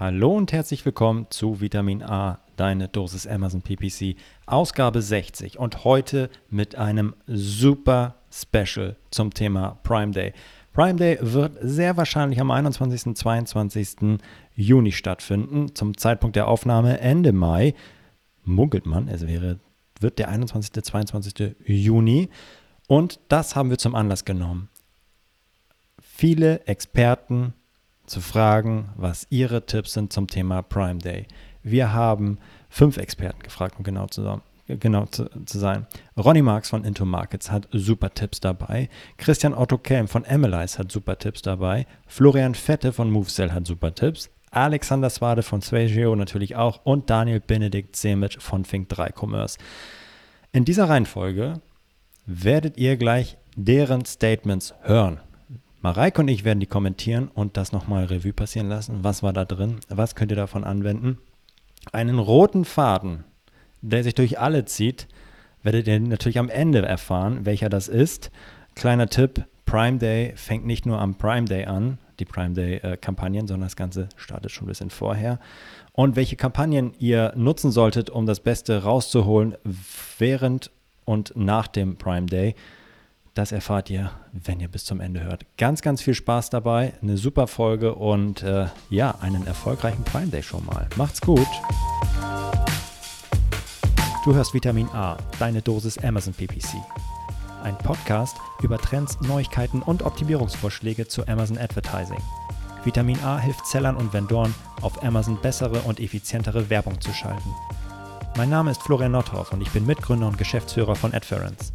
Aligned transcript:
Hallo 0.00 0.36
und 0.36 0.52
herzlich 0.52 0.84
willkommen 0.84 1.26
zu 1.28 1.60
Vitamin 1.60 2.04
A, 2.04 2.38
deine 2.54 2.86
Dosis 2.86 3.26
Amazon 3.26 3.62
PPC, 3.62 4.14
Ausgabe 4.46 5.02
60 5.02 5.58
und 5.58 5.82
heute 5.82 6.30
mit 6.50 6.76
einem 6.76 7.16
super 7.26 8.14
Special 8.30 8.94
zum 9.10 9.34
Thema 9.34 9.80
Prime 9.82 10.12
Day. 10.12 10.34
Prime 10.72 10.94
Day 10.94 11.18
wird 11.20 11.58
sehr 11.62 11.96
wahrscheinlich 11.96 12.40
am 12.40 12.52
21. 12.52 13.06
und 13.06 13.18
22. 13.18 14.20
Juni 14.54 14.92
stattfinden. 14.92 15.74
Zum 15.74 15.96
Zeitpunkt 15.96 16.36
der 16.36 16.46
Aufnahme 16.46 17.00
Ende 17.00 17.32
Mai 17.32 17.74
munkelt 18.44 18.86
man, 18.86 19.08
es 19.08 19.26
wäre, 19.26 19.58
wird 19.98 20.20
der 20.20 20.28
21. 20.28 20.80
22. 20.80 21.56
Juni. 21.66 22.28
Und 22.86 23.18
das 23.26 23.56
haben 23.56 23.70
wir 23.70 23.78
zum 23.78 23.96
Anlass 23.96 24.24
genommen. 24.24 24.68
Viele 26.00 26.64
Experten 26.68 27.52
zu 28.08 28.20
fragen, 28.20 28.90
was 28.96 29.26
ihre 29.30 29.66
Tipps 29.66 29.92
sind 29.92 30.12
zum 30.12 30.26
Thema 30.26 30.62
Prime 30.62 30.98
Day. 30.98 31.26
Wir 31.62 31.92
haben 31.92 32.38
fünf 32.68 32.96
Experten 32.96 33.42
gefragt, 33.42 33.76
um 33.78 33.84
genau 33.84 34.06
zu, 34.06 34.40
genau 34.66 35.06
zu, 35.06 35.28
zu 35.44 35.58
sein. 35.58 35.86
Ronny 36.16 36.42
Marx 36.42 36.70
von 36.70 36.84
Into 36.84 37.04
Markets 37.04 37.50
hat 37.50 37.68
super 37.72 38.12
Tipps 38.12 38.40
dabei. 38.40 38.88
Christian 39.16 39.54
Otto 39.54 39.78
Kelm 39.78 40.08
von 40.08 40.24
Emilize 40.24 40.78
hat 40.78 40.90
super 40.90 41.18
Tipps 41.18 41.42
dabei. 41.42 41.86
Florian 42.06 42.54
Fette 42.54 42.92
von 42.92 43.10
MoveSell 43.10 43.52
hat 43.52 43.66
super 43.66 43.94
Tipps. 43.94 44.30
Alexander 44.50 45.10
Swade 45.10 45.42
von 45.42 45.60
Swageo 45.60 46.16
natürlich 46.16 46.56
auch 46.56 46.80
und 46.84 47.10
Daniel 47.10 47.40
Benedikt 47.40 47.96
Semic 47.96 48.40
von 48.40 48.64
Think3 48.64 49.12
Commerce. 49.12 49.58
In 50.52 50.64
dieser 50.64 50.88
Reihenfolge 50.88 51.60
werdet 52.24 52.78
ihr 52.78 52.96
gleich 52.96 53.36
deren 53.56 54.04
Statements 54.06 54.74
hören. 54.82 55.20
Mareike 55.80 56.20
und 56.20 56.28
ich 56.28 56.44
werden 56.44 56.60
die 56.60 56.66
kommentieren 56.66 57.28
und 57.32 57.56
das 57.56 57.72
nochmal 57.72 58.04
Revue 58.04 58.32
passieren 58.32 58.68
lassen. 58.68 59.04
Was 59.04 59.22
war 59.22 59.32
da 59.32 59.44
drin? 59.44 59.76
Was 59.88 60.16
könnt 60.16 60.32
ihr 60.32 60.36
davon 60.36 60.64
anwenden? 60.64 61.18
Einen 61.92 62.18
roten 62.18 62.64
Faden, 62.64 63.24
der 63.80 64.02
sich 64.02 64.14
durch 64.14 64.40
alle 64.40 64.64
zieht, 64.64 65.06
werdet 65.62 65.86
ihr 65.86 66.00
natürlich 66.00 66.38
am 66.38 66.48
Ende 66.48 66.82
erfahren, 66.82 67.46
welcher 67.46 67.68
das 67.68 67.86
ist. 67.86 68.30
Kleiner 68.74 69.08
Tipp: 69.08 69.44
Prime 69.66 69.98
Day 69.98 70.32
fängt 70.34 70.66
nicht 70.66 70.84
nur 70.84 70.98
am 70.98 71.14
Prime 71.14 71.46
Day 71.46 71.66
an, 71.66 71.98
die 72.18 72.24
Prime 72.24 72.54
Day-Kampagnen, 72.54 73.44
äh, 73.44 73.48
sondern 73.48 73.66
das 73.66 73.76
Ganze 73.76 74.08
startet 74.16 74.50
schon 74.50 74.64
ein 74.64 74.68
bisschen 74.68 74.90
vorher. 74.90 75.38
Und 75.92 76.16
welche 76.16 76.36
Kampagnen 76.36 76.92
ihr 76.98 77.32
nutzen 77.36 77.70
solltet, 77.70 78.10
um 78.10 78.26
das 78.26 78.40
Beste 78.40 78.82
rauszuholen 78.82 79.54
während 80.18 80.72
und 81.04 81.32
nach 81.36 81.68
dem 81.68 81.96
Prime 81.96 82.26
Day 82.26 82.54
das 83.38 83.52
erfahrt 83.52 83.88
ihr, 83.88 84.10
wenn 84.32 84.58
ihr 84.58 84.66
bis 84.66 84.84
zum 84.84 85.00
Ende 85.00 85.22
hört. 85.22 85.46
Ganz, 85.56 85.80
ganz 85.80 86.02
viel 86.02 86.14
Spaß 86.14 86.50
dabei, 86.50 86.94
eine 87.00 87.16
super 87.16 87.46
Folge 87.46 87.94
und 87.94 88.42
äh, 88.42 88.66
ja, 88.90 89.14
einen 89.20 89.46
erfolgreichen 89.46 90.02
Prime 90.02 90.26
Day 90.26 90.42
schon 90.42 90.66
mal. 90.66 90.88
Macht's 90.96 91.20
gut. 91.20 91.46
Du 94.24 94.34
hörst 94.34 94.54
Vitamin 94.54 94.88
A, 94.88 95.16
deine 95.38 95.62
Dosis 95.62 95.98
Amazon 95.98 96.34
PPC. 96.34 96.78
Ein 97.62 97.78
Podcast 97.78 98.36
über 98.60 98.76
Trends, 98.76 99.20
Neuigkeiten 99.20 99.82
und 99.82 100.02
Optimierungsvorschläge 100.02 101.06
zu 101.06 101.28
Amazon 101.28 101.58
Advertising. 101.58 102.20
Vitamin 102.82 103.20
A 103.20 103.38
hilft 103.38 103.66
Sellern 103.66 103.96
und 103.96 104.12
Vendoren, 104.12 104.52
auf 104.82 105.04
Amazon 105.04 105.40
bessere 105.40 105.78
und 105.82 106.00
effizientere 106.00 106.70
Werbung 106.70 107.00
zu 107.00 107.12
schalten. 107.12 107.54
Mein 108.36 108.50
Name 108.50 108.72
ist 108.72 108.82
Florian 108.82 109.12
Nordhoff 109.12 109.52
und 109.52 109.60
ich 109.60 109.70
bin 109.70 109.86
Mitgründer 109.86 110.26
und 110.26 110.38
Geschäftsführer 110.38 110.96
von 110.96 111.14
Adference. 111.14 111.72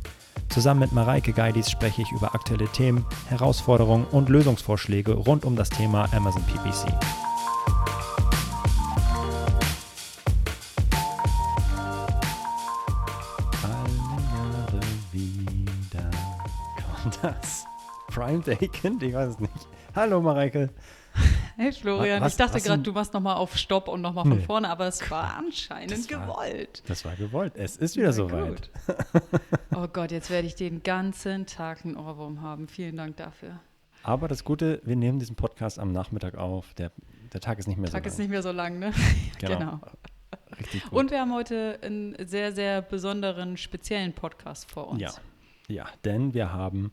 Zusammen 0.50 0.81
mit 0.81 0.92
Mareike 0.92 1.34
Geidis 1.34 1.72
spreche 1.72 2.03
ich 2.03 2.12
über 2.12 2.36
aktuelle 2.36 2.67
Themen, 2.67 3.06
Herausforderungen 3.28 4.06
und 4.06 4.30
Lösungsvorschläge 4.30 5.14
rund 5.14 5.45
um 5.45 5.56
das 5.56 5.70
Thema 5.70 6.08
Amazon 6.14 6.44
PPC. 6.44 6.94
Alle 13.64 13.90
Jahre 14.31 14.81
wieder 15.12 16.12
kommt 17.02 17.19
das 17.24 17.66
Prime 18.09 18.41
Day 18.41 18.68
Kind, 18.68 19.02
ich 19.02 19.13
weiß 19.13 19.29
es 19.29 19.40
nicht. 19.40 19.68
Hallo 19.96 20.22
Mareike. 20.22 20.69
Hey 21.56 21.72
Florian, 21.72 22.22
was, 22.22 22.34
ich 22.34 22.38
dachte 22.38 22.59
gerade, 22.59 22.81
du 22.81 22.91
machst 22.94 23.13
nochmal 23.13 23.35
auf 23.35 23.58
Stopp 23.58 23.88
und 23.88 24.02
nochmal 24.02 24.25
von 24.25 24.38
nee. 24.38 24.44
vorne, 24.44 24.69
aber 24.69 24.88
es 24.88 25.09
war 25.12 25.35
anscheinend 25.38 25.91
das 25.91 26.08
gewollt. 26.08 26.81
War, 26.84 26.88
das 26.88 27.06
war 27.06 27.16
gewollt. 27.16 27.53
Es 27.56 27.78
ist 27.78 27.96
wieder 27.96 28.12
soweit. 28.12 28.72
oh 29.75 29.88
Gott, 29.88 30.11
jetzt 30.11 30.29
werde 30.29 30.47
ich 30.47 30.56
den 30.56 30.84
ganzen 30.84 31.45
Tag 31.45 31.85
einen 31.85 31.95
Ohrwurm 31.97 32.41
haben. 32.41 32.67
Vielen 32.67 32.97
Dank 32.97 33.17
dafür. 33.17 33.59
Aber 34.03 34.28
das 34.28 34.44
Gute, 34.44 34.81
wir 34.84 34.95
nehmen 34.95 35.19
diesen 35.19 35.35
Podcast 35.35 35.79
am 35.79 35.91
Nachmittag 35.91 36.35
auf. 36.35 36.73
Der, 36.73 36.91
der 37.31 37.41
Tag 37.41 37.59
ist 37.59 37.67
nicht 37.67 37.78
mehr 37.78 37.89
Tag 37.89 37.91
so 37.91 37.97
lang. 37.97 38.03
Tag 38.03 38.11
ist 38.11 38.19
nicht 38.19 38.29
mehr 38.29 38.44
so 38.44 38.51
lang, 38.51 38.79
ne? 38.79 38.94
genau. 39.39 39.57
genau. 39.57 39.79
Richtig 40.59 40.84
gut. 40.84 40.94
Und 40.94 41.11
wir 41.11 41.19
haben 41.19 41.34
heute 41.34 41.79
einen 41.81 42.16
sehr, 42.28 42.53
sehr 42.53 42.81
besonderen, 42.81 43.57
speziellen 43.57 44.13
Podcast 44.13 44.69
vor 44.69 44.88
uns. 44.88 45.01
Ja, 45.01 45.13
ja 45.67 45.85
denn 46.03 46.34
wir 46.34 46.53
haben 46.53 46.91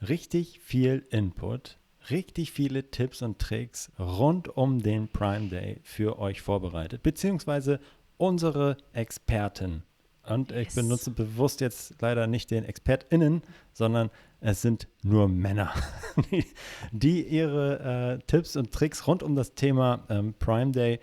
richtig 0.00 0.60
viel 0.60 1.06
Input 1.10 1.78
richtig 2.10 2.52
viele 2.52 2.90
Tipps 2.90 3.22
und 3.22 3.38
Tricks 3.38 3.92
rund 3.98 4.48
um 4.56 4.82
den 4.82 5.08
Prime 5.08 5.48
Day 5.48 5.80
für 5.82 6.18
euch 6.18 6.40
vorbereitet, 6.40 7.02
beziehungsweise 7.02 7.80
unsere 8.16 8.76
Experten. 8.92 9.84
Und 10.24 10.50
yes. 10.50 10.68
ich 10.68 10.74
benutze 10.74 11.10
bewusst 11.10 11.60
jetzt 11.60 12.00
leider 12.00 12.26
nicht 12.26 12.50
den 12.50 12.64
ExpertInnen, 12.64 13.42
sondern 13.72 14.10
es 14.40 14.62
sind 14.62 14.88
nur 15.02 15.28
Männer, 15.28 15.72
die, 16.30 16.44
die 16.92 17.26
ihre 17.26 18.18
äh, 18.20 18.24
Tipps 18.26 18.56
und 18.56 18.72
Tricks 18.72 19.06
rund 19.06 19.22
um 19.22 19.34
das 19.34 19.54
Thema 19.54 20.04
ähm, 20.08 20.34
Prime 20.38 20.72
Day 20.72 21.00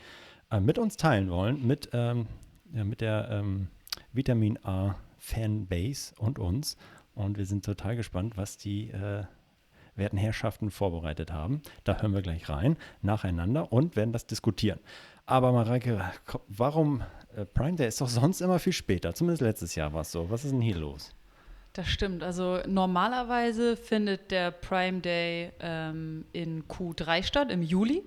äh, 0.51 0.59
mit 0.59 0.77
uns 0.77 0.97
teilen 0.97 1.29
wollen, 1.29 1.65
mit, 1.65 1.89
ähm, 1.93 2.27
ja, 2.73 2.83
mit 2.83 3.01
der 3.01 3.29
ähm, 3.31 3.67
Vitamin 4.13 4.57
A 4.63 4.95
Fanbase 5.17 6.13
und 6.17 6.39
uns. 6.39 6.77
Und 7.13 7.37
wir 7.37 7.45
sind 7.45 7.65
total 7.65 7.95
gespannt, 7.95 8.37
was 8.37 8.57
die 8.57 8.89
äh, 8.91 9.23
werden 9.95 10.17
Herrschaften 10.17 10.71
vorbereitet 10.71 11.31
haben. 11.31 11.61
Da 11.83 12.01
hören 12.01 12.13
wir 12.13 12.21
gleich 12.21 12.49
rein, 12.49 12.77
nacheinander 13.01 13.71
und 13.71 13.95
werden 13.95 14.13
das 14.13 14.25
diskutieren. 14.25 14.79
Aber 15.25 15.51
Mareike, 15.51 16.01
warum 16.47 17.03
Prime 17.45 17.75
Day 17.75 17.87
ist 17.87 18.01
doch 18.01 18.09
sonst 18.09 18.41
immer 18.41 18.59
viel 18.59 18.73
später? 18.73 19.13
Zumindest 19.13 19.41
letztes 19.41 19.75
Jahr 19.75 19.93
war 19.93 20.01
es 20.01 20.11
so. 20.11 20.29
Was 20.29 20.45
ist 20.45 20.51
denn 20.51 20.61
hier 20.61 20.77
los? 20.77 21.13
Das 21.73 21.87
stimmt. 21.87 22.23
Also 22.23 22.59
normalerweise 22.67 23.77
findet 23.77 24.31
der 24.31 24.51
Prime 24.51 25.01
Day 25.01 25.51
ähm, 25.59 26.25
in 26.33 26.63
Q3 26.67 27.23
statt, 27.23 27.51
im 27.51 27.61
Juli. 27.61 28.03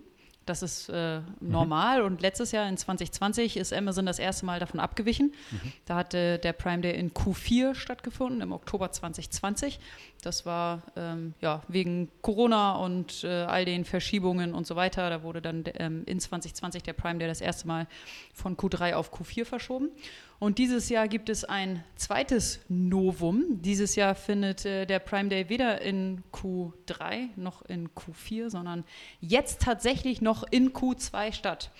Das 0.46 0.62
ist 0.62 0.88
äh, 0.88 1.20
mhm. 1.20 1.24
normal. 1.40 2.00
Mhm. 2.00 2.06
Und 2.06 2.22
letztes 2.22 2.52
Jahr 2.52 2.68
in 2.68 2.76
2020 2.76 3.56
ist 3.56 3.72
Amazon 3.72 4.06
das 4.06 4.18
erste 4.18 4.44
Mal 4.44 4.58
davon 4.58 4.80
abgewichen. 4.80 5.32
Mhm. 5.50 5.72
Da 5.84 5.96
hatte 5.96 6.38
der 6.38 6.52
Prime 6.52 6.82
Day 6.82 6.98
in 6.98 7.12
Q4 7.12 7.74
stattgefunden, 7.74 8.40
im 8.40 8.52
Oktober 8.52 8.90
2020. 8.90 9.78
Das 10.22 10.46
war 10.46 10.82
ähm, 10.94 11.34
ja, 11.40 11.62
wegen 11.66 12.08
Corona 12.22 12.76
und 12.76 13.24
äh, 13.24 13.26
all 13.26 13.64
den 13.64 13.84
Verschiebungen 13.84 14.54
und 14.54 14.68
so 14.68 14.76
weiter. 14.76 15.10
Da 15.10 15.24
wurde 15.24 15.42
dann 15.42 15.64
ähm, 15.74 16.04
in 16.06 16.20
2020 16.20 16.84
der 16.84 16.92
Prime 16.92 17.18
Day 17.18 17.26
das 17.26 17.40
erste 17.40 17.66
Mal 17.66 17.88
von 18.32 18.56
Q3 18.56 18.94
auf 18.94 19.12
Q4 19.12 19.44
verschoben. 19.44 19.90
Und 20.38 20.58
dieses 20.58 20.88
Jahr 20.88 21.08
gibt 21.08 21.28
es 21.28 21.44
ein 21.44 21.82
zweites 21.96 22.60
Novum. 22.68 23.62
Dieses 23.62 23.96
Jahr 23.96 24.14
findet 24.14 24.64
äh, 24.64 24.86
der 24.86 25.00
Prime 25.00 25.28
Day 25.28 25.48
weder 25.48 25.80
in 25.80 26.22
Q3 26.32 27.30
noch 27.34 27.62
in 27.62 27.88
Q4, 27.88 28.48
sondern 28.48 28.84
jetzt 29.20 29.60
tatsächlich 29.62 30.22
noch 30.22 30.44
in 30.48 30.72
Q2 30.72 31.32
statt. 31.32 31.72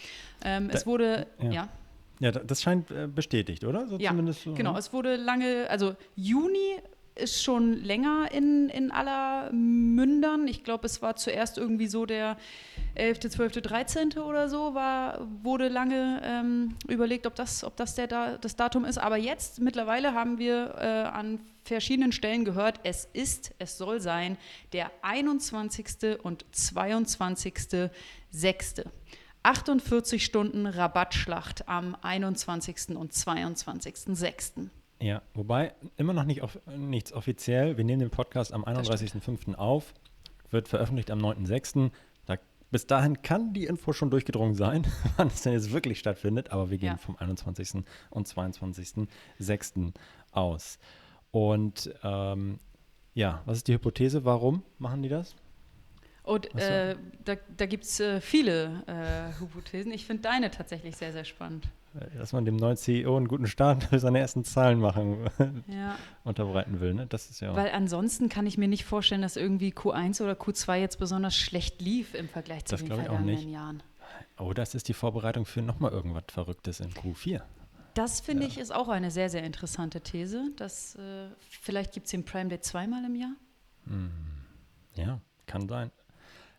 Ähm, 0.45 0.67
da, 0.67 0.75
es 0.75 0.85
wurde, 0.85 1.29
ja. 1.41 1.51
ja. 1.53 1.69
ja. 2.19 2.33
das 2.33 2.61
scheint 2.61 2.91
äh, 2.91 3.07
bestätigt, 3.07 3.63
oder? 3.63 3.87
So 3.87 3.99
ja, 3.99 4.13
so, 4.33 4.55
genau. 4.55 4.73
Ne? 4.73 4.79
Es 4.81 4.93
wurde 4.93 5.15
lange, 5.15 5.71
also 5.71 5.95
Juni 6.17 6.81
ist 7.15 7.43
schon 7.43 7.83
länger 7.83 8.31
in, 8.33 8.69
in 8.69 8.91
aller 8.91 9.53
Mündern. 9.53 10.49
Ich 10.49 10.65
glaube, 10.65 10.87
es 10.87 11.03
war 11.03 11.17
zuerst 11.17 11.59
irgendwie 11.59 11.87
so 11.87 12.07
der 12.07 12.37
11., 12.95 13.21
12., 13.21 13.61
13. 13.61 14.13
oder 14.19 14.49
so, 14.49 14.75
war, 14.75 15.27
wurde 15.43 15.69
lange 15.69 16.21
ähm, 16.25 16.75
überlegt, 16.89 17.27
ob 17.27 17.35
das, 17.35 17.65
ob 17.65 17.77
das 17.77 17.95
der 17.95 18.07
da, 18.07 18.39
das 18.39 18.57
Datum 18.57 18.85
ist. 18.85 18.99
Aber 18.99 19.17
jetzt 19.17 19.61
mittlerweile 19.61 20.15
haben 20.15 20.39
wir 20.39 20.75
äh, 20.79 21.09
an 21.09 21.41
verschiedenen 21.65 22.13
Stellen 22.13 22.45
gehört, 22.45 22.81
es 22.83 23.09
ist, 23.13 23.53
es 23.59 23.79
soll 23.79 24.01
sein, 24.01 24.37
der 24.73 24.91
21. 25.03 26.19
und 26.23 26.45
22.06. 26.53 28.85
48 29.45 30.25
Stunden 30.25 30.67
Rabattschlacht 30.67 31.69
am 31.69 31.97
21. 32.01 32.97
und 32.97 33.13
22.06. 33.13 34.69
Ja, 35.03 35.21
wobei 35.35 35.75
immer 35.97 36.13
noch 36.13 36.23
nicht 36.23 36.45
off 36.45 36.61
nichts 36.77 37.13
offiziell. 37.13 37.77
Wir 37.77 37.85
nehmen 37.85 37.99
den 37.99 38.11
Podcast 38.11 38.53
am 38.53 38.65
31.05. 38.65 39.57
auf, 39.57 39.95
wird 40.51 40.69
veröffentlicht 40.69 41.11
am 41.11 41.19
9.06. 41.19 41.91
Da, 42.25 42.37
bis 42.71 42.87
dahin 42.87 43.21
kann 43.21 43.53
die 43.53 43.65
Info 43.65 43.93
schon 43.93 44.11
durchgedrungen 44.11 44.55
sein, 44.55 44.87
wann 45.17 45.27
es 45.27 45.43
denn 45.43 45.55
jetzt 45.55 45.73
wirklich 45.73 45.99
stattfindet, 45.99 46.53
aber 46.53 46.71
wir 46.71 46.79
gehen 46.79 46.91
ja. 46.91 46.97
vom 46.99 47.17
21. 47.17 47.83
und 48.11 48.29
22.06. 48.29 49.93
aus. 50.31 50.79
Und 51.33 51.93
ähm, 52.05 52.61
ja, 53.15 53.43
was 53.45 53.59
ist 53.59 53.69
die 53.69 53.75
Hypothese? 53.75 54.25
Warum 54.25 54.63
machen 54.79 55.03
die 55.03 55.09
das? 55.09 55.35
Und 56.25 56.49
so. 56.53 56.59
äh, 56.59 56.97
da, 57.25 57.35
da 57.57 57.67
gibt 57.67 57.85
es 57.85 57.99
äh, 58.01 58.21
viele 58.21 58.85
äh, 58.87 59.41
Hypothesen. 59.41 59.93
Ich 59.93 60.07
finde 60.07 60.23
deine 60.23 60.51
tatsächlich 60.51 60.97
sehr, 60.97 61.13
sehr 61.13 61.25
spannend. 61.25 61.69
Äh, 61.95 62.19
dass 62.19 62.33
man 62.33 62.45
dem 62.45 62.57
neuen 62.57 62.77
CEO 62.77 63.17
einen 63.17 63.29
guten 63.29 63.47
Start 63.47 63.85
für 63.85 63.99
seine 64.01 64.21
ersten 64.21 64.45
Zahlen 64.45 64.79
machen 64.79 65.29
ja. 65.67 65.97
unterbreiten 66.25 66.81
will. 66.81 66.95
Ne? 66.95 67.07
Das 67.07 67.29
ist 67.31 67.41
ja 67.41 67.55
Weil 67.57 67.71
ansonsten 67.71 68.29
kann 68.29 68.47
ich 68.47 68.57
mir 68.57 68.69
nicht 68.69 68.85
vorstellen, 68.85 69.23
dass 69.23 69.37
irgendwie 69.37 69.73
Q1 69.73 70.23
oder 70.23 70.35
Q2 70.35 70.77
jetzt 70.77 70.99
besonders 70.99 71.37
schlecht 71.37 71.81
lief 71.81 72.15
im 72.15 72.29
Vergleich 72.29 72.65
zu 72.67 72.77
das 72.77 72.85
den 72.85 72.95
vergangenen 72.95 73.51
Jahren. 73.51 73.83
Oh, 74.39 74.53
das 74.53 74.75
ist 74.75 74.89
die 74.89 74.95
Vorbereitung 74.95 75.45
für 75.45 75.63
nochmal 75.63 75.93
irgendwas 75.93 76.25
Verrücktes 76.29 76.81
in 76.81 76.91
Q4. 76.91 77.43
Das 77.95 78.21
finde 78.21 78.45
ja. 78.45 78.49
ich 78.49 78.59
ist 78.59 78.75
auch 78.75 78.89
eine 78.89 79.11
sehr, 79.11 79.29
sehr 79.29 79.43
interessante 79.43 80.01
These. 80.01 80.51
Dass, 80.57 80.95
äh, 80.95 81.29
vielleicht 81.51 81.93
gibt 81.93 82.07
es 82.07 82.13
den 82.13 82.25
Prime 82.25 82.49
Day 82.49 82.61
zweimal 82.61 83.05
im 83.05 83.15
Jahr. 83.15 83.35
Hm. 83.87 84.11
Ja, 84.95 85.21
kann 85.47 85.69
sein. 85.69 85.91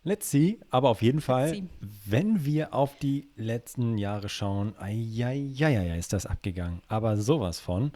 Let's 0.04 0.30
see. 0.30 0.60
Aber 0.70 0.90
auf 0.90 1.00
jeden 1.00 1.22
Fall, 1.22 1.62
wenn 2.04 2.44
wir 2.44 2.74
auf 2.74 2.98
die 2.98 3.28
letzten 3.36 3.96
Jahre 3.96 4.28
schauen, 4.28 4.74
ja, 4.86 5.30
ja, 5.30 5.68
ja, 5.68 5.94
ist 5.94 6.12
das 6.12 6.26
abgegangen. 6.26 6.82
Aber 6.88 7.16
sowas 7.16 7.58
von. 7.58 7.92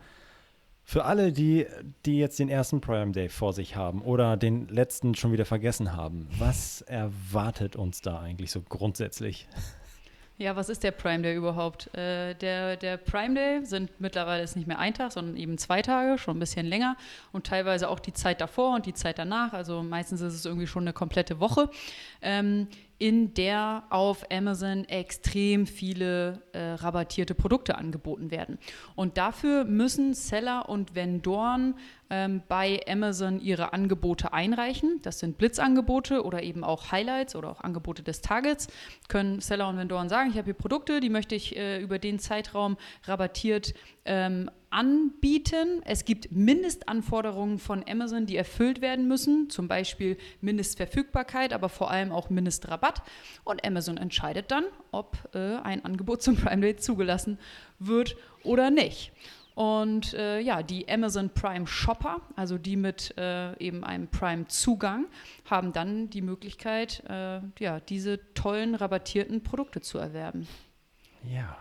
Für 0.84 1.04
alle, 1.04 1.34
die, 1.34 1.66
die 2.06 2.18
jetzt 2.18 2.38
den 2.38 2.48
ersten 2.48 2.80
Prime 2.80 3.12
Day 3.12 3.28
vor 3.28 3.52
sich 3.52 3.76
haben 3.76 4.00
oder 4.00 4.38
den 4.38 4.68
letzten 4.68 5.14
schon 5.14 5.32
wieder 5.32 5.44
vergessen 5.44 5.92
haben, 5.92 6.26
was 6.38 6.80
erwartet 6.80 7.76
uns 7.76 8.00
da 8.00 8.20
eigentlich 8.20 8.50
so 8.50 8.62
grundsätzlich? 8.62 9.46
Ja, 10.40 10.54
was 10.54 10.68
ist 10.68 10.84
der 10.84 10.92
Prime 10.92 11.24
Day 11.24 11.34
überhaupt? 11.34 11.92
Äh, 11.96 12.34
der, 12.34 12.76
der 12.76 12.96
Prime 12.96 13.34
Day 13.34 13.64
sind 13.64 14.00
mittlerweile 14.00 14.44
ist 14.44 14.54
nicht 14.54 14.68
mehr 14.68 14.78
ein 14.78 14.94
Tag, 14.94 15.10
sondern 15.10 15.36
eben 15.36 15.58
zwei 15.58 15.82
Tage, 15.82 16.16
schon 16.16 16.36
ein 16.36 16.38
bisschen 16.38 16.64
länger 16.64 16.96
und 17.32 17.44
teilweise 17.44 17.88
auch 17.88 17.98
die 17.98 18.12
Zeit 18.12 18.40
davor 18.40 18.76
und 18.76 18.86
die 18.86 18.94
Zeit 18.94 19.18
danach. 19.18 19.52
Also 19.52 19.82
meistens 19.82 20.20
ist 20.20 20.34
es 20.34 20.44
irgendwie 20.44 20.68
schon 20.68 20.84
eine 20.84 20.92
komplette 20.92 21.40
Woche. 21.40 21.68
Ähm, 22.22 22.68
in 22.98 23.32
der 23.34 23.84
auf 23.90 24.24
Amazon 24.30 24.84
extrem 24.84 25.66
viele 25.66 26.42
äh, 26.52 26.72
rabattierte 26.72 27.34
Produkte 27.34 27.78
angeboten 27.78 28.32
werden. 28.32 28.58
Und 28.96 29.16
dafür 29.18 29.64
müssen 29.64 30.14
Seller 30.14 30.68
und 30.68 30.96
Vendoren 30.96 31.74
ähm, 32.10 32.42
bei 32.48 32.80
Amazon 32.88 33.40
ihre 33.40 33.72
Angebote 33.72 34.32
einreichen. 34.32 35.00
Das 35.02 35.20
sind 35.20 35.38
Blitzangebote 35.38 36.24
oder 36.24 36.42
eben 36.42 36.64
auch 36.64 36.90
Highlights 36.90 37.36
oder 37.36 37.50
auch 37.50 37.60
Angebote 37.60 38.02
des 38.02 38.20
Targets. 38.20 38.66
Können 39.08 39.40
Seller 39.40 39.68
und 39.68 39.76
Vendoren 39.76 40.08
sagen, 40.08 40.30
ich 40.30 40.36
habe 40.36 40.46
hier 40.46 40.54
Produkte, 40.54 40.98
die 40.98 41.10
möchte 41.10 41.36
ich 41.36 41.56
äh, 41.56 41.80
über 41.80 42.00
den 42.00 42.18
Zeitraum 42.18 42.76
rabattiert 43.04 43.74
ähm, 44.04 44.50
anbieten. 44.70 45.82
Es 45.84 46.04
gibt 46.04 46.30
Mindestanforderungen 46.32 47.58
von 47.58 47.84
Amazon, 47.88 48.26
die 48.26 48.36
erfüllt 48.36 48.80
werden 48.80 49.08
müssen, 49.08 49.50
zum 49.50 49.68
Beispiel 49.68 50.16
Mindestverfügbarkeit, 50.40 51.52
aber 51.52 51.68
vor 51.68 51.90
allem 51.90 52.12
auch 52.12 52.30
Mindestrabatt. 52.30 53.02
Und 53.44 53.64
Amazon 53.66 53.96
entscheidet 53.96 54.50
dann, 54.50 54.64
ob 54.90 55.16
äh, 55.34 55.56
ein 55.56 55.84
Angebot 55.84 56.22
zum 56.22 56.36
Prime 56.36 56.60
Day 56.60 56.76
zugelassen 56.76 57.38
wird 57.78 58.16
oder 58.44 58.70
nicht. 58.70 59.12
Und 59.54 60.14
äh, 60.14 60.38
ja, 60.38 60.62
die 60.62 60.88
Amazon 60.88 61.30
Prime 61.30 61.66
Shopper, 61.66 62.20
also 62.36 62.58
die 62.58 62.76
mit 62.76 63.12
äh, 63.18 63.56
eben 63.58 63.82
einem 63.82 64.06
Prime 64.06 64.46
Zugang, 64.46 65.06
haben 65.50 65.72
dann 65.72 66.10
die 66.10 66.22
Möglichkeit, 66.22 67.02
äh, 67.08 67.40
ja, 67.58 67.80
diese 67.80 68.20
tollen 68.34 68.76
rabattierten 68.76 69.42
Produkte 69.42 69.80
zu 69.80 69.98
erwerben. 69.98 70.46
Ja, 71.28 71.56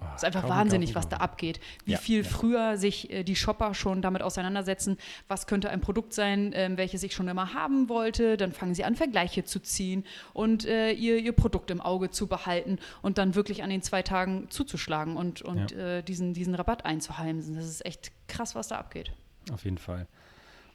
Oh, 0.00 0.04
es 0.14 0.22
ist 0.22 0.24
einfach 0.24 0.48
wahnsinnig, 0.48 0.94
was 0.94 1.08
da 1.08 1.18
abgeht. 1.18 1.60
Wie 1.84 1.92
ja, 1.92 1.98
viel 1.98 2.22
ja. 2.22 2.28
früher 2.28 2.76
sich 2.76 3.10
äh, 3.10 3.22
die 3.22 3.36
Shopper 3.36 3.74
schon 3.74 4.02
damit 4.02 4.22
auseinandersetzen, 4.22 4.96
was 5.28 5.46
könnte 5.46 5.70
ein 5.70 5.80
Produkt 5.80 6.14
sein, 6.14 6.52
äh, 6.52 6.70
welches 6.76 7.02
ich 7.02 7.14
schon 7.14 7.28
immer 7.28 7.54
haben 7.54 7.88
wollte. 7.88 8.36
Dann 8.36 8.52
fangen 8.52 8.74
sie 8.74 8.84
an, 8.84 8.96
Vergleiche 8.96 9.44
zu 9.44 9.60
ziehen 9.60 10.04
und 10.32 10.64
äh, 10.64 10.92
ihr, 10.92 11.18
ihr 11.18 11.32
Produkt 11.32 11.70
im 11.70 11.80
Auge 11.80 12.10
zu 12.10 12.26
behalten 12.26 12.78
und 13.02 13.18
dann 13.18 13.34
wirklich 13.34 13.62
an 13.62 13.70
den 13.70 13.82
zwei 13.82 14.02
Tagen 14.02 14.48
zuzuschlagen 14.50 15.16
und, 15.16 15.42
und 15.42 15.72
ja. 15.72 15.98
äh, 15.98 16.02
diesen, 16.02 16.34
diesen 16.34 16.54
Rabatt 16.54 16.84
einzuheimsen. 16.84 17.54
Das 17.54 17.66
ist 17.66 17.84
echt 17.84 18.12
krass, 18.28 18.54
was 18.54 18.68
da 18.68 18.76
abgeht. 18.76 19.12
Auf 19.52 19.64
jeden 19.64 19.78
Fall. 19.78 20.06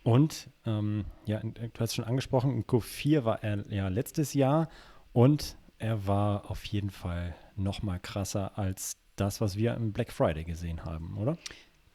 Und 0.04 0.50
ähm, 0.68 1.06
ja, 1.26 1.40
du 1.40 1.80
hast 1.80 1.96
schon 1.96 2.06
angesprochen, 2.06 2.64
Q4 2.66 3.24
war 3.24 3.44
er 3.44 3.66
ja 3.70 3.88
letztes 3.88 4.36
Jahr 4.36 4.70
und 5.14 5.58
er 5.80 6.06
war 6.06 6.52
auf 6.52 6.64
jeden 6.66 6.92
Fall 6.92 7.36
noch 7.56 7.82
mal 7.82 8.00
krasser 8.00 8.58
als 8.58 8.98
das, 9.16 9.42
was 9.42 9.58
wir 9.58 9.74
im 9.76 9.94
Black 9.94 10.12
Friday 10.12 10.44
gesehen 10.44 10.86
haben, 10.86 11.18
oder? 11.18 11.38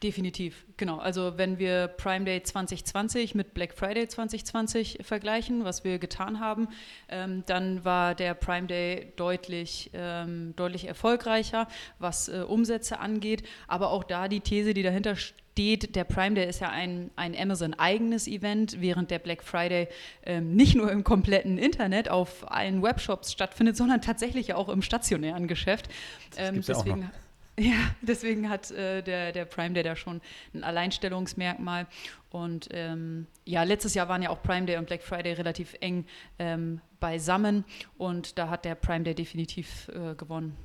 Definitiv, 0.02 0.64
genau. 0.78 0.96
Also 0.96 1.36
wenn 1.36 1.58
wir 1.58 1.86
Prime 1.86 2.24
Day 2.24 2.42
2020 2.42 3.34
mit 3.34 3.52
Black 3.52 3.74
Friday 3.74 4.08
2020 4.08 5.00
vergleichen, 5.02 5.64
was 5.64 5.84
wir 5.84 5.98
getan 5.98 6.40
haben, 6.40 6.68
ähm, 7.10 7.42
dann 7.44 7.84
war 7.84 8.14
der 8.14 8.32
Prime 8.32 8.66
Day 8.66 9.12
deutlich, 9.16 9.90
ähm, 9.92 10.54
deutlich 10.56 10.86
erfolgreicher, 10.86 11.68
was 11.98 12.28
äh, 12.28 12.44
Umsätze 12.48 12.98
angeht. 12.98 13.42
Aber 13.68 13.90
auch 13.90 14.02
da 14.02 14.28
die 14.28 14.40
These, 14.40 14.72
die 14.72 14.82
dahinter 14.82 15.16
steht, 15.16 15.36
der 15.58 16.04
Prime 16.04 16.34
Day 16.34 16.48
ist 16.48 16.60
ja 16.60 16.70
ein, 16.70 17.10
ein 17.16 17.36
Amazon-eigenes 17.36 18.26
Event, 18.26 18.80
während 18.80 19.10
der 19.10 19.18
Black 19.18 19.42
Friday 19.42 19.88
ähm, 20.24 20.54
nicht 20.56 20.74
nur 20.74 20.90
im 20.90 21.04
kompletten 21.04 21.58
Internet 21.58 22.08
auf 22.08 22.50
allen 22.50 22.82
Webshops 22.82 23.32
stattfindet, 23.32 23.76
sondern 23.76 24.00
tatsächlich 24.00 24.54
auch 24.54 24.68
im 24.68 24.80
stationären 24.80 25.48
Geschäft. 25.48 25.90
Ähm, 26.36 26.62
deswegen, 26.66 27.02
ja 27.02 27.10
ja, 27.60 27.94
deswegen 28.00 28.48
hat 28.48 28.70
äh, 28.70 29.02
der, 29.02 29.32
der 29.32 29.44
Prime 29.44 29.74
Day 29.74 29.82
da 29.82 29.94
schon 29.96 30.22
ein 30.54 30.64
Alleinstellungsmerkmal. 30.64 31.86
Und 32.30 32.68
ähm, 32.70 33.26
ja, 33.44 33.64
letztes 33.64 33.94
Jahr 33.94 34.08
waren 34.08 34.22
ja 34.22 34.30
auch 34.30 34.42
Prime 34.42 34.66
Day 34.66 34.78
und 34.78 34.86
Black 34.86 35.02
Friday 35.02 35.34
relativ 35.34 35.76
eng 35.80 36.06
ähm, 36.38 36.80
beisammen. 37.00 37.64
Und 37.98 38.38
da 38.38 38.48
hat 38.48 38.64
der 38.64 38.76
Prime 38.76 39.04
Day 39.04 39.14
definitiv 39.14 39.88
äh, 39.88 40.14
gewonnen. 40.14 40.56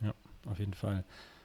Ja, 0.00 0.12
auf 0.46 0.58
jeden 0.58 0.74
Fall. 0.74 1.04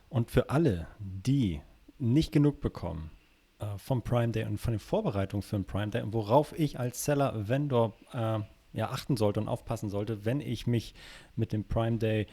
Und 0.09 0.29
für 0.29 0.49
alle, 0.49 0.87
die 0.99 1.61
nicht 1.97 2.31
genug 2.31 2.61
bekommen 2.61 3.11
äh, 3.59 3.77
vom 3.77 4.01
Prime 4.01 4.31
Day 4.31 4.45
und 4.45 4.57
von 4.57 4.73
den 4.73 4.79
Vorbereitungen 4.79 5.41
für 5.41 5.57
den 5.57 5.65
Prime 5.65 5.89
Day 5.89 6.01
und 6.01 6.13
worauf 6.13 6.57
ich 6.57 6.79
als 6.79 7.05
Seller, 7.05 7.47
Vendor 7.47 7.93
äh, 8.13 8.39
ja, 8.73 8.89
achten 8.89 9.15
sollte 9.15 9.39
und 9.39 9.47
aufpassen 9.47 9.89
sollte, 9.89 10.25
wenn 10.25 10.41
ich 10.41 10.67
mich 10.67 10.93
mit 11.35 11.53
dem 11.53 11.63
Prime 11.63 11.97
Day 11.97 12.27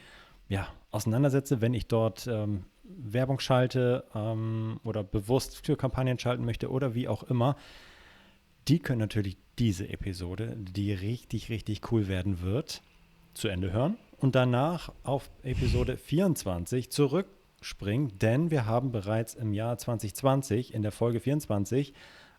ja, 0.49 0.67
auseinandersetze, 0.91 1.61
wenn 1.61 1.73
ich 1.73 1.87
dort 1.87 2.27
ähm, 2.27 2.65
Werbung 2.83 3.39
schalte 3.39 4.03
ähm, 4.13 4.79
oder 4.83 5.03
bewusst 5.03 5.65
für 5.65 5.77
Kampagnen 5.77 6.19
schalten 6.19 6.43
möchte 6.43 6.69
oder 6.69 6.93
wie 6.95 7.07
auch 7.07 7.23
immer, 7.23 7.55
die 8.67 8.79
können 8.79 8.99
natürlich 8.99 9.37
diese 9.59 9.87
Episode, 9.89 10.55
die 10.57 10.93
richtig, 10.93 11.49
richtig 11.49 11.91
cool 11.91 12.07
werden 12.07 12.41
wird, 12.41 12.81
zu 13.33 13.47
Ende 13.47 13.71
hören 13.71 13.97
und 14.17 14.35
danach 14.35 14.91
auf 15.03 15.29
Episode 15.43 15.97
24 15.97 16.91
zurückspringen, 17.63 18.19
denn 18.19 18.51
wir 18.51 18.65
haben 18.65 18.91
bereits 18.91 19.35
im 19.35 19.53
Jahr 19.53 19.77
2020 19.77 20.73
in 20.73 20.81
der 20.81 20.91
Folge 20.91 21.21
24 21.21 21.93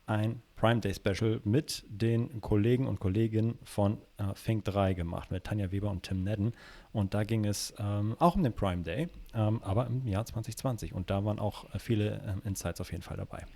ein 0.06 0.42
Prime 0.54 0.80
Day 0.80 0.92
Special 0.92 1.40
mit 1.44 1.82
den 1.88 2.42
Kollegen 2.42 2.86
und 2.86 3.00
Kolleginnen 3.00 3.58
von 3.64 3.98
äh, 4.18 4.34
Fink 4.34 4.66
3 4.66 4.92
gemacht, 4.92 5.30
mit 5.30 5.44
Tanja 5.44 5.72
Weber 5.72 5.90
und 5.90 6.02
Tim 6.02 6.22
Nedden. 6.22 6.52
Und 6.92 7.14
da 7.14 7.24
ging 7.24 7.46
es 7.46 7.72
ähm, 7.78 8.14
auch 8.18 8.36
um 8.36 8.42
den 8.42 8.52
Prime 8.52 8.82
Day, 8.82 9.08
ähm, 9.34 9.62
aber 9.62 9.86
im 9.86 10.06
Jahr 10.06 10.26
2020. 10.26 10.92
Und 10.92 11.08
da 11.08 11.24
waren 11.24 11.38
auch 11.38 11.72
äh, 11.74 11.78
viele 11.78 12.20
äh, 12.44 12.46
Insights 12.46 12.82
auf 12.82 12.92
jeden 12.92 13.02
Fall 13.02 13.16
dabei. 13.16 13.46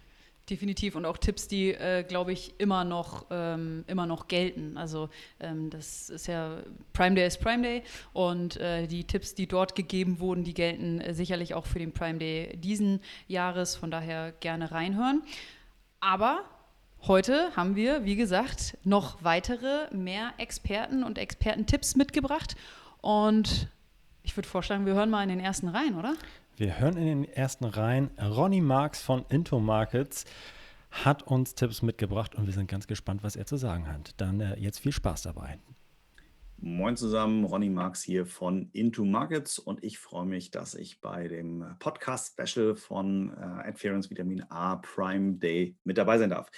Definitiv 0.49 0.95
und 0.97 1.05
auch 1.05 1.19
Tipps, 1.19 1.47
die, 1.47 1.73
äh, 1.75 2.03
glaube 2.05 2.33
ich, 2.33 2.59
immer 2.59 2.85
noch, 2.85 3.27
ähm, 3.31 3.85
immer 3.87 4.07
noch 4.07 4.29
gelten. 4.29 4.79
Also 4.79 5.11
ähm, 5.41 5.69
das 5.69 6.09
ist 6.09 6.27
ja, 6.27 6.63
Prime 6.95 7.15
Day 7.15 7.27
ist 7.27 7.39
Prime 7.41 7.63
Day 7.63 7.83
und 8.15 8.57
äh, 8.57 8.87
die 8.87 9.05
Tipps, 9.05 9.35
die 9.35 9.47
dort 9.47 9.75
gegeben 9.75 10.21
wurden, 10.21 10.45
die 10.45 10.55
gelten 10.55 11.01
äh, 11.01 11.13
sicherlich 11.13 11.53
auch 11.53 11.67
für 11.67 11.79
den 11.79 11.93
Prime 11.93 12.19
Day 12.19 12.57
diesen 12.57 13.01
Jahres. 13.27 13.77
Von 13.77 13.91
daher 13.91 14.33
gerne 14.41 14.71
reinhören. 14.71 15.23
Aber 16.01 16.45
heute 17.07 17.55
haben 17.55 17.77
wir, 17.77 18.05
wie 18.05 18.17
gesagt, 18.17 18.79
noch 18.85 19.23
weitere, 19.23 19.95
mehr 19.95 20.33
Experten 20.39 21.05
und 21.05 21.19
Expertentipps 21.19 21.95
mitgebracht. 21.95 22.57
Und 23.03 23.69
ich 24.23 24.37
würde 24.37 24.49
vorschlagen, 24.49 24.87
wir 24.87 24.95
hören 24.95 25.11
mal 25.11 25.23
in 25.23 25.29
den 25.29 25.41
ersten 25.41 25.69
rein, 25.69 25.95
oder? 25.95 26.15
Wir 26.59 26.81
hören 26.81 26.97
in 26.97 27.07
den 27.07 27.25
ersten 27.25 27.67
rein. 27.67 28.11
Ronny 28.21 28.61
Marx 28.61 29.01
von 29.01 29.25
Into 29.29 29.61
Markets 29.61 30.25
hat 30.91 31.23
uns 31.23 31.55
Tipps 31.55 31.83
mitgebracht 31.83 32.35
und 32.35 32.47
wir 32.47 32.53
sind 32.53 32.69
ganz 32.69 32.89
gespannt, 32.89 33.23
was 33.23 33.37
er 33.37 33.47
zu 33.47 33.57
sagen 33.57 33.87
hat. 33.87 34.13
Dann 34.17 34.41
äh, 34.41 34.59
jetzt 34.59 34.81
viel 34.81 34.91
Spaß 34.91 35.23
dabei. 35.23 35.61
Moin 36.57 36.97
zusammen, 36.97 37.45
Ronny 37.45 37.71
Marx 37.71 38.03
hier 38.03 38.27
von 38.27 38.71
Into 38.73 39.05
Markets 39.05 39.61
und 39.61 39.85
ich 39.85 40.01
freue 40.01 40.27
mich, 40.27 40.51
dass 40.51 40.75
ich 40.75 41.01
bei 41.01 41.29
dem 41.29 41.65
Podcast-Special 41.79 42.75
von 42.75 43.31
äh, 43.31 43.69
Adference 43.69 44.11
Vitamin 44.11 44.43
A 44.49 44.75
Prime 44.75 45.35
Day 45.35 45.77
mit 45.85 45.97
dabei 45.97 46.19
sein 46.19 46.31
darf. 46.31 46.51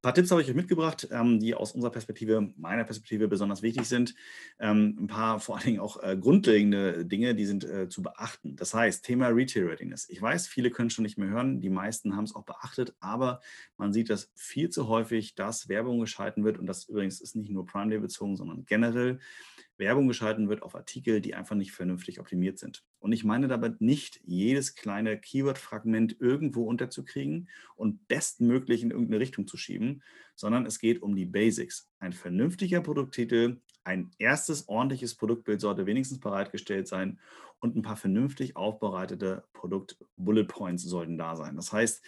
Ein 0.00 0.08
paar 0.08 0.14
Tipps 0.14 0.30
habe 0.30 0.40
ich 0.40 0.48
euch 0.48 0.54
mitgebracht, 0.54 1.08
ähm, 1.10 1.40
die 1.40 1.54
aus 1.54 1.72
unserer 1.72 1.90
Perspektive, 1.90 2.54
meiner 2.56 2.84
Perspektive 2.84 3.28
besonders 3.28 3.60
wichtig 3.60 3.86
sind. 3.86 4.14
Ähm, 4.58 4.96
ein 4.98 5.06
paar 5.08 5.40
vor 5.40 5.56
allen 5.56 5.66
Dingen 5.66 5.80
auch 5.80 6.02
äh, 6.02 6.16
grundlegende 6.16 7.04
Dinge, 7.04 7.34
die 7.34 7.44
sind 7.44 7.64
äh, 7.64 7.86
zu 7.90 8.00
beachten. 8.00 8.56
Das 8.56 8.72
heißt, 8.72 9.04
Thema 9.04 9.28
Retail 9.28 9.66
Readiness. 9.66 10.08
Ich 10.08 10.22
weiß, 10.22 10.46
viele 10.46 10.70
können 10.70 10.88
schon 10.88 11.02
nicht 11.02 11.18
mehr 11.18 11.28
hören, 11.28 11.60
die 11.60 11.68
meisten 11.68 12.16
haben 12.16 12.24
es 12.24 12.34
auch 12.34 12.44
beachtet, 12.46 12.94
aber 13.00 13.42
man 13.76 13.92
sieht 13.92 14.08
das 14.08 14.32
viel 14.34 14.70
zu 14.70 14.88
häufig, 14.88 15.34
dass 15.34 15.68
Werbung 15.68 16.00
geschalten 16.00 16.44
wird 16.44 16.58
und 16.58 16.64
das 16.64 16.88
übrigens 16.88 17.20
ist 17.20 17.36
nicht 17.36 17.50
nur 17.50 17.66
Prime 17.66 17.90
Day 17.90 17.98
bezogen, 17.98 18.38
sondern 18.38 18.64
generell 18.64 19.18
Werbung 19.76 20.08
geschalten 20.08 20.48
wird 20.48 20.62
auf 20.62 20.74
Artikel, 20.74 21.20
die 21.20 21.34
einfach 21.34 21.56
nicht 21.56 21.72
vernünftig 21.72 22.20
optimiert 22.20 22.58
sind. 22.58 22.84
Und 23.00 23.12
ich 23.12 23.24
meine 23.24 23.48
damit 23.48 23.80
nicht, 23.80 24.20
jedes 24.24 24.74
kleine 24.74 25.18
Keyword-Fragment 25.18 26.20
irgendwo 26.20 26.64
unterzukriegen 26.64 27.48
und 27.74 28.06
bestmöglich 28.08 28.82
in 28.82 28.90
irgendeine 28.90 29.20
Richtung 29.20 29.46
zu 29.46 29.56
schieben, 29.56 30.02
sondern 30.34 30.66
es 30.66 30.78
geht 30.78 31.02
um 31.02 31.16
die 31.16 31.24
Basics. 31.24 31.90
Ein 31.98 32.12
vernünftiger 32.12 32.82
Produkttitel, 32.82 33.60
ein 33.84 34.10
erstes 34.18 34.68
ordentliches 34.68 35.14
Produktbild 35.14 35.62
sollte 35.62 35.86
wenigstens 35.86 36.20
bereitgestellt 36.20 36.86
sein 36.88 37.18
und 37.58 37.74
ein 37.74 37.82
paar 37.82 37.96
vernünftig 37.96 38.56
aufbereitete 38.56 39.44
Produkt-Bullet 39.54 40.44
Points 40.44 40.82
sollten 40.82 41.16
da 41.16 41.36
sein. 41.36 41.56
Das 41.56 41.72
heißt, 41.72 42.02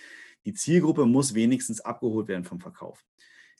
die 0.45 0.53
Zielgruppe 0.53 1.07
muss 1.07 1.35
wenigstens 1.35 1.81
abgeholt 1.81 2.29
werden 2.29 2.45
vom 2.45 2.61
Verkauf 2.61 3.05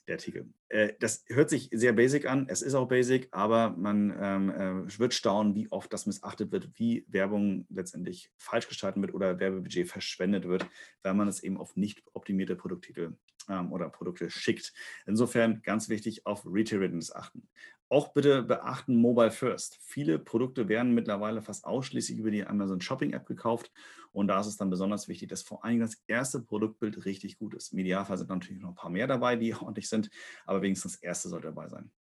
der 0.07 0.15
Artikel. 0.15 0.53
Äh, 0.69 0.93
das 0.99 1.23
hört 1.27 1.49
sich 1.49 1.69
sehr 1.71 1.93
basic 1.93 2.25
an, 2.25 2.47
es 2.49 2.61
ist 2.61 2.75
auch 2.75 2.87
basic, 2.87 3.29
aber 3.31 3.71
man 3.71 4.13
ähm, 4.19 4.49
äh, 4.49 4.99
wird 4.99 5.13
staunen, 5.13 5.55
wie 5.55 5.71
oft 5.71 5.91
das 5.93 6.05
missachtet 6.05 6.51
wird, 6.51 6.69
wie 6.75 7.05
Werbung 7.07 7.65
letztendlich 7.69 8.31
falsch 8.37 8.67
gestaltet 8.67 9.01
wird 9.01 9.13
oder 9.13 9.39
Werbebudget 9.39 9.87
verschwendet 9.87 10.47
wird, 10.47 10.65
weil 11.03 11.13
man 11.13 11.27
es 11.27 11.41
eben 11.41 11.57
auf 11.57 11.75
nicht 11.75 12.03
optimierte 12.13 12.55
Produkttitel 12.55 13.15
ähm, 13.49 13.71
oder 13.71 13.89
Produkte 13.89 14.29
schickt. 14.29 14.73
Insofern 15.05 15.61
ganz 15.61 15.89
wichtig 15.89 16.25
auf 16.25 16.45
Retail 16.45 16.79
Readiness 16.79 17.13
achten. 17.13 17.47
Auch 17.93 18.11
bitte 18.11 18.41
beachten 18.41 18.95
Mobile 18.95 19.29
First. 19.29 19.77
Viele 19.83 20.17
Produkte 20.17 20.67
werden 20.67 20.95
mittlerweile 20.95 21.43
fast 21.43 21.63
ausschließlich 21.63 22.17
über 22.17 22.31
die 22.31 22.43
Amazon 22.43 22.81
Shopping 22.81 23.13
App 23.13 23.27
gekauft 23.27 23.71
und 24.11 24.29
da 24.29 24.39
ist 24.39 24.47
es 24.47 24.57
dann 24.57 24.71
besonders 24.71 25.07
wichtig, 25.07 25.29
dass 25.29 25.43
vor 25.43 25.63
allem 25.63 25.79
das 25.79 26.01
erste 26.07 26.41
Produktbild 26.41 27.05
richtig 27.05 27.37
gut 27.37 27.53
ist. 27.53 27.71
Im 27.71 27.77
Idealfall 27.77 28.17
sind 28.17 28.31
natürlich 28.31 28.63
noch 28.63 28.69
ein 28.69 28.75
paar 28.75 28.89
mehr 28.89 29.05
dabei, 29.05 29.35
die 29.35 29.53
ordentlich 29.61 29.89
sind, 29.89 30.09
aber 30.47 30.63
wenigstens 30.63 30.93
das 30.93 31.03
erste 31.03 31.29
sollte 31.29 31.49
dabei 31.49 31.69
sein 31.69 31.91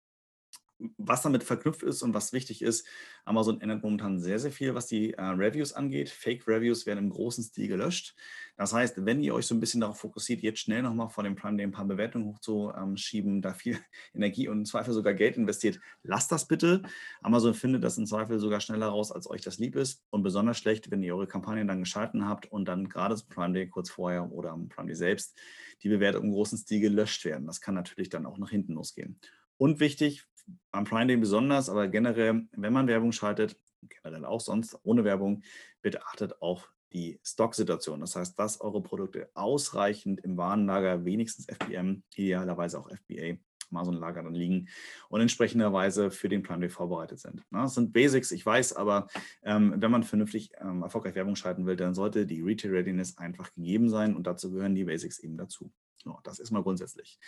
was 0.96 1.22
damit 1.22 1.44
verknüpft 1.44 1.82
ist 1.82 2.02
und 2.02 2.14
was 2.14 2.32
wichtig 2.32 2.62
ist, 2.62 2.86
Amazon 3.24 3.60
ändert 3.60 3.82
momentan 3.82 4.18
sehr, 4.18 4.38
sehr 4.38 4.52
viel, 4.52 4.74
was 4.74 4.86
die 4.86 5.12
äh, 5.14 5.22
Reviews 5.22 5.72
angeht. 5.72 6.10
Fake-Reviews 6.10 6.86
werden 6.86 6.98
im 6.98 7.10
großen 7.10 7.44
Stil 7.44 7.68
gelöscht. 7.68 8.14
Das 8.56 8.72
heißt, 8.72 9.04
wenn 9.04 9.22
ihr 9.22 9.34
euch 9.34 9.46
so 9.46 9.54
ein 9.54 9.60
bisschen 9.60 9.80
darauf 9.80 9.98
fokussiert, 9.98 10.42
jetzt 10.42 10.60
schnell 10.60 10.82
nochmal 10.82 11.08
vor 11.08 11.24
dem 11.24 11.36
Prime 11.36 11.56
Day 11.56 11.66
ein 11.66 11.72
paar 11.72 11.84
Bewertungen 11.84 12.26
hochzuschieben, 12.26 13.42
da 13.42 13.54
viel 13.54 13.78
Energie 14.14 14.48
und 14.48 14.58
im 14.58 14.64
Zweifel 14.64 14.92
sogar 14.92 15.14
Geld 15.14 15.36
investiert, 15.36 15.80
lasst 16.02 16.32
das 16.32 16.46
bitte. 16.46 16.82
Amazon 17.22 17.54
findet 17.54 17.84
das 17.84 17.98
im 17.98 18.06
Zweifel 18.06 18.38
sogar 18.38 18.60
schneller 18.60 18.88
raus, 18.88 19.12
als 19.12 19.28
euch 19.28 19.42
das 19.42 19.58
lieb 19.58 19.76
ist. 19.76 20.04
Und 20.10 20.22
besonders 20.22 20.58
schlecht, 20.58 20.90
wenn 20.90 21.02
ihr 21.02 21.14
eure 21.14 21.26
Kampagnen 21.26 21.68
dann 21.68 21.80
geschalten 21.80 22.26
habt 22.26 22.46
und 22.50 22.66
dann 22.66 22.88
gerade 22.88 23.16
zum 23.16 23.28
Prime 23.28 23.54
Day 23.54 23.68
kurz 23.68 23.90
vorher 23.90 24.30
oder 24.32 24.50
am 24.50 24.68
Prime 24.68 24.86
Day 24.86 24.96
selbst 24.96 25.36
die 25.82 25.88
Bewertungen 25.88 26.28
im 26.28 26.32
großen 26.32 26.58
Stil 26.58 26.80
gelöscht 26.80 27.24
werden. 27.24 27.46
Das 27.46 27.60
kann 27.60 27.74
natürlich 27.74 28.08
dann 28.08 28.26
auch 28.26 28.38
nach 28.38 28.50
hinten 28.50 28.74
losgehen. 28.74 29.18
Und 29.56 29.80
wichtig, 29.80 30.24
am 30.70 30.84
Prime 30.84 31.06
Day 31.06 31.16
besonders, 31.16 31.68
aber 31.68 31.88
generell, 31.88 32.46
wenn 32.52 32.72
man 32.72 32.86
Werbung 32.86 33.12
schaltet, 33.12 33.56
generell 33.88 34.24
auch 34.24 34.40
sonst 34.40 34.78
ohne 34.82 35.04
Werbung, 35.04 35.42
bitte 35.82 36.04
achtet 36.06 36.40
auf 36.40 36.72
die 36.92 37.18
Stocksituation. 37.24 38.00
Das 38.00 38.16
heißt, 38.16 38.38
dass 38.38 38.60
eure 38.60 38.82
Produkte 38.82 39.30
ausreichend 39.34 40.20
im 40.20 40.36
Warenlager, 40.36 41.04
wenigstens 41.04 41.46
FBM, 41.46 42.02
idealerweise 42.14 42.78
auch 42.78 42.90
FBA, 42.90 43.38
Amazon-Lager 43.70 44.22
dann 44.22 44.34
liegen 44.34 44.68
und 45.08 45.20
entsprechenderweise 45.20 46.10
für 46.10 46.28
den 46.28 46.42
Prime 46.42 46.60
Day 46.60 46.68
vorbereitet 46.68 47.18
sind. 47.18 47.42
das 47.50 47.74
sind 47.74 47.92
Basics, 47.92 48.30
ich 48.30 48.44
weiß, 48.44 48.74
aber 48.74 49.08
ähm, 49.42 49.74
wenn 49.76 49.90
man 49.90 50.02
vernünftig 50.02 50.52
ähm, 50.60 50.82
erfolgreich 50.82 51.14
Werbung 51.14 51.36
schalten 51.36 51.66
will, 51.66 51.76
dann 51.76 51.94
sollte 51.94 52.26
die 52.26 52.42
Retail 52.42 52.72
Readiness 52.72 53.16
einfach 53.18 53.52
gegeben 53.54 53.88
sein 53.88 54.14
und 54.14 54.26
dazu 54.26 54.52
gehören 54.52 54.74
die 54.74 54.84
Basics 54.84 55.18
eben 55.18 55.36
dazu. 55.36 55.72
So, 56.04 56.18
das 56.24 56.38
ist 56.38 56.50
mal 56.50 56.62
grundsätzlich. 56.62 57.18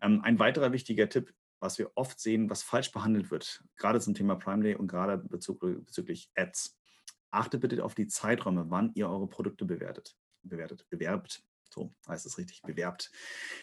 Ähm, 0.00 0.20
ein 0.22 0.38
weiterer 0.38 0.72
wichtiger 0.72 1.08
Tipp 1.08 1.32
was 1.62 1.78
wir 1.78 1.92
oft 1.94 2.18
sehen, 2.18 2.50
was 2.50 2.62
falsch 2.62 2.90
behandelt 2.90 3.30
wird, 3.30 3.62
gerade 3.76 4.00
zum 4.00 4.14
Thema 4.14 4.34
Prime 4.34 4.62
Day 4.62 4.74
und 4.74 4.88
gerade 4.88 5.18
bezüglich 5.18 6.30
Ads. 6.34 6.76
Achtet 7.30 7.60
bitte 7.60 7.82
auf 7.84 7.94
die 7.94 8.08
Zeiträume, 8.08 8.66
wann 8.68 8.90
ihr 8.94 9.08
eure 9.08 9.28
Produkte 9.28 9.64
bewertet, 9.64 10.16
bewertet, 10.42 10.86
bewerbt. 10.90 11.42
So 11.70 11.94
heißt 12.08 12.26
es 12.26 12.36
richtig, 12.36 12.62
bewerbt. 12.62 13.10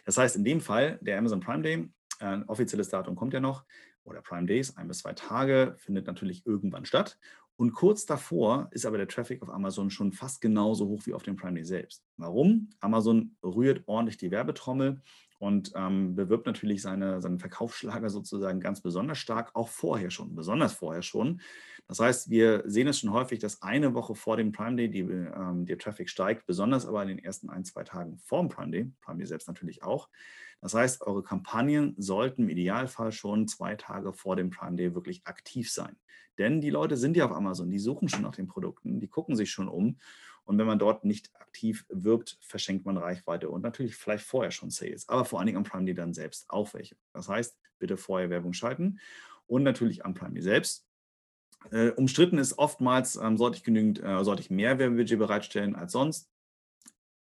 Das 0.05 0.17
heißt, 0.17 0.35
in 0.37 0.43
dem 0.43 0.61
Fall, 0.61 0.97
der 1.01 1.17
Amazon 1.19 1.41
Prime 1.41 1.61
Day, 1.61 1.87
ein 2.19 2.43
offizielles 2.45 2.89
Datum 2.89 3.15
kommt 3.15 3.33
ja 3.33 3.39
noch, 3.39 3.65
oder 4.05 4.21
Prime 4.21 4.47
Days, 4.47 4.75
ein 4.77 4.87
bis 4.87 4.99
zwei 4.99 5.13
Tage, 5.13 5.75
findet 5.77 6.07
natürlich 6.07 6.45
irgendwann 6.45 6.85
statt. 6.85 7.19
Und 7.57 7.73
kurz 7.73 8.05
davor 8.05 8.69
ist 8.71 8.85
aber 8.85 8.97
der 8.97 9.09
Traffic 9.09 9.41
auf 9.41 9.49
Amazon 9.49 9.89
schon 9.89 10.13
fast 10.13 10.39
genauso 10.39 10.87
hoch 10.87 11.05
wie 11.05 11.13
auf 11.13 11.23
dem 11.23 11.35
Prime 11.35 11.55
Day 11.55 11.65
selbst. 11.65 12.05
Warum? 12.15 12.69
Amazon 12.79 13.35
rührt 13.43 13.83
ordentlich 13.85 14.17
die 14.17 14.31
Werbetrommel 14.31 15.01
und 15.39 15.71
ähm, 15.75 16.15
bewirbt 16.15 16.45
natürlich 16.45 16.81
seine, 16.81 17.21
seinen 17.21 17.39
Verkaufsschlager 17.39 18.09
sozusagen 18.09 18.59
ganz 18.59 18.81
besonders 18.81 19.17
stark, 19.17 19.51
auch 19.55 19.69
vorher 19.69 20.11
schon, 20.11 20.35
besonders 20.35 20.73
vorher 20.73 21.01
schon. 21.01 21.41
Das 21.87 21.99
heißt, 21.99 22.29
wir 22.29 22.63
sehen 22.65 22.87
es 22.87 22.99
schon 22.99 23.13
häufig, 23.13 23.39
dass 23.39 23.61
eine 23.61 23.95
Woche 23.95 24.13
vor 24.13 24.37
dem 24.37 24.51
Prime 24.51 24.75
Day 24.75 24.89
die, 24.89 24.99
ähm, 24.99 25.65
der 25.65 25.77
Traffic 25.77 26.09
steigt, 26.09 26.45
besonders 26.45 26.85
aber 26.85 27.01
in 27.01 27.07
den 27.07 27.19
ersten 27.19 27.49
ein, 27.49 27.63
zwei 27.63 27.83
Tagen 27.83 28.17
vor 28.19 28.43
dem 28.43 28.49
Prime 28.49 28.71
Day, 28.71 28.91
Prime 29.01 29.17
Day 29.17 29.25
selbst 29.25 29.47
natürlich 29.47 29.81
auch. 29.81 30.09
Das 30.61 30.73
heißt, 30.73 31.01
eure 31.03 31.23
Kampagnen 31.23 31.95
sollten 31.97 32.43
im 32.43 32.49
Idealfall 32.49 33.13
schon 33.13 33.47
zwei 33.47 33.75
Tage 33.75 34.11
vor 34.11 34.35
dem 34.35 34.49
Prime 34.49 34.75
Day 34.75 34.93
wirklich 34.93 35.25
aktiv 35.25 35.71
sein. 35.71 35.95
Denn 36.37 36.61
die 36.61 36.69
Leute 36.69 36.97
sind 36.97 37.17
ja 37.17 37.25
auf 37.25 37.31
Amazon, 37.31 37.69
die 37.69 37.79
suchen 37.79 38.07
schon 38.07 38.21
nach 38.21 38.35
den 38.35 38.47
Produkten, 38.47 38.99
die 38.99 39.07
gucken 39.07 39.35
sich 39.35 39.51
schon 39.51 39.67
um 39.67 39.97
und 40.49 40.57
wenn 40.57 40.65
man 40.65 40.79
dort 40.79 41.05
nicht 41.05 41.29
aktiv 41.35 41.85
wirbt, 41.89 42.39
verschenkt 42.41 42.83
man 42.83 42.97
Reichweite 42.97 43.51
und 43.51 43.61
natürlich 43.61 43.95
vielleicht 43.95 44.25
vorher 44.25 44.49
schon 44.49 44.71
Sales, 44.71 45.07
aber 45.07 45.23
vor 45.23 45.37
allen 45.37 45.45
Dingen 45.45 45.59
am 45.59 45.63
Prime 45.63 45.85
Day 45.85 45.93
dann 45.93 46.15
selbst 46.15 46.49
auch 46.49 46.73
welche. 46.73 46.95
Das 47.13 47.29
heißt, 47.29 47.55
bitte 47.77 47.97
vorher 47.97 48.31
Werbung 48.31 48.53
schalten 48.53 48.99
und 49.45 49.61
natürlich 49.61 50.05
am 50.05 50.15
Prime 50.15 50.33
Day 50.33 50.41
selbst. 50.41 50.87
Äh, 51.69 51.91
umstritten 51.91 52.39
ist 52.39 52.57
oftmals, 52.57 53.15
ähm, 53.15 53.37
sollte 53.37 53.57
ich 53.57 53.63
genügend, 53.63 54.01
äh, 54.01 54.23
sollte 54.23 54.41
ich 54.41 54.49
mehr 54.49 54.79
Werbebudget 54.79 55.19
bereitstellen 55.19 55.75
als 55.75 55.91
sonst. 55.91 56.28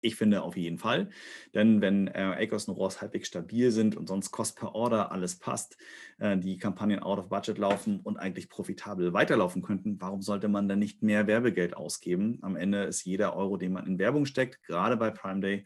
Ich 0.05 0.17
finde 0.17 0.41
auf 0.41 0.57
jeden 0.57 0.79
Fall, 0.79 1.09
denn 1.53 1.79
wenn 1.79 2.07
äh, 2.07 2.35
Acres 2.37 2.67
und 2.67 2.75
ROS 2.75 2.99
halbwegs 2.99 3.29
stabil 3.29 3.71
sind 3.71 3.95
und 3.95 4.07
sonst 4.09 4.31
Cost 4.31 4.57
per 4.57 4.75
Order 4.75 5.13
alles 5.13 5.39
passt, 5.39 5.77
äh, 6.19 6.37
die 6.37 6.57
Kampagnen 6.57 6.99
out 6.99 7.19
of 7.19 7.29
budget 7.29 7.57
laufen 7.57 8.01
und 8.01 8.17
eigentlich 8.17 8.49
profitabel 8.49 9.13
weiterlaufen 9.13 9.61
könnten, 9.61 10.01
warum 10.01 10.21
sollte 10.21 10.49
man 10.49 10.67
dann 10.67 10.79
nicht 10.79 11.03
mehr 11.03 11.25
Werbegeld 11.25 11.77
ausgeben? 11.77 12.39
Am 12.41 12.57
Ende 12.57 12.83
ist 12.83 13.05
jeder 13.05 13.33
Euro, 13.33 13.55
den 13.55 13.71
man 13.71 13.87
in 13.87 13.97
Werbung 13.97 14.25
steckt, 14.25 14.61
gerade 14.63 14.97
bei 14.97 15.09
Prime 15.09 15.39
Day 15.39 15.65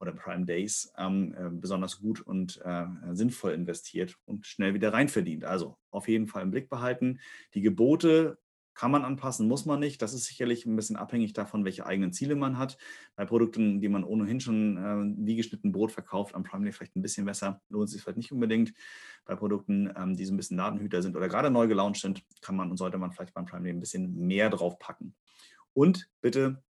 oder 0.00 0.12
Prime 0.12 0.44
Days, 0.44 0.92
ähm, 0.98 1.34
äh, 1.34 1.48
besonders 1.50 1.98
gut 1.98 2.20
und 2.20 2.60
äh, 2.62 2.84
sinnvoll 3.12 3.52
investiert 3.52 4.18
und 4.26 4.46
schnell 4.46 4.74
wieder 4.74 4.92
rein 4.92 5.08
verdient. 5.08 5.44
Also 5.44 5.78
auf 5.90 6.08
jeden 6.08 6.26
Fall 6.26 6.42
im 6.42 6.50
Blick 6.50 6.68
behalten. 6.68 7.20
Die 7.54 7.62
Gebote 7.62 8.36
kann 8.78 8.92
man 8.92 9.04
anpassen, 9.04 9.48
muss 9.48 9.66
man 9.66 9.80
nicht. 9.80 10.00
Das 10.02 10.14
ist 10.14 10.26
sicherlich 10.26 10.64
ein 10.64 10.76
bisschen 10.76 10.94
abhängig 10.94 11.32
davon, 11.32 11.64
welche 11.64 11.84
eigenen 11.84 12.12
Ziele 12.12 12.36
man 12.36 12.58
hat. 12.58 12.78
Bei 13.16 13.24
Produkten, 13.24 13.80
die 13.80 13.88
man 13.88 14.04
ohnehin 14.04 14.38
schon 14.38 14.76
äh, 14.76 15.26
wie 15.26 15.34
geschnitten 15.34 15.72
Brot 15.72 15.90
verkauft, 15.90 16.36
am 16.36 16.44
Prime 16.44 16.62
Day 16.62 16.70
vielleicht 16.70 16.94
ein 16.94 17.02
bisschen 17.02 17.26
besser, 17.26 17.60
lohnt 17.70 17.90
sich 17.90 18.00
vielleicht 18.00 18.18
nicht 18.18 18.30
unbedingt. 18.30 18.72
Bei 19.24 19.34
Produkten, 19.34 19.92
ähm, 19.96 20.16
die 20.16 20.24
so 20.24 20.32
ein 20.32 20.36
bisschen 20.36 20.58
Ladenhüter 20.58 21.02
sind 21.02 21.16
oder 21.16 21.26
gerade 21.26 21.50
neu 21.50 21.66
gelauncht 21.66 22.00
sind, 22.00 22.22
kann 22.40 22.54
man 22.54 22.70
und 22.70 22.76
sollte 22.76 22.98
man 22.98 23.10
vielleicht 23.10 23.34
beim 23.34 23.46
Prime 23.46 23.64
Day 23.64 23.72
ein 23.72 23.80
bisschen 23.80 24.14
mehr 24.14 24.48
drauf 24.48 24.78
packen. 24.78 25.16
Und 25.72 26.08
bitte 26.20 26.62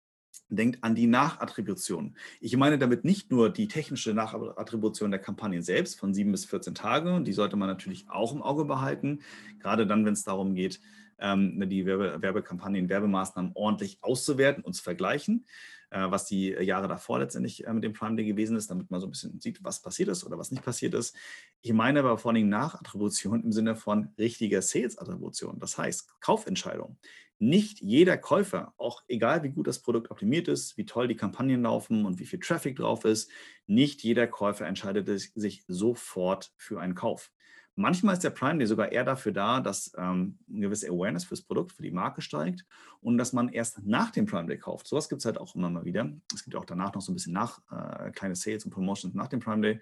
denkt 0.49 0.83
an 0.83 0.95
die 0.95 1.05
Nachattribution. 1.05 2.17
Ich 2.41 2.57
meine 2.57 2.79
damit 2.79 3.05
nicht 3.05 3.29
nur 3.29 3.51
die 3.51 3.67
technische 3.67 4.15
Nachattribution 4.15 5.11
der 5.11 5.19
Kampagnen 5.19 5.61
selbst 5.61 5.99
von 5.99 6.15
sieben 6.15 6.31
bis 6.31 6.45
14 6.45 6.73
Tage. 6.73 7.21
Die 7.21 7.33
sollte 7.33 7.55
man 7.55 7.67
natürlich 7.67 8.09
auch 8.09 8.33
im 8.33 8.41
Auge 8.41 8.65
behalten, 8.65 9.21
gerade 9.59 9.85
dann, 9.85 10.05
wenn 10.05 10.13
es 10.13 10.23
darum 10.23 10.55
geht, 10.55 10.79
die 11.19 11.85
Werbe 11.85 12.21
Werbekampagnen, 12.21 12.89
Werbemaßnahmen 12.89 13.51
ordentlich 13.55 13.97
auszuwerten 14.01 14.63
und 14.63 14.73
zu 14.73 14.83
vergleichen, 14.83 15.45
äh, 15.89 16.05
was 16.09 16.25
die 16.25 16.49
Jahre 16.49 16.87
davor 16.87 17.19
letztendlich 17.19 17.65
äh, 17.65 17.73
mit 17.73 17.83
dem 17.83 17.93
Prime 17.93 18.15
Day 18.15 18.25
gewesen 18.25 18.55
ist, 18.55 18.69
damit 18.69 18.91
man 18.91 18.99
so 18.99 19.07
ein 19.07 19.11
bisschen 19.11 19.39
sieht, 19.39 19.63
was 19.63 19.81
passiert 19.81 20.09
ist 20.09 20.23
oder 20.23 20.37
was 20.37 20.51
nicht 20.51 20.63
passiert 20.63 20.93
ist. 20.93 21.15
Ich 21.61 21.73
meine 21.73 21.99
aber 21.99 22.17
vor 22.17 22.31
allem 22.31 22.49
Nachattribution 22.49 23.43
im 23.43 23.51
Sinne 23.51 23.75
von 23.75 24.09
richtiger 24.17 24.61
Sales-Attribution, 24.61 25.59
das 25.59 25.77
heißt 25.77 26.21
Kaufentscheidung. 26.21 26.97
Nicht 27.41 27.79
jeder 27.79 28.17
Käufer, 28.17 28.73
auch 28.77 29.03
egal 29.07 29.43
wie 29.43 29.49
gut 29.49 29.65
das 29.65 29.79
Produkt 29.79 30.11
optimiert 30.11 30.49
ist, 30.49 30.77
wie 30.77 30.85
toll 30.85 31.07
die 31.07 31.15
Kampagnen 31.15 31.61
laufen 31.61 32.05
und 32.05 32.19
wie 32.19 32.25
viel 32.25 32.39
Traffic 32.39 32.75
drauf 32.75 33.05
ist, 33.05 33.31
nicht 33.65 34.03
jeder 34.03 34.27
Käufer 34.27 34.67
entscheidet 34.67 35.07
sich 35.07 35.63
sofort 35.67 36.51
für 36.57 36.81
einen 36.81 36.95
Kauf. 36.95 37.31
Manchmal 37.79 38.11
ist 38.11 38.25
der 38.25 38.31
Prime 38.31 38.57
Day 38.57 38.67
sogar 38.67 38.91
eher 38.91 39.05
dafür 39.05 39.31
da, 39.31 39.61
dass 39.61 39.93
ähm, 39.97 40.37
eine 40.49 40.59
gewisse 40.59 40.89
Awareness 40.89 41.23
fürs 41.23 41.41
Produkt, 41.41 41.71
für 41.71 41.81
die 41.81 41.91
Marke 41.91 42.21
steigt 42.21 42.65
und 42.99 43.17
dass 43.17 43.31
man 43.31 43.47
erst 43.47 43.85
nach 43.85 44.11
dem 44.11 44.25
Prime 44.25 44.47
Day 44.47 44.57
kauft. 44.57 44.85
Sowas 44.85 45.07
gibt 45.07 45.21
es 45.21 45.25
halt 45.25 45.37
auch 45.37 45.55
immer 45.55 45.69
mal 45.69 45.85
wieder. 45.85 46.11
Es 46.33 46.43
gibt 46.43 46.57
auch 46.57 46.65
danach 46.65 46.93
noch 46.93 47.01
so 47.01 47.13
ein 47.13 47.15
bisschen 47.15 47.31
nach, 47.31 47.61
äh, 47.71 48.11
kleine 48.11 48.35
Sales 48.35 48.65
und 48.65 48.71
Promotions 48.71 49.15
nach 49.15 49.29
dem 49.29 49.39
Prime 49.39 49.61
Day. 49.61 49.79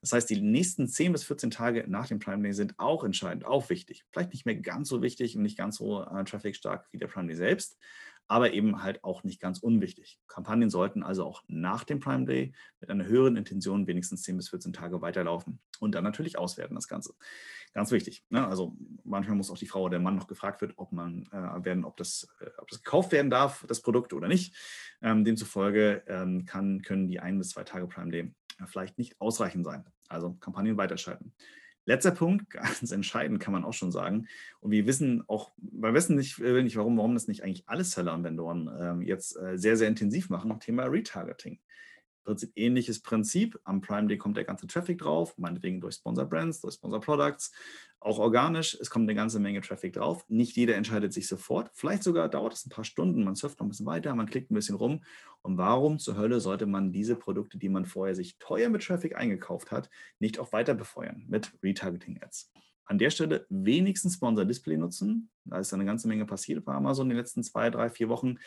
Das 0.00 0.12
heißt, 0.12 0.30
die 0.30 0.40
nächsten 0.40 0.86
10 0.86 1.10
bis 1.10 1.24
14 1.24 1.50
Tage 1.50 1.86
nach 1.88 2.06
dem 2.06 2.20
Prime 2.20 2.40
Day 2.40 2.52
sind 2.52 2.78
auch 2.78 3.02
entscheidend, 3.02 3.44
auch 3.44 3.68
wichtig. 3.68 4.04
Vielleicht 4.12 4.30
nicht 4.30 4.46
mehr 4.46 4.54
ganz 4.54 4.88
so 4.88 5.02
wichtig 5.02 5.36
und 5.36 5.42
nicht 5.42 5.58
ganz 5.58 5.78
so 5.78 6.04
äh, 6.04 6.22
traffic-stark 6.22 6.86
wie 6.92 6.98
der 6.98 7.08
Prime 7.08 7.26
Day 7.26 7.36
selbst, 7.36 7.78
aber 8.30 8.52
eben 8.52 8.80
halt 8.84 9.02
auch 9.02 9.24
nicht 9.24 9.40
ganz 9.40 9.58
unwichtig. 9.58 10.20
Kampagnen 10.28 10.70
sollten 10.70 11.02
also 11.02 11.24
auch 11.24 11.42
nach 11.48 11.82
dem 11.82 11.98
Prime 11.98 12.26
Day 12.26 12.52
mit 12.78 12.88
einer 12.88 13.04
höheren 13.04 13.36
Intention 13.36 13.88
wenigstens 13.88 14.22
10 14.22 14.36
bis 14.36 14.50
14 14.50 14.72
Tage 14.72 15.02
weiterlaufen 15.02 15.58
und 15.80 15.96
dann 15.96 16.04
natürlich 16.04 16.38
auswerten 16.38 16.76
das 16.76 16.86
Ganze. 16.86 17.14
Ganz 17.74 17.90
wichtig. 17.90 18.24
Ne? 18.28 18.46
Also 18.46 18.76
manchmal 19.02 19.36
muss 19.36 19.50
auch 19.50 19.58
die 19.58 19.66
Frau 19.66 19.82
oder 19.82 19.90
der 19.90 20.00
Mann 20.00 20.14
noch 20.14 20.28
gefragt 20.28 20.60
werden, 20.60 20.74
ob 20.76 20.92
man 20.92 21.26
äh, 21.32 21.64
werden, 21.64 21.84
ob 21.84 21.96
das, 21.96 22.28
äh, 22.40 22.50
ob 22.58 22.68
das 22.68 22.84
gekauft 22.84 23.10
werden 23.10 23.32
darf, 23.32 23.64
das 23.66 23.82
Produkt 23.82 24.12
oder 24.12 24.28
nicht. 24.28 24.54
Ähm, 25.02 25.24
demzufolge 25.24 26.04
ähm, 26.06 26.44
kann, 26.44 26.82
können 26.82 27.08
die 27.08 27.18
ein 27.18 27.36
bis 27.36 27.50
zwei 27.50 27.64
Tage 27.64 27.88
Prime 27.88 28.12
Day 28.12 28.32
äh, 28.60 28.66
vielleicht 28.66 28.96
nicht 28.96 29.20
ausreichend 29.20 29.64
sein. 29.64 29.84
Also 30.08 30.34
Kampagnen 30.34 30.76
weiterschalten. 30.76 31.32
Letzter 31.86 32.10
Punkt, 32.10 32.50
ganz 32.50 32.92
entscheidend 32.92 33.40
kann 33.40 33.52
man 33.52 33.64
auch 33.64 33.72
schon 33.72 33.92
sagen. 33.92 34.26
Und 34.60 34.70
wir 34.70 34.86
wissen 34.86 35.24
auch, 35.28 35.50
wir 35.56 35.94
wissen 35.94 36.16
nicht, 36.16 36.38
äh, 36.40 36.62
nicht 36.62 36.76
warum, 36.76 36.96
warum 36.96 37.14
das 37.14 37.28
nicht 37.28 37.42
eigentlich 37.42 37.68
alle 37.68 37.84
Seller 37.84 38.14
und 38.14 38.24
Vendoren 38.24 38.70
ähm, 38.80 39.02
jetzt 39.02 39.36
äh, 39.36 39.56
sehr, 39.56 39.76
sehr 39.76 39.88
intensiv 39.88 40.30
machen. 40.30 40.58
Thema 40.60 40.84
Retargeting. 40.84 41.58
Prinzip 42.24 42.52
ähnliches 42.56 43.02
Prinzip. 43.02 43.58
Am 43.64 43.80
Prime 43.80 44.08
Day 44.08 44.18
kommt 44.18 44.36
der 44.36 44.44
ganze 44.44 44.66
Traffic 44.66 44.98
drauf, 44.98 45.36
meinetwegen 45.38 45.80
durch 45.80 45.96
Sponsor 45.96 46.26
Brands, 46.26 46.60
durch 46.60 46.74
Sponsor 46.74 47.00
Products, 47.00 47.52
auch 48.00 48.18
organisch. 48.18 48.76
Es 48.80 48.90
kommt 48.90 49.04
eine 49.04 49.14
ganze 49.14 49.40
Menge 49.40 49.60
Traffic 49.60 49.92
drauf. 49.92 50.24
Nicht 50.28 50.56
jeder 50.56 50.76
entscheidet 50.76 51.12
sich 51.12 51.28
sofort. 51.28 51.70
Vielleicht 51.74 52.02
sogar 52.02 52.28
dauert 52.28 52.54
es 52.54 52.66
ein 52.66 52.70
paar 52.70 52.84
Stunden. 52.84 53.24
Man 53.24 53.34
surft 53.34 53.58
noch 53.60 53.66
ein 53.66 53.70
bisschen 53.70 53.86
weiter, 53.86 54.14
man 54.14 54.26
klickt 54.26 54.50
ein 54.50 54.54
bisschen 54.54 54.76
rum. 54.76 55.02
Und 55.42 55.58
warum 55.58 55.98
zur 55.98 56.16
Hölle 56.16 56.40
sollte 56.40 56.66
man 56.66 56.92
diese 56.92 57.16
Produkte, 57.16 57.58
die 57.58 57.68
man 57.68 57.84
vorher 57.84 58.14
sich 58.14 58.38
teuer 58.38 58.68
mit 58.68 58.82
Traffic 58.82 59.16
eingekauft 59.16 59.70
hat, 59.70 59.90
nicht 60.18 60.38
auch 60.38 60.52
weiter 60.52 60.74
befeuern 60.74 61.24
mit 61.28 61.52
Retargeting 61.62 62.22
Ads? 62.22 62.50
An 62.84 62.98
der 62.98 63.10
Stelle 63.10 63.46
wenigstens 63.48 64.14
Sponsor 64.14 64.44
Display 64.44 64.76
nutzen. 64.76 65.30
Da 65.44 65.58
ist 65.58 65.72
eine 65.72 65.84
ganze 65.84 66.08
Menge 66.08 66.26
passiert 66.26 66.64
bei 66.64 66.72
Amazon 66.72 67.06
in 67.06 67.10
den 67.10 67.18
letzten 67.18 67.42
zwei, 67.42 67.70
drei, 67.70 67.88
vier 67.88 68.08
Wochen. 68.08 68.38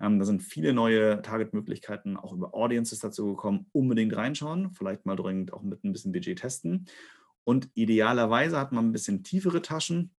Ähm, 0.00 0.18
da 0.18 0.24
sind 0.24 0.42
viele 0.42 0.72
neue 0.72 1.22
Target-Möglichkeiten 1.22 2.16
auch 2.16 2.32
über 2.32 2.54
Audiences 2.54 2.98
dazu 2.98 3.26
gekommen. 3.26 3.66
Unbedingt 3.72 4.16
reinschauen, 4.16 4.72
vielleicht 4.72 5.06
mal 5.06 5.16
dringend 5.16 5.52
auch 5.52 5.62
mit 5.62 5.84
ein 5.84 5.92
bisschen 5.92 6.12
Budget 6.12 6.40
testen. 6.40 6.86
Und 7.44 7.68
idealerweise 7.74 8.58
hat 8.58 8.72
man 8.72 8.86
ein 8.86 8.92
bisschen 8.92 9.22
tiefere 9.22 9.62
Taschen, 9.62 10.10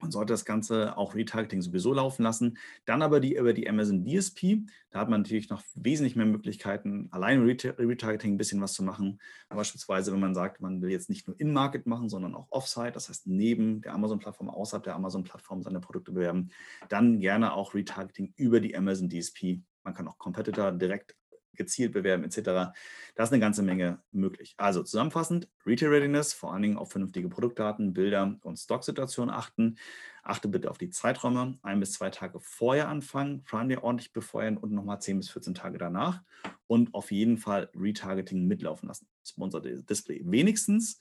man 0.00 0.10
sollte 0.10 0.32
das 0.32 0.44
Ganze 0.44 0.96
auch 0.96 1.14
Retargeting 1.14 1.60
sowieso 1.62 1.92
laufen 1.92 2.22
lassen. 2.22 2.58
Dann 2.84 3.02
aber 3.02 3.20
die 3.20 3.36
über 3.36 3.52
die 3.52 3.68
Amazon 3.68 4.04
DSP. 4.04 4.64
Da 4.90 5.00
hat 5.00 5.08
man 5.08 5.22
natürlich 5.22 5.50
noch 5.50 5.62
wesentlich 5.74 6.16
mehr 6.16 6.26
Möglichkeiten, 6.26 7.08
allein 7.10 7.42
Retargeting 7.42 8.34
ein 8.34 8.38
bisschen 8.38 8.60
was 8.60 8.72
zu 8.72 8.82
machen. 8.82 9.20
Beispielsweise, 9.48 10.12
wenn 10.12 10.20
man 10.20 10.34
sagt, 10.34 10.60
man 10.60 10.80
will 10.80 10.90
jetzt 10.90 11.10
nicht 11.10 11.26
nur 11.26 11.38
In-Market 11.38 11.86
machen, 11.86 12.08
sondern 12.08 12.34
auch 12.34 12.46
Off-Site, 12.50 12.92
das 12.92 13.08
heißt 13.08 13.26
neben 13.26 13.82
der 13.82 13.94
Amazon-Plattform, 13.94 14.48
außerhalb 14.48 14.84
der 14.84 14.94
Amazon-Plattform 14.94 15.62
seine 15.62 15.80
Produkte 15.80 16.12
bewerben, 16.12 16.50
dann 16.88 17.20
gerne 17.20 17.52
auch 17.52 17.74
Retargeting 17.74 18.32
über 18.36 18.60
die 18.60 18.76
Amazon 18.76 19.08
DSP. 19.08 19.60
Man 19.84 19.94
kann 19.94 20.08
auch 20.08 20.18
Competitor 20.18 20.72
direkt 20.72 21.16
gezielt 21.54 21.92
bewerben 21.92 22.24
etc. 22.24 22.38
Da 22.42 22.74
ist 23.18 23.32
eine 23.32 23.40
ganze 23.40 23.62
Menge 23.62 24.00
möglich. 24.12 24.54
Also 24.56 24.82
zusammenfassend, 24.82 25.48
Retail 25.66 25.88
Readiness, 25.88 26.32
vor 26.32 26.52
allen 26.52 26.62
Dingen 26.62 26.78
auf 26.78 26.90
vernünftige 26.90 27.28
Produktdaten, 27.28 27.92
Bilder 27.92 28.38
und 28.42 28.56
Stocksituationen 28.56 29.34
achten. 29.34 29.76
Achte 30.22 30.48
bitte 30.48 30.70
auf 30.70 30.78
die 30.78 30.90
Zeiträume, 30.90 31.58
ein 31.62 31.80
bis 31.80 31.92
zwei 31.92 32.10
Tage 32.10 32.38
vorher 32.40 32.88
anfangen, 32.88 33.44
Prime 33.44 33.68
Day 33.68 33.78
ordentlich 33.78 34.12
befeuern 34.12 34.56
und 34.56 34.72
nochmal 34.72 35.00
10 35.00 35.18
bis 35.18 35.30
14 35.30 35.54
Tage 35.54 35.78
danach 35.78 36.22
und 36.66 36.94
auf 36.94 37.10
jeden 37.10 37.38
Fall 37.38 37.70
Retargeting 37.74 38.46
mitlaufen 38.46 38.88
lassen. 38.88 39.08
Sponsor 39.24 39.60
Display 39.60 40.22
wenigstens 40.24 41.00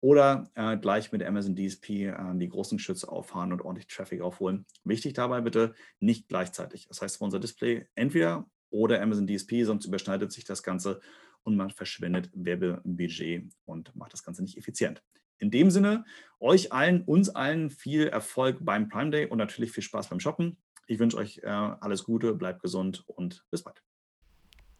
oder 0.00 0.48
äh, 0.54 0.76
gleich 0.76 1.10
mit 1.12 1.22
Amazon 1.22 1.56
DSP 1.56 1.90
äh, 1.90 2.14
die 2.34 2.48
großen 2.48 2.78
Schütze 2.78 3.08
auffahren 3.08 3.52
und 3.52 3.62
ordentlich 3.62 3.88
Traffic 3.88 4.20
aufholen. 4.20 4.64
Wichtig 4.84 5.14
dabei 5.14 5.40
bitte 5.40 5.74
nicht 5.98 6.28
gleichzeitig. 6.28 6.86
Das 6.88 7.02
heißt, 7.02 7.16
Sponsor 7.16 7.40
Display 7.40 7.86
entweder 7.94 8.48
oder 8.70 9.00
Amazon 9.02 9.26
DSP, 9.26 9.64
sonst 9.64 9.86
überschneidet 9.86 10.32
sich 10.32 10.44
das 10.44 10.62
Ganze 10.62 11.00
und 11.42 11.56
man 11.56 11.70
verschwendet 11.70 12.30
Werbebudget 12.34 13.50
und 13.64 13.94
macht 13.96 14.12
das 14.12 14.22
Ganze 14.22 14.42
nicht 14.42 14.56
effizient. 14.56 15.02
In 15.38 15.50
dem 15.50 15.70
Sinne, 15.70 16.04
euch 16.40 16.72
allen, 16.72 17.02
uns 17.02 17.30
allen 17.30 17.70
viel 17.70 18.08
Erfolg 18.08 18.58
beim 18.60 18.88
Prime 18.88 19.10
Day 19.10 19.26
und 19.26 19.38
natürlich 19.38 19.70
viel 19.70 19.84
Spaß 19.84 20.08
beim 20.08 20.20
Shoppen. 20.20 20.56
Ich 20.86 20.98
wünsche 20.98 21.16
euch 21.16 21.38
äh, 21.44 21.46
alles 21.46 22.04
Gute, 22.04 22.34
bleibt 22.34 22.62
gesund 22.62 23.04
und 23.06 23.44
bis 23.50 23.62
bald. 23.62 23.82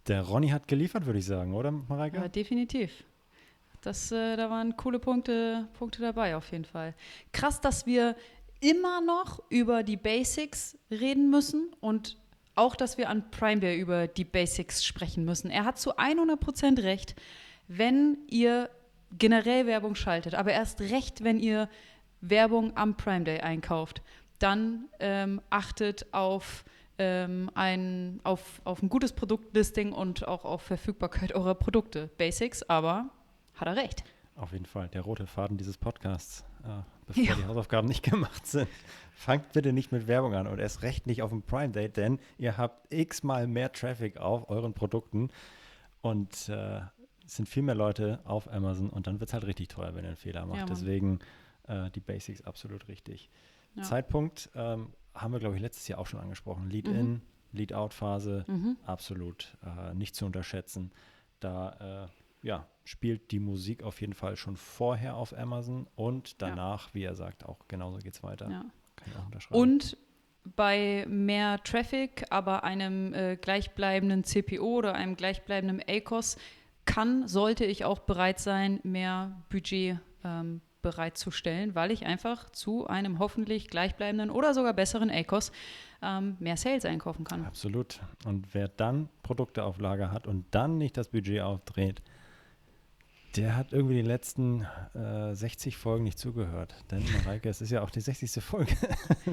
Der 0.08 0.22
Ronny 0.22 0.48
hat 0.48 0.66
geliefert, 0.66 1.06
würde 1.06 1.18
ich 1.18 1.26
sagen, 1.26 1.54
oder 1.54 1.70
Mareike? 1.70 2.16
Ja, 2.16 2.28
definitiv. 2.28 3.04
Das, 3.82 4.10
äh, 4.10 4.36
da 4.36 4.50
waren 4.50 4.76
coole 4.76 4.98
Punkte, 4.98 5.68
Punkte 5.78 6.00
dabei 6.02 6.34
auf 6.34 6.50
jeden 6.50 6.64
Fall. 6.64 6.94
Krass, 7.32 7.60
dass 7.60 7.86
wir 7.86 8.16
immer 8.60 9.00
noch 9.00 9.42
über 9.50 9.82
die 9.82 9.96
Basics 9.96 10.76
reden 10.90 11.30
müssen 11.30 11.70
und 11.80 12.16
auch, 12.58 12.76
dass 12.76 12.98
wir 12.98 13.08
an 13.08 13.30
Prime 13.30 13.60
Day 13.60 13.78
über 13.78 14.06
die 14.06 14.24
Basics 14.24 14.84
sprechen 14.84 15.24
müssen. 15.24 15.50
Er 15.50 15.64
hat 15.64 15.78
zu 15.78 15.96
100% 15.96 16.82
recht, 16.82 17.14
wenn 17.68 18.18
ihr 18.28 18.70
generell 19.16 19.66
Werbung 19.66 19.94
schaltet, 19.94 20.34
aber 20.34 20.52
erst 20.52 20.80
recht, 20.80 21.24
wenn 21.24 21.38
ihr 21.38 21.68
Werbung 22.20 22.76
am 22.76 22.96
Prime 22.96 23.24
Day 23.24 23.40
einkauft, 23.40 24.02
dann 24.38 24.86
ähm, 25.00 25.40
achtet 25.50 26.12
auf, 26.12 26.64
ähm, 26.98 27.50
ein, 27.54 28.20
auf, 28.24 28.60
auf 28.64 28.82
ein 28.82 28.88
gutes 28.88 29.12
Produktlisting 29.12 29.92
und 29.92 30.26
auch 30.26 30.44
auf 30.44 30.62
Verfügbarkeit 30.62 31.34
eurer 31.34 31.54
Produkte. 31.54 32.10
Basics, 32.18 32.62
aber 32.64 33.10
hat 33.54 33.68
er 33.68 33.76
recht. 33.76 34.04
Auf 34.36 34.52
jeden 34.52 34.66
Fall, 34.66 34.88
der 34.88 35.02
rote 35.02 35.26
Faden 35.26 35.56
dieses 35.56 35.76
Podcasts, 35.76 36.44
äh, 36.64 36.82
bevor 37.06 37.24
ja. 37.24 37.34
die 37.34 37.44
Hausaufgaben 37.46 37.88
nicht 37.88 38.02
gemacht 38.10 38.46
sind. 38.46 38.68
Fangt 39.18 39.52
bitte 39.52 39.72
nicht 39.72 39.90
mit 39.90 40.06
Werbung 40.06 40.32
an 40.34 40.46
und 40.46 40.60
erst 40.60 40.82
recht 40.82 41.08
nicht 41.08 41.22
auf 41.22 41.30
dem 41.30 41.42
Prime 41.42 41.70
Day, 41.70 41.88
denn 41.88 42.20
ihr 42.38 42.56
habt 42.56 42.94
x-mal 42.94 43.48
mehr 43.48 43.72
Traffic 43.72 44.16
auf 44.16 44.48
euren 44.48 44.74
Produkten 44.74 45.30
und 46.02 46.48
äh, 46.48 46.82
es 47.26 47.34
sind 47.34 47.48
viel 47.48 47.64
mehr 47.64 47.74
Leute 47.74 48.20
auf 48.22 48.48
Amazon 48.52 48.90
und 48.90 49.08
dann 49.08 49.18
wird 49.18 49.30
es 49.30 49.34
halt 49.34 49.44
richtig 49.44 49.66
teuer, 49.66 49.96
wenn 49.96 50.04
ihr 50.04 50.10
einen 50.10 50.16
Fehler 50.16 50.46
macht. 50.46 50.60
Ja, 50.60 50.66
Deswegen 50.66 51.18
äh, 51.66 51.90
die 51.90 51.98
Basics 51.98 52.42
absolut 52.42 52.86
richtig. 52.86 53.28
Ja. 53.74 53.82
Zeitpunkt 53.82 54.50
ähm, 54.54 54.92
haben 55.14 55.32
wir, 55.32 55.40
glaube 55.40 55.56
ich, 55.56 55.62
letztes 55.62 55.88
Jahr 55.88 55.98
auch 55.98 56.06
schon 56.06 56.20
angesprochen. 56.20 56.70
Lead-In, 56.70 57.10
mhm. 57.14 57.22
Lead-Out-Phase, 57.50 58.44
mhm. 58.46 58.76
absolut 58.86 59.56
äh, 59.66 59.94
nicht 59.94 60.14
zu 60.14 60.26
unterschätzen. 60.26 60.92
Da 61.40 62.06
äh, 62.06 62.46
ja, 62.46 62.68
spielt 62.84 63.32
die 63.32 63.40
Musik 63.40 63.82
auf 63.82 64.00
jeden 64.00 64.14
Fall 64.14 64.36
schon 64.36 64.56
vorher 64.56 65.16
auf 65.16 65.36
Amazon 65.36 65.88
und 65.96 66.40
danach, 66.40 66.86
ja. 66.86 66.94
wie 66.94 67.02
er 67.02 67.16
sagt, 67.16 67.44
auch 67.46 67.66
genauso 67.66 67.98
geht 67.98 68.14
es 68.14 68.22
weiter. 68.22 68.48
Ja. 68.48 68.64
Und 69.50 69.96
bei 70.56 71.04
mehr 71.08 71.62
Traffic, 71.62 72.24
aber 72.30 72.64
einem 72.64 73.12
äh, 73.14 73.36
gleichbleibenden 73.36 74.24
CPO 74.24 74.78
oder 74.78 74.94
einem 74.94 75.16
gleichbleibenden 75.16 75.82
ACOS 75.86 76.36
kann, 76.84 77.28
sollte 77.28 77.64
ich 77.64 77.84
auch 77.84 77.98
bereit 78.00 78.38
sein, 78.38 78.80
mehr 78.82 79.42
Budget 79.50 79.98
ähm, 80.24 80.62
bereitzustellen, 80.80 81.74
weil 81.74 81.90
ich 81.90 82.06
einfach 82.06 82.50
zu 82.50 82.86
einem 82.86 83.18
hoffentlich 83.18 83.68
gleichbleibenden 83.68 84.30
oder 84.30 84.54
sogar 84.54 84.72
besseren 84.72 85.10
ACOS 85.10 85.52
ähm, 86.02 86.36
mehr 86.38 86.56
Sales 86.56 86.84
einkaufen 86.84 87.24
kann. 87.24 87.44
Absolut. 87.44 88.00
Und 88.24 88.54
wer 88.54 88.68
dann 88.68 89.08
Produkte 89.22 89.64
auf 89.64 89.78
Lager 89.80 90.12
hat 90.12 90.26
und 90.26 90.46
dann 90.52 90.78
nicht 90.78 90.96
das 90.96 91.08
Budget 91.08 91.42
aufdreht, 91.42 92.02
der 93.38 93.56
hat 93.56 93.72
irgendwie 93.72 93.94
die 93.94 94.02
letzten 94.02 94.66
äh, 94.94 95.34
60 95.34 95.76
Folgen 95.76 96.04
nicht 96.04 96.18
zugehört. 96.18 96.74
Denn, 96.90 97.04
Mareike, 97.12 97.48
es 97.48 97.60
ist 97.60 97.70
ja 97.70 97.82
auch 97.82 97.90
die 97.90 98.00
60. 98.00 98.42
Folge. 98.42 98.74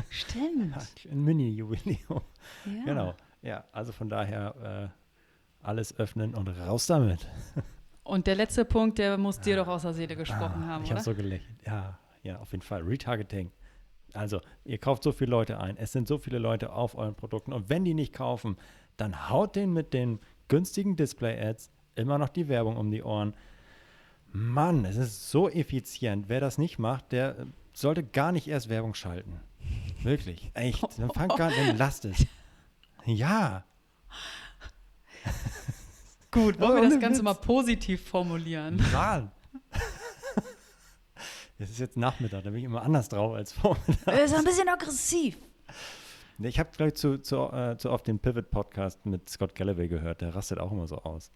Stimmt. 0.09 0.75
Ein 1.11 1.23
Mini-Jubiläum. 1.23 2.21
Ja. 2.65 2.83
Genau. 2.85 3.13
Ja, 3.41 3.63
also 3.71 3.91
von 3.91 4.09
daher 4.09 4.91
äh, 4.91 5.65
alles 5.65 5.97
öffnen 5.97 6.35
und 6.35 6.47
raus 6.47 6.87
damit. 6.87 7.27
Und 8.03 8.27
der 8.27 8.35
letzte 8.35 8.65
Punkt, 8.65 8.99
der 8.99 9.17
muss 9.17 9.39
dir 9.39 9.55
doch 9.55 9.67
aus 9.67 9.81
der 9.81 9.93
Seele 9.93 10.15
gesprochen 10.15 10.63
ah, 10.63 10.67
haben, 10.67 10.83
ich 10.83 10.91
oder? 10.91 10.99
Ich 11.01 11.07
habe 11.07 11.15
so 11.15 11.15
gelächelt. 11.15 11.57
Ja, 11.65 11.97
ja, 12.23 12.39
auf 12.39 12.51
jeden 12.51 12.63
Fall. 12.63 12.81
Retargeting. 12.81 13.51
Also, 14.13 14.39
ihr 14.63 14.77
kauft 14.77 15.03
so 15.03 15.11
viele 15.11 15.31
Leute 15.31 15.59
ein. 15.59 15.77
Es 15.77 15.91
sind 15.91 16.07
so 16.07 16.17
viele 16.17 16.37
Leute 16.37 16.71
auf 16.71 16.95
euren 16.95 17.15
Produkten. 17.15 17.51
Und 17.51 17.69
wenn 17.69 17.83
die 17.83 17.93
nicht 17.93 18.13
kaufen, 18.13 18.57
dann 18.97 19.29
haut 19.29 19.55
denen 19.55 19.73
mit 19.73 19.93
den 19.93 20.19
günstigen 20.47 20.95
Display-Ads 20.95 21.71
immer 21.95 22.17
noch 22.17 22.29
die 22.29 22.47
Werbung 22.47 22.77
um 22.77 22.91
die 22.91 23.03
Ohren. 23.03 23.33
Mann, 24.35 24.83
es 24.83 24.97
ist 24.97 25.31
so 25.31 25.49
effizient. 25.49 26.27
Wer 26.27 26.41
das 26.41 26.57
nicht 26.57 26.77
macht, 26.77 27.13
der 27.13 27.39
äh, 27.39 27.45
sollte 27.71 28.03
gar 28.03 28.33
nicht 28.33 28.49
erst 28.49 28.67
Werbung 28.67 28.93
schalten. 28.93 29.39
Wirklich, 30.03 30.51
echt. 30.53 30.83
Dann 30.99 31.09
fangt 31.11 31.37
gar 31.37 31.49
nicht, 31.49 31.77
lasst 31.77 32.03
es. 32.03 32.25
Ja. 33.05 33.63
Gut, 36.31 36.59
wollen 36.59 36.81
wir 36.81 36.89
das 36.89 36.99
Ganze 36.99 37.19
Witz. 37.19 37.23
mal 37.23 37.35
positiv 37.35 38.07
formulieren? 38.07 38.83
Mann. 38.91 39.31
Es 41.57 41.69
ist 41.69 41.79
jetzt 41.79 41.95
Nachmittag, 41.95 42.43
da 42.43 42.49
bin 42.49 42.59
ich 42.59 42.65
immer 42.65 42.81
anders 42.81 43.07
drauf 43.07 43.33
als 43.33 43.53
Vormittag. 43.53 44.07
Er 44.07 44.25
ist 44.25 44.33
ein 44.33 44.43
bisschen 44.43 44.67
aggressiv. 44.67 45.37
Ich 46.39 46.59
habe, 46.59 46.69
glaube 46.75 46.89
ich, 46.89 46.95
zu, 46.95 47.17
zu, 47.19 47.49
äh, 47.49 47.77
zu 47.77 47.91
oft 47.91 48.05
den 48.07 48.19
Pivot-Podcast 48.19 49.05
mit 49.05 49.29
Scott 49.29 49.55
Galloway 49.55 49.87
gehört. 49.87 50.19
Der 50.19 50.35
rastet 50.35 50.59
auch 50.59 50.73
immer 50.73 50.85
so 50.85 50.97
aus. 50.97 51.31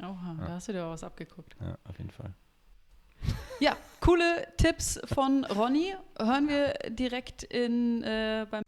Oha, 0.00 0.36
da 0.38 0.48
hast 0.54 0.68
du 0.68 0.72
dir 0.72 0.84
auch 0.84 0.92
was 0.92 1.04
abgeguckt. 1.04 1.56
Ja, 1.60 1.76
auf 1.84 1.98
jeden 1.98 2.10
Fall. 2.10 2.34
Ja, 3.60 3.76
coole 4.00 4.48
Tipps 4.56 5.00
von 5.04 5.44
Ronny. 5.44 5.94
Hören 6.18 6.48
wir 6.48 6.74
direkt 6.90 7.44
in, 7.44 8.02
äh, 8.02 8.46
beim 8.50 8.62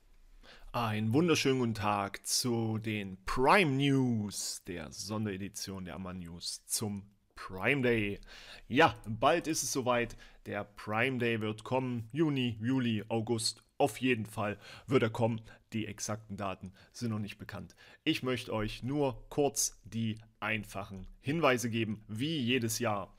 Einen 0.73 1.13
wunderschönen 1.13 1.59
guten 1.59 1.75
Tag 1.75 2.25
zu 2.27 2.79
den 2.79 3.19
Prime 3.25 3.73
News, 3.73 4.63
der 4.67 4.93
Sonderedition 4.93 5.85
der 5.85 5.97
Amman 5.97 6.21
News 6.21 6.65
zum 6.67 7.11
Prime 7.35 7.83
Day. 7.83 8.21
Ja, 8.69 8.95
bald 9.07 9.47
ist 9.49 9.63
es 9.63 9.73
soweit. 9.73 10.17
Der 10.47 10.65
Prime 10.65 11.19
Day 11.19 11.41
wird 11.41 11.65
kommen. 11.65 12.09
Juni, 12.13 12.59
Juli, 12.61 13.05
August. 13.09 13.65
Auf 13.79 13.99
jeden 13.99 14.27
Fall 14.27 14.59
wird 14.87 15.03
er 15.03 15.11
kommen. 15.11 15.41
Die 15.73 15.87
exakten 15.87 16.37
Daten 16.37 16.73
sind 16.93 17.11
noch 17.11 17.19
nicht 17.19 17.39
bekannt. 17.39 17.75
Ich 18.05 18.23
möchte 18.23 18.53
euch 18.53 18.85
nur 18.85 19.29
kurz 19.29 19.81
die 19.85 20.21
einfachen 20.45 21.07
Hinweise 21.21 21.71
geben, 21.71 22.05
wie 22.09 22.39
jedes 22.39 22.79
Jahr. 22.79 23.15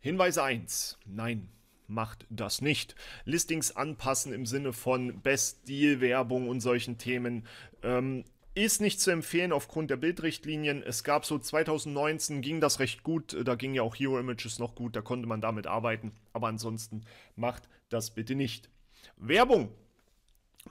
Hinweise 0.00 0.42
1. 0.42 0.98
Nein, 1.06 1.48
macht 1.86 2.26
das 2.30 2.60
nicht. 2.60 2.94
Listings 3.24 3.76
anpassen 3.76 4.32
im 4.32 4.46
Sinne 4.46 4.72
von 4.72 5.20
Best 5.20 5.68
Deal 5.68 6.00
Werbung 6.00 6.48
und 6.48 6.60
solchen 6.60 6.98
Themen 6.98 7.46
ähm, 7.82 8.24
ist 8.54 8.80
nicht 8.80 9.00
zu 9.00 9.10
empfehlen 9.10 9.52
aufgrund 9.52 9.90
der 9.90 9.96
Bildrichtlinien. 9.96 10.82
Es 10.82 11.04
gab 11.04 11.24
so 11.24 11.38
2019 11.38 12.40
ging 12.40 12.60
das 12.60 12.80
recht 12.80 13.02
gut, 13.02 13.36
da 13.44 13.54
ging 13.54 13.74
ja 13.74 13.82
auch 13.82 13.94
Hero 13.94 14.18
Images 14.18 14.58
noch 14.58 14.74
gut, 14.74 14.96
da 14.96 15.02
konnte 15.02 15.28
man 15.28 15.40
damit 15.40 15.66
arbeiten, 15.66 16.12
aber 16.32 16.48
ansonsten 16.48 17.02
macht 17.36 17.68
das 17.88 18.10
bitte 18.10 18.34
nicht. 18.34 18.68
Werbung 19.16 19.70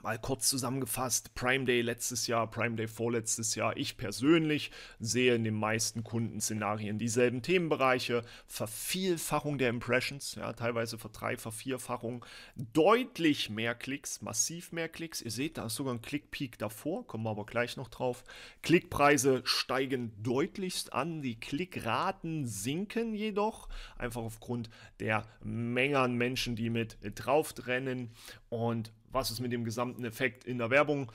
Mal 0.02 0.18
kurz 0.18 0.48
zusammengefasst, 0.48 1.34
Prime 1.34 1.66
Day 1.66 1.82
letztes 1.82 2.26
Jahr, 2.26 2.50
Prime 2.50 2.74
Day 2.74 2.88
vorletztes 2.88 3.54
Jahr. 3.54 3.76
Ich 3.76 3.98
persönlich 3.98 4.70
sehe 4.98 5.34
in 5.34 5.44
den 5.44 5.54
meisten 5.54 6.04
Kundenszenarien 6.04 6.98
dieselben 6.98 7.42
Themenbereiche. 7.42 8.22
Vervielfachung 8.46 9.58
der 9.58 9.68
Impressions, 9.68 10.36
ja, 10.36 10.54
teilweise 10.54 10.96
Verdrei 10.96 11.36
Vervierfachung, 11.36 12.24
deutlich 12.56 13.50
mehr 13.50 13.74
Klicks, 13.74 14.22
massiv 14.22 14.72
mehr 14.72 14.88
Klicks. 14.88 15.20
Ihr 15.20 15.30
seht, 15.30 15.58
da 15.58 15.66
ist 15.66 15.74
sogar 15.74 15.92
ein 15.92 16.00
Klickpeak 16.00 16.56
davor, 16.56 17.06
kommen 17.06 17.24
wir 17.24 17.30
aber 17.30 17.44
gleich 17.44 17.76
noch 17.76 17.88
drauf. 17.88 18.24
Klickpreise 18.62 19.42
steigen 19.44 20.12
deutlichst 20.22 20.94
an, 20.94 21.20
die 21.20 21.38
Klickraten 21.38 22.46
sinken 22.46 23.14
jedoch, 23.14 23.68
einfach 23.98 24.22
aufgrund 24.22 24.70
der 24.98 25.26
Menge 25.42 25.98
an 25.98 26.14
Menschen, 26.14 26.56
die 26.56 26.70
mit 26.70 26.96
drauf 27.16 27.52
rennen 27.66 28.12
und 28.48 28.92
was 29.10 29.30
ist 29.30 29.40
mit 29.40 29.52
dem 29.52 29.64
gesamten 29.64 30.04
Effekt 30.04 30.44
in 30.44 30.58
der 30.58 30.70
Werbung? 30.70 31.12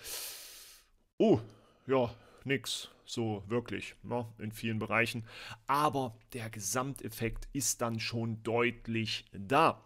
Oh, 1.17 1.39
ja, 1.87 2.13
nix. 2.43 2.89
So 3.07 3.43
wirklich, 3.47 3.95
ne, 4.01 4.27
in 4.39 4.51
vielen 4.51 4.79
Bereichen. 4.79 5.25
Aber 5.67 6.17
der 6.33 6.49
Gesamteffekt 6.49 7.47
ist 7.53 7.81
dann 7.81 7.99
schon 7.99 8.41
deutlich 8.41 9.25
da 9.31 9.84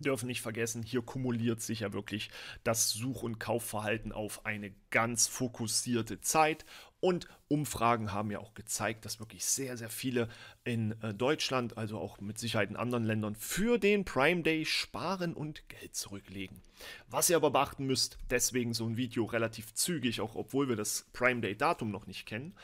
dürfen 0.00 0.26
nicht 0.26 0.42
vergessen, 0.42 0.82
hier 0.82 1.02
kumuliert 1.02 1.60
sich 1.60 1.80
ja 1.80 1.92
wirklich 1.92 2.30
das 2.64 2.90
Such- 2.90 3.22
und 3.22 3.38
Kaufverhalten 3.38 4.12
auf 4.12 4.46
eine 4.46 4.72
ganz 4.90 5.26
fokussierte 5.26 6.20
Zeit. 6.20 6.64
Und 7.00 7.28
Umfragen 7.46 8.12
haben 8.12 8.32
ja 8.32 8.40
auch 8.40 8.54
gezeigt, 8.54 9.04
dass 9.04 9.20
wirklich 9.20 9.44
sehr, 9.44 9.76
sehr 9.76 9.88
viele 9.88 10.28
in 10.64 11.00
äh, 11.00 11.14
Deutschland, 11.14 11.78
also 11.78 11.98
auch 11.98 12.20
mit 12.20 12.38
Sicherheit 12.38 12.70
in 12.70 12.76
anderen 12.76 13.04
Ländern, 13.04 13.36
für 13.36 13.78
den 13.78 14.04
Prime 14.04 14.42
Day 14.42 14.64
sparen 14.64 15.34
und 15.34 15.68
Geld 15.68 15.94
zurücklegen. 15.94 16.60
Was 17.08 17.30
ihr 17.30 17.36
aber 17.36 17.52
beachten 17.52 17.86
müsst, 17.86 18.18
deswegen 18.30 18.74
so 18.74 18.84
ein 18.84 18.96
Video 18.96 19.24
relativ 19.26 19.74
zügig, 19.74 20.20
auch 20.20 20.34
obwohl 20.34 20.68
wir 20.68 20.76
das 20.76 21.06
Prime 21.12 21.40
Day 21.40 21.56
Datum 21.56 21.92
noch 21.92 22.08
nicht 22.08 22.26
kennen, 22.26 22.54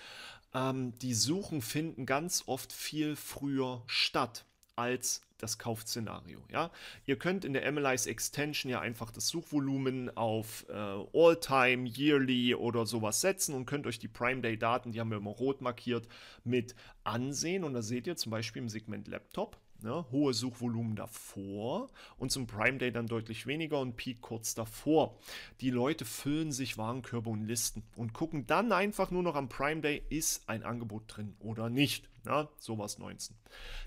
ähm, 0.53 0.99
die 0.99 1.15
Suchen 1.15 1.63
finden 1.63 2.05
ganz 2.05 2.45
oft 2.47 2.73
viel 2.73 3.15
früher 3.15 3.83
statt 3.87 4.47
als 4.77 5.23
das 5.39 5.59
Kaufszenario. 5.59 6.41
Ja? 6.51 6.71
Ihr 7.07 7.17
könnt 7.17 7.45
in 7.45 7.53
der 7.53 7.71
MLIs 7.71 8.07
Extension 8.07 8.71
ja 8.71 8.81
einfach 8.81 9.11
das 9.11 9.29
Suchvolumen 9.29 10.17
auf 10.17 10.67
äh, 10.69 10.73
All-Time, 10.73 11.89
Yearly 11.89 12.55
oder 12.55 12.87
sowas 12.87 13.21
setzen 13.21 13.55
und 13.55 13.67
könnt 13.67 13.87
euch 13.87 13.99
die 13.99 14.09
Prime 14.09 14.41
Day 14.41 14.57
Daten, 14.57 14.93
die 14.93 15.01
haben 15.01 15.11
wir 15.11 15.19
immer 15.19 15.31
rot 15.31 15.61
markiert, 15.61 16.09
mit 16.45 16.75
ansehen. 17.05 17.65
Und 17.65 17.75
da 17.75 17.83
seht 17.83 18.07
ihr 18.07 18.17
zum 18.17 18.31
Beispiel 18.31 18.63
im 18.63 18.69
Segment 18.69 19.09
Laptop, 19.09 19.59
Ne, 19.83 20.05
hohe 20.11 20.33
Suchvolumen 20.33 20.97
davor 20.97 21.91
und 22.17 22.33
zum 22.33 22.47
Prime 22.47 22.79
Day 22.79 22.91
dann 22.91 23.07
deutlich 23.07 23.47
weniger 23.47 23.81
und 23.81 23.97
Peak 23.97 24.23
kurz 24.23 24.55
davor. 24.55 25.19
Die 25.61 25.69
Leute 25.69 26.07
füllen 26.07 26.53
sich 26.53 26.79
Warenkörbe 26.79 27.29
und 27.29 27.45
Listen 27.45 27.83
und 27.95 28.15
gucken 28.15 28.47
dann 28.47 28.73
einfach 28.73 29.11
nur 29.11 29.23
noch 29.23 29.35
am 29.35 29.51
Prime 29.51 29.83
Day, 29.83 30.03
ist 30.09 30.49
ein 30.49 30.63
Angebot 30.63 31.03
drin 31.09 31.37
oder 31.39 31.69
nicht. 31.69 32.09
Ja, 32.25 32.49
sowas 32.59 32.99
19. 32.99 33.37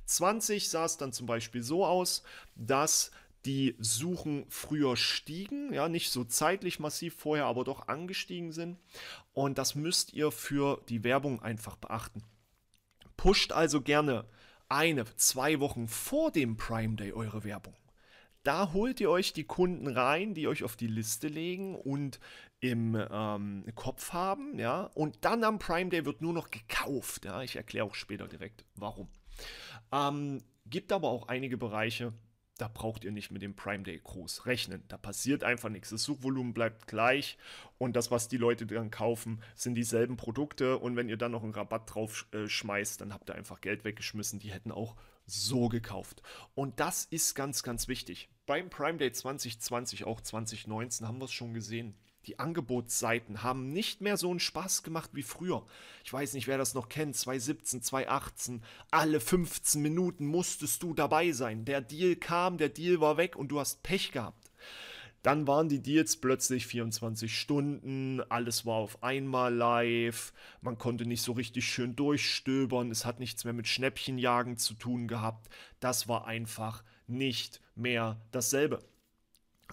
20 0.05 0.69
sah 0.69 0.85
es 0.85 0.97
dann 0.97 1.13
zum 1.13 1.25
Beispiel 1.25 1.63
so 1.63 1.83
aus, 1.83 2.21
dass 2.55 3.09
die 3.45 3.75
Suchen 3.79 4.45
früher 4.49 4.97
stiegen, 4.97 5.73
ja, 5.73 5.87
nicht 5.87 6.11
so 6.11 6.25
zeitlich 6.25 6.79
massiv 6.79 7.15
vorher, 7.15 7.45
aber 7.45 7.63
doch 7.63 7.87
angestiegen 7.87 8.51
sind. 8.51 8.77
Und 9.33 9.57
das 9.57 9.73
müsst 9.73 10.13
ihr 10.13 10.31
für 10.31 10.81
die 10.89 11.03
Werbung 11.03 11.41
einfach 11.41 11.77
beachten. 11.77 12.23
Pusht 13.15 13.51
also 13.53 13.81
gerne 13.81 14.25
eine, 14.69 15.05
zwei 15.15 15.59
Wochen 15.59 15.87
vor 15.87 16.31
dem 16.31 16.57
Prime 16.57 16.95
Day 16.95 17.13
eure 17.13 17.43
Werbung. 17.43 17.75
Da 18.43 18.71
holt 18.71 19.01
ihr 19.01 19.09
euch 19.09 19.33
die 19.33 19.43
Kunden 19.43 19.87
rein, 19.87 20.33
die 20.33 20.47
euch 20.47 20.63
auf 20.63 20.75
die 20.75 20.87
Liste 20.87 21.27
legen 21.27 21.75
und 21.75 22.19
im 22.59 22.97
ähm, 23.11 23.65
Kopf 23.75 24.13
haben, 24.13 24.57
ja. 24.57 24.83
Und 24.93 25.17
dann 25.21 25.43
am 25.43 25.59
Prime 25.59 25.89
Day 25.89 26.05
wird 26.05 26.21
nur 26.21 26.33
noch 26.33 26.49
gekauft, 26.49 27.25
ja. 27.25 27.41
Ich 27.41 27.55
erkläre 27.55 27.85
auch 27.85 27.95
später 27.95 28.27
direkt, 28.27 28.65
warum. 28.75 29.09
Ähm, 29.91 30.41
gibt 30.65 30.91
aber 30.91 31.09
auch 31.09 31.27
einige 31.27 31.57
Bereiche, 31.57 32.13
da 32.57 32.67
braucht 32.67 33.03
ihr 33.03 33.11
nicht 33.11 33.31
mit 33.31 33.41
dem 33.41 33.55
Prime 33.55 33.83
Day 33.83 33.99
groß 34.03 34.45
rechnen. 34.45 34.83
Da 34.87 34.97
passiert 34.97 35.43
einfach 35.43 35.69
nichts. 35.69 35.89
Das 35.89 36.03
Suchvolumen 36.03 36.53
bleibt 36.53 36.87
gleich 36.87 37.37
und 37.77 37.95
das, 37.95 38.11
was 38.11 38.27
die 38.27 38.37
Leute 38.37 38.65
dann 38.65 38.91
kaufen, 38.91 39.41
sind 39.55 39.75
dieselben 39.75 40.17
Produkte. 40.17 40.77
Und 40.77 40.95
wenn 40.95 41.09
ihr 41.09 41.17
dann 41.17 41.31
noch 41.31 41.43
einen 41.43 41.53
Rabatt 41.53 41.93
drauf 41.93 42.25
äh, 42.31 42.47
schmeißt, 42.47 43.01
dann 43.01 43.13
habt 43.13 43.29
ihr 43.29 43.35
einfach 43.35 43.61
Geld 43.61 43.83
weggeschmissen. 43.83 44.39
Die 44.39 44.51
hätten 44.51 44.71
auch 44.71 44.95
so 45.25 45.69
gekauft. 45.69 46.21
Und 46.55 46.79
das 46.79 47.05
ist 47.05 47.35
ganz, 47.35 47.63
ganz 47.63 47.87
wichtig. 47.87 48.29
Beim 48.45 48.69
Prime 48.69 48.97
Day 48.97 49.11
2020, 49.11 50.05
auch 50.05 50.21
2019, 50.21 51.07
haben 51.07 51.19
wir 51.19 51.25
es 51.25 51.33
schon 51.33 51.53
gesehen. 51.53 51.95
Die 52.27 52.39
Angebotsseiten 52.39 53.41
haben 53.41 53.71
nicht 53.71 54.01
mehr 54.01 54.17
so 54.17 54.29
einen 54.29 54.41
Spaß 54.41 54.83
gemacht 54.83 55.11
wie 55.13 55.23
früher. 55.23 55.65
Ich 56.03 56.11
weiß 56.11 56.33
nicht, 56.33 56.47
wer 56.47 56.57
das 56.57 56.73
noch 56.73 56.89
kennt. 56.89 57.15
2017, 57.15 57.81
2018. 57.81 58.63
Alle 58.91 59.21
15 59.21 59.81
Minuten 59.81 60.27
musstest 60.27 60.83
du 60.83 60.93
dabei 60.93 61.31
sein. 61.31 61.63
Der 61.63 61.79
Deal 61.79 62.17
kam, 62.17 62.57
der 62.57 62.69
Deal 62.69 62.99
war 62.99 63.15
weg 63.15 63.37
und 63.37 63.47
du 63.47 63.61
hast 63.61 63.81
Pech 63.81 64.11
gehabt. 64.11 64.51
Dann 65.23 65.47
waren 65.47 65.69
die 65.69 65.81
Deals 65.81 66.17
plötzlich 66.17 66.67
24 66.67 67.37
Stunden, 67.37 68.21
alles 68.29 68.65
war 68.65 68.75
auf 68.75 69.03
einmal 69.03 69.53
live, 69.53 70.31
man 70.61 70.77
konnte 70.77 71.05
nicht 71.05 71.21
so 71.21 71.33
richtig 71.33 71.65
schön 71.65 71.95
durchstöbern, 71.95 72.91
es 72.91 73.03
hat 73.03 73.19
nichts 73.19 73.43
mehr 73.43 73.53
mit 73.53 73.67
Schnäppchenjagen 73.67 74.57
zu 74.57 74.73
tun 74.73 75.07
gehabt. 75.07 75.49
Das 75.79 76.07
war 76.07 76.27
einfach 76.27 76.83
nicht 77.07 77.61
mehr 77.75 78.21
dasselbe. 78.31 78.83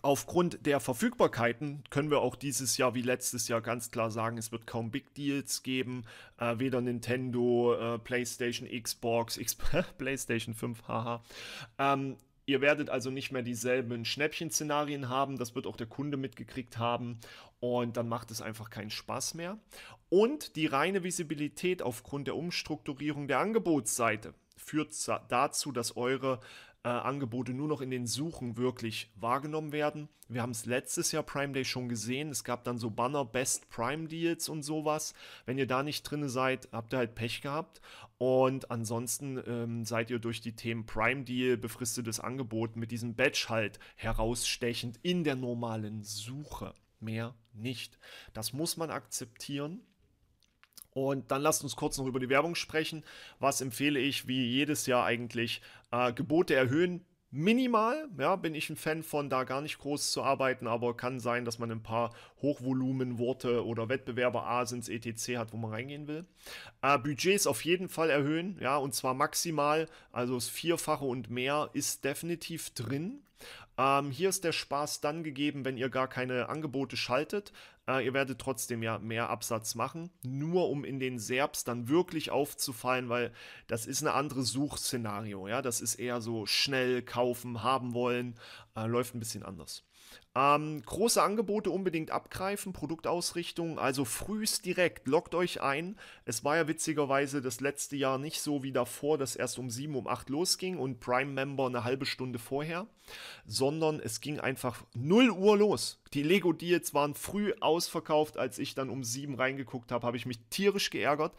Aufgrund 0.04 0.66
der 0.66 0.80
Verfügbarkeiten 0.80 1.82
können 1.88 2.10
wir 2.10 2.20
auch 2.20 2.36
dieses 2.36 2.76
Jahr 2.76 2.94
wie 2.94 3.00
letztes 3.00 3.48
Jahr 3.48 3.62
ganz 3.62 3.90
klar 3.90 4.10
sagen, 4.10 4.36
es 4.36 4.52
wird 4.52 4.66
kaum 4.66 4.90
Big 4.90 5.14
Deals 5.14 5.62
geben. 5.62 6.04
Äh, 6.36 6.58
weder 6.58 6.82
Nintendo, 6.82 7.74
äh, 7.74 7.98
PlayStation, 7.98 8.68
Xbox, 8.68 9.38
X 9.38 9.56
PlayStation 9.96 10.54
5, 10.54 10.86
haha. 10.88 11.22
Ähm, 11.78 12.18
Ihr 12.44 12.60
werdet 12.60 12.90
also 12.90 13.08
nicht 13.08 13.32
mehr 13.32 13.40
dieselben 13.40 14.04
Schnäppchen-Szenarien 14.04 15.08
haben, 15.08 15.38
das 15.38 15.54
wird 15.54 15.66
auch 15.66 15.78
der 15.78 15.86
Kunde 15.86 16.18
mitgekriegt 16.18 16.76
haben 16.76 17.18
und 17.58 17.96
dann 17.96 18.06
macht 18.06 18.30
es 18.30 18.42
einfach 18.42 18.68
keinen 18.68 18.90
Spaß 18.90 19.32
mehr. 19.32 19.56
Und 20.10 20.54
die 20.56 20.66
reine 20.66 21.02
Visibilität 21.02 21.80
aufgrund 21.80 22.26
der 22.26 22.36
Umstrukturierung 22.36 23.28
der 23.28 23.38
Angebotsseite 23.38 24.34
führt 24.58 24.92
dazu, 25.30 25.72
dass 25.72 25.96
eure 25.96 26.40
äh, 26.84 26.88
Angebote 26.88 27.52
nur 27.54 27.66
noch 27.66 27.80
in 27.80 27.90
den 27.90 28.06
Suchen 28.06 28.56
wirklich 28.56 29.10
wahrgenommen 29.16 29.72
werden. 29.72 30.08
Wir 30.28 30.42
haben 30.42 30.52
es 30.52 30.66
letztes 30.66 31.12
Jahr 31.12 31.22
Prime 31.22 31.52
Day 31.52 31.64
schon 31.64 31.88
gesehen. 31.88 32.30
Es 32.30 32.44
gab 32.44 32.64
dann 32.64 32.78
so 32.78 32.90
Banner 32.90 33.24
Best 33.24 33.68
Prime 33.70 34.06
Deals 34.06 34.48
und 34.48 34.62
sowas. 34.62 35.14
Wenn 35.46 35.58
ihr 35.58 35.66
da 35.66 35.82
nicht 35.82 36.02
drin 36.02 36.28
seid, 36.28 36.68
habt 36.72 36.92
ihr 36.92 36.98
halt 36.98 37.14
Pech 37.14 37.40
gehabt. 37.40 37.80
Und 38.18 38.70
ansonsten 38.70 39.42
ähm, 39.46 39.84
seid 39.84 40.10
ihr 40.10 40.18
durch 40.18 40.40
die 40.40 40.56
Themen 40.56 40.86
Prime 40.86 41.24
Deal, 41.24 41.56
befristetes 41.56 42.20
Angebot 42.20 42.76
mit 42.76 42.90
diesem 42.90 43.14
Badge 43.14 43.46
halt 43.48 43.78
herausstechend 43.96 44.98
in 45.02 45.24
der 45.24 45.36
normalen 45.36 46.02
Suche. 46.02 46.74
Mehr 47.00 47.34
nicht. 47.52 47.98
Das 48.32 48.52
muss 48.52 48.76
man 48.76 48.90
akzeptieren. 48.90 49.80
Und 50.94 51.32
dann 51.32 51.42
lasst 51.42 51.64
uns 51.64 51.74
kurz 51.74 51.98
noch 51.98 52.06
über 52.06 52.20
die 52.20 52.28
Werbung 52.28 52.54
sprechen. 52.54 53.02
Was 53.40 53.60
empfehle 53.60 53.98
ich, 53.98 54.28
wie 54.28 54.46
jedes 54.46 54.86
Jahr 54.86 55.04
eigentlich? 55.04 55.60
Äh, 55.94 56.12
Gebote 56.12 56.56
erhöhen, 56.56 57.04
minimal. 57.30 58.08
Ja, 58.18 58.34
bin 58.34 58.56
ich 58.56 58.68
ein 58.68 58.76
Fan 58.76 59.04
von, 59.04 59.30
da 59.30 59.44
gar 59.44 59.60
nicht 59.60 59.78
groß 59.78 60.10
zu 60.10 60.24
arbeiten, 60.24 60.66
aber 60.66 60.96
kann 60.96 61.20
sein, 61.20 61.44
dass 61.44 61.60
man 61.60 61.70
ein 61.70 61.84
paar 61.84 62.12
Hochvolumenworte 62.42 63.64
oder 63.64 63.88
Wettbewerber 63.88 64.44
Asins 64.44 64.88
etc. 64.88 65.36
hat, 65.36 65.52
wo 65.52 65.56
man 65.56 65.70
reingehen 65.70 66.08
will. 66.08 66.26
Äh, 66.82 66.98
Budgets 66.98 67.46
auf 67.46 67.64
jeden 67.64 67.88
Fall 67.88 68.10
erhöhen, 68.10 68.58
ja, 68.60 68.76
und 68.76 68.92
zwar 68.92 69.14
maximal, 69.14 69.88
also 70.10 70.34
das 70.34 70.48
Vierfache 70.48 71.04
und 71.04 71.30
mehr 71.30 71.70
ist 71.74 72.04
definitiv 72.04 72.70
drin. 72.70 73.22
Ähm, 73.78 74.10
hier 74.10 74.28
ist 74.28 74.42
der 74.42 74.52
Spaß 74.52 75.00
dann 75.00 75.22
gegeben, 75.22 75.64
wenn 75.64 75.76
ihr 75.76 75.90
gar 75.90 76.08
keine 76.08 76.48
Angebote 76.48 76.96
schaltet. 76.96 77.52
Äh, 77.88 78.04
ihr 78.04 78.14
werdet 78.14 78.40
trotzdem 78.40 78.82
ja 78.82 78.98
mehr 78.98 79.28
Absatz 79.28 79.74
machen, 79.74 80.10
nur 80.22 80.70
um 80.70 80.84
in 80.84 80.98
den 80.98 81.18
Serbs 81.18 81.64
dann 81.64 81.88
wirklich 81.88 82.30
aufzufallen, 82.30 83.08
weil 83.08 83.32
das 83.66 83.86
ist 83.86 84.02
eine 84.02 84.12
andere 84.14 84.42
Suchszenario. 84.42 85.48
Ja, 85.48 85.62
das 85.62 85.80
ist 85.80 85.96
eher 85.96 86.20
so 86.20 86.46
schnell 86.46 87.02
kaufen, 87.02 87.62
haben 87.62 87.92
wollen, 87.94 88.36
äh, 88.76 88.86
läuft 88.86 89.14
ein 89.14 89.20
bisschen 89.20 89.42
anders. 89.42 89.84
Ähm, 90.36 90.82
große 90.84 91.22
Angebote 91.22 91.70
unbedingt 91.70 92.10
abgreifen, 92.10 92.72
Produktausrichtung, 92.72 93.78
also 93.78 94.04
frühst 94.04 94.66
direkt, 94.66 95.06
lockt 95.06 95.32
euch 95.32 95.60
ein. 95.60 95.96
Es 96.24 96.42
war 96.42 96.56
ja 96.56 96.66
witzigerweise 96.66 97.40
das 97.40 97.60
letzte 97.60 97.94
Jahr 97.94 98.18
nicht 98.18 98.40
so 98.40 98.64
wie 98.64 98.72
davor, 98.72 99.16
dass 99.16 99.36
erst 99.36 99.60
um 99.60 99.70
7, 99.70 99.94
um 99.94 100.08
8 100.08 100.30
losging 100.30 100.76
und 100.76 100.98
Prime-Member 100.98 101.66
eine 101.66 101.84
halbe 101.84 102.04
Stunde 102.04 102.40
vorher, 102.40 102.88
sondern 103.46 104.00
es 104.00 104.20
ging 104.20 104.40
einfach 104.40 104.82
0 104.94 105.30
Uhr 105.30 105.56
los. 105.56 106.00
Die 106.14 106.24
Lego-Deals 106.24 106.94
waren 106.94 107.14
früh 107.14 107.52
ausverkauft, 107.60 108.36
als 108.36 108.58
ich 108.58 108.74
dann 108.74 108.90
um 108.90 109.04
7 109.04 109.36
reingeguckt 109.36 109.92
habe, 109.92 110.04
habe 110.04 110.16
ich 110.16 110.26
mich 110.26 110.40
tierisch 110.50 110.90
geärgert. 110.90 111.32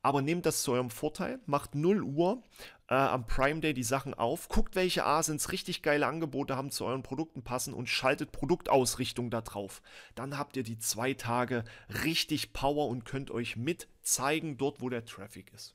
Aber 0.00 0.22
nehmt 0.22 0.46
das 0.46 0.62
zu 0.62 0.72
eurem 0.72 0.90
Vorteil, 0.90 1.38
macht 1.44 1.74
0 1.74 2.02
Uhr, 2.02 2.42
äh, 2.88 2.94
am 2.94 3.26
Prime 3.26 3.60
Day 3.60 3.74
die 3.74 3.82
Sachen 3.82 4.14
auf, 4.14 4.48
guckt, 4.48 4.74
welche 4.74 5.04
Asins 5.04 5.52
richtig 5.52 5.82
geile 5.82 6.06
Angebote 6.06 6.56
haben, 6.56 6.70
zu 6.70 6.84
euren 6.84 7.02
Produkten 7.02 7.42
passen 7.42 7.74
und 7.74 7.88
schaltet 7.88 8.32
Produktausrichtung 8.32 9.30
da 9.30 9.40
drauf. 9.40 9.82
Dann 10.14 10.38
habt 10.38 10.56
ihr 10.56 10.62
die 10.62 10.78
zwei 10.78 11.14
Tage 11.14 11.64
richtig 12.04 12.52
Power 12.52 12.88
und 12.88 13.04
könnt 13.04 13.30
euch 13.30 13.56
mit 13.56 13.88
zeigen, 14.02 14.56
dort 14.56 14.80
wo 14.80 14.88
der 14.88 15.04
Traffic 15.04 15.52
ist. 15.52 15.74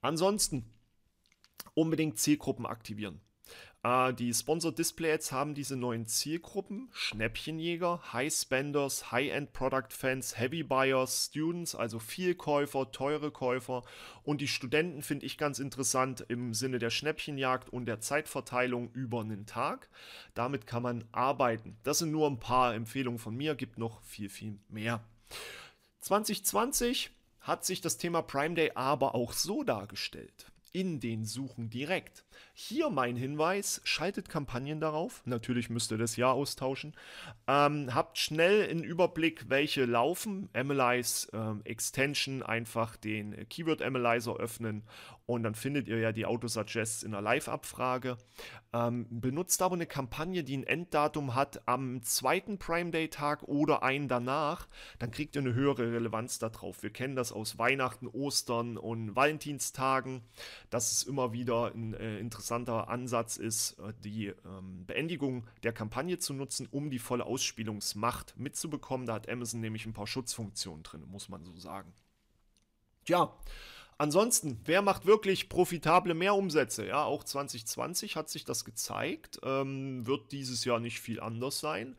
Ansonsten 0.00 0.70
unbedingt 1.74 2.18
Zielgruppen 2.18 2.66
aktivieren. 2.66 3.20
Äh, 3.86 4.14
die 4.14 4.34
Sponsored 4.34 4.78
Display 4.78 5.12
Ads 5.12 5.30
haben 5.30 5.54
diese 5.54 5.76
neuen 5.76 6.06
Zielgruppen: 6.06 6.88
Schnäppchenjäger, 6.92 8.12
High 8.12 8.34
Spenders, 8.34 9.12
High-End 9.12 9.52
Product 9.52 9.90
Fans, 9.90 10.36
Heavy 10.36 10.64
Buyers, 10.64 11.26
Students, 11.26 11.76
also 11.76 12.00
Vielkäufer, 12.00 12.90
teure 12.90 13.30
Käufer. 13.30 13.84
Und 14.24 14.40
die 14.40 14.48
Studenten 14.48 15.02
finde 15.02 15.26
ich 15.26 15.38
ganz 15.38 15.60
interessant 15.60 16.24
im 16.28 16.52
Sinne 16.52 16.80
der 16.80 16.90
Schnäppchenjagd 16.90 17.68
und 17.68 17.86
der 17.86 18.00
Zeitverteilung 18.00 18.90
über 18.90 19.20
einen 19.20 19.46
Tag. 19.46 19.88
Damit 20.34 20.66
kann 20.66 20.82
man 20.82 21.04
arbeiten. 21.12 21.76
Das 21.84 21.98
sind 21.98 22.10
nur 22.10 22.28
ein 22.28 22.40
paar 22.40 22.74
Empfehlungen 22.74 23.20
von 23.20 23.36
mir, 23.36 23.54
gibt 23.54 23.78
noch 23.78 24.02
viel, 24.02 24.28
viel 24.28 24.58
mehr. 24.68 25.04
2020 26.00 27.10
hat 27.40 27.64
sich 27.64 27.80
das 27.80 27.98
Thema 27.98 28.22
Prime 28.22 28.56
Day 28.56 28.72
aber 28.74 29.14
auch 29.14 29.32
so 29.32 29.62
dargestellt 29.62 30.50
in 30.72 31.00
den 31.00 31.24
Suchen 31.24 31.70
direkt. 31.70 32.25
Hier 32.54 32.90
mein 32.90 33.16
Hinweis, 33.16 33.80
schaltet 33.84 34.28
Kampagnen 34.28 34.80
darauf. 34.80 35.22
Natürlich 35.24 35.70
müsst 35.70 35.90
ihr 35.92 35.98
das 35.98 36.16
Jahr 36.16 36.34
austauschen. 36.34 36.94
Ähm, 37.46 37.94
habt 37.94 38.18
schnell 38.18 38.68
einen 38.68 38.84
Überblick, 38.84 39.48
welche 39.48 39.84
laufen. 39.84 40.48
Analyze 40.52 41.28
ähm, 41.32 41.62
Extension, 41.64 42.42
einfach 42.42 42.96
den 42.96 43.48
Keyword 43.48 43.82
Analyzer 43.82 44.36
öffnen 44.36 44.84
und 45.26 45.42
dann 45.42 45.56
findet 45.56 45.88
ihr 45.88 45.98
ja 45.98 46.12
die 46.12 46.24
Autosuggests 46.24 47.02
in 47.02 47.10
der 47.10 47.20
Live-Abfrage. 47.20 48.16
Ähm, 48.72 49.06
benutzt 49.10 49.60
aber 49.60 49.74
eine 49.74 49.86
Kampagne, 49.86 50.44
die 50.44 50.56
ein 50.56 50.62
Enddatum 50.62 51.34
hat 51.34 51.66
am 51.66 52.00
zweiten 52.02 52.58
Prime 52.58 52.92
Day 52.92 53.08
Tag 53.08 53.42
oder 53.42 53.82
einen 53.82 54.06
danach. 54.06 54.68
Dann 55.00 55.10
kriegt 55.10 55.34
ihr 55.34 55.42
eine 55.42 55.52
höhere 55.52 55.92
Relevanz 55.92 56.38
darauf. 56.38 56.84
Wir 56.84 56.90
kennen 56.90 57.16
das 57.16 57.32
aus 57.32 57.58
Weihnachten, 57.58 58.06
Ostern 58.06 58.76
und 58.76 59.16
Valentinstagen, 59.16 60.22
dass 60.70 60.92
es 60.92 61.02
immer 61.02 61.32
wieder 61.32 61.72
ein 61.74 61.94
äh, 61.94 62.18
interessanter 62.26 62.88
Ansatz 62.88 63.36
ist, 63.36 63.78
äh, 63.78 63.92
die 64.04 64.26
ähm, 64.26 64.84
Beendigung 64.86 65.46
der 65.62 65.72
Kampagne 65.72 66.18
zu 66.18 66.34
nutzen, 66.34 66.68
um 66.70 66.90
die 66.90 66.98
volle 66.98 67.24
Ausspielungsmacht 67.24 68.36
mitzubekommen. 68.36 69.06
Da 69.06 69.14
hat 69.14 69.28
Amazon 69.28 69.60
nämlich 69.60 69.86
ein 69.86 69.92
paar 69.92 70.06
Schutzfunktionen 70.06 70.82
drin, 70.82 71.04
muss 71.06 71.28
man 71.28 71.44
so 71.44 71.56
sagen. 71.56 71.92
Ja, 73.06 73.32
Ansonsten, 73.98 74.60
wer 74.66 74.82
macht 74.82 75.06
wirklich 75.06 75.48
profitable 75.48 76.12
Mehrumsätze? 76.12 76.86
Ja, 76.86 77.04
auch 77.04 77.24
2020 77.24 78.14
hat 78.16 78.28
sich 78.28 78.44
das 78.44 78.66
gezeigt. 78.66 79.40
Ähm, 79.42 80.06
wird 80.06 80.32
dieses 80.32 80.66
Jahr 80.66 80.80
nicht 80.80 81.00
viel 81.00 81.18
anders 81.18 81.60
sein. 81.60 81.96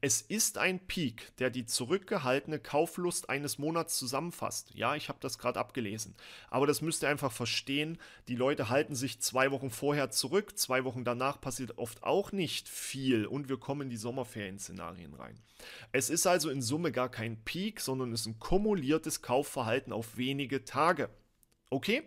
Es 0.00 0.20
ist 0.20 0.58
ein 0.58 0.78
Peak, 0.86 1.36
der 1.38 1.50
die 1.50 1.66
zurückgehaltene 1.66 2.60
Kauflust 2.60 3.28
eines 3.30 3.58
Monats 3.58 3.98
zusammenfasst. 3.98 4.72
Ja, 4.74 4.94
ich 4.94 5.08
habe 5.08 5.18
das 5.20 5.38
gerade 5.38 5.58
abgelesen. 5.58 6.14
Aber 6.50 6.68
das 6.68 6.82
müsst 6.82 7.02
ihr 7.02 7.08
einfach 7.08 7.32
verstehen. 7.32 7.98
Die 8.28 8.36
Leute 8.36 8.68
halten 8.68 8.94
sich 8.94 9.20
zwei 9.20 9.50
Wochen 9.50 9.70
vorher 9.70 10.12
zurück. 10.12 10.56
Zwei 10.56 10.84
Wochen 10.84 11.02
danach 11.02 11.40
passiert 11.40 11.78
oft 11.78 12.04
auch 12.04 12.30
nicht 12.30 12.68
viel. 12.68 13.26
Und 13.26 13.48
wir 13.48 13.58
kommen 13.58 13.82
in 13.82 13.90
die 13.90 13.96
Sommerferien-Szenarien 13.96 15.14
rein. 15.14 15.40
Es 15.90 16.10
ist 16.10 16.28
also 16.28 16.48
in 16.48 16.62
Summe 16.62 16.92
gar 16.92 17.08
kein 17.08 17.42
Peak, 17.42 17.80
sondern 17.80 18.12
es 18.12 18.20
ist 18.20 18.26
ein 18.26 18.38
kumuliertes 18.38 19.20
Kaufverhalten 19.20 19.92
auf 19.92 20.16
wenige 20.16 20.64
Tage. 20.64 21.10
Okay? 21.70 22.02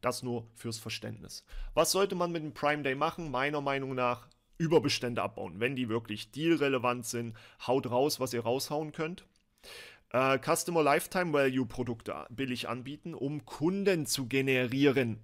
Das 0.00 0.22
nur 0.22 0.46
fürs 0.54 0.78
Verständnis. 0.78 1.44
Was 1.74 1.92
sollte 1.92 2.14
man 2.14 2.32
mit 2.32 2.42
dem 2.42 2.52
Prime 2.52 2.82
Day 2.82 2.94
machen? 2.94 3.30
Meiner 3.30 3.60
Meinung 3.60 3.94
nach 3.94 4.28
Überbestände 4.58 5.22
abbauen. 5.22 5.60
Wenn 5.60 5.76
die 5.76 5.88
wirklich 5.88 6.30
dealrelevant 6.30 7.06
sind, 7.06 7.36
haut 7.66 7.90
raus, 7.90 8.20
was 8.20 8.32
ihr 8.32 8.42
raushauen 8.42 8.92
könnt. 8.92 9.26
Äh, 10.10 10.38
Customer 10.38 10.82
Lifetime 10.82 11.32
Value 11.32 11.66
Produkte 11.66 12.26
billig 12.30 12.68
anbieten, 12.68 13.14
um 13.14 13.44
Kunden 13.44 14.06
zu 14.06 14.26
generieren. 14.26 15.20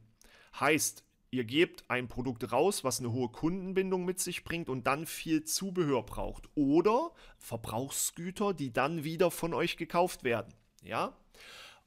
Heißt, 0.58 1.04
ihr 1.30 1.44
gebt 1.44 1.84
ein 1.88 2.08
Produkt 2.08 2.52
raus, 2.52 2.84
was 2.84 3.00
eine 3.00 3.12
hohe 3.12 3.30
Kundenbindung 3.30 4.04
mit 4.04 4.20
sich 4.20 4.44
bringt 4.44 4.68
und 4.68 4.86
dann 4.86 5.06
viel 5.06 5.44
Zubehör 5.44 6.02
braucht. 6.02 6.48
Oder 6.54 7.12
Verbrauchsgüter, 7.38 8.52
die 8.52 8.72
dann 8.72 9.04
wieder 9.04 9.30
von 9.30 9.54
euch 9.54 9.76
gekauft 9.76 10.24
werden. 10.24 10.52
Ja? 10.82 11.16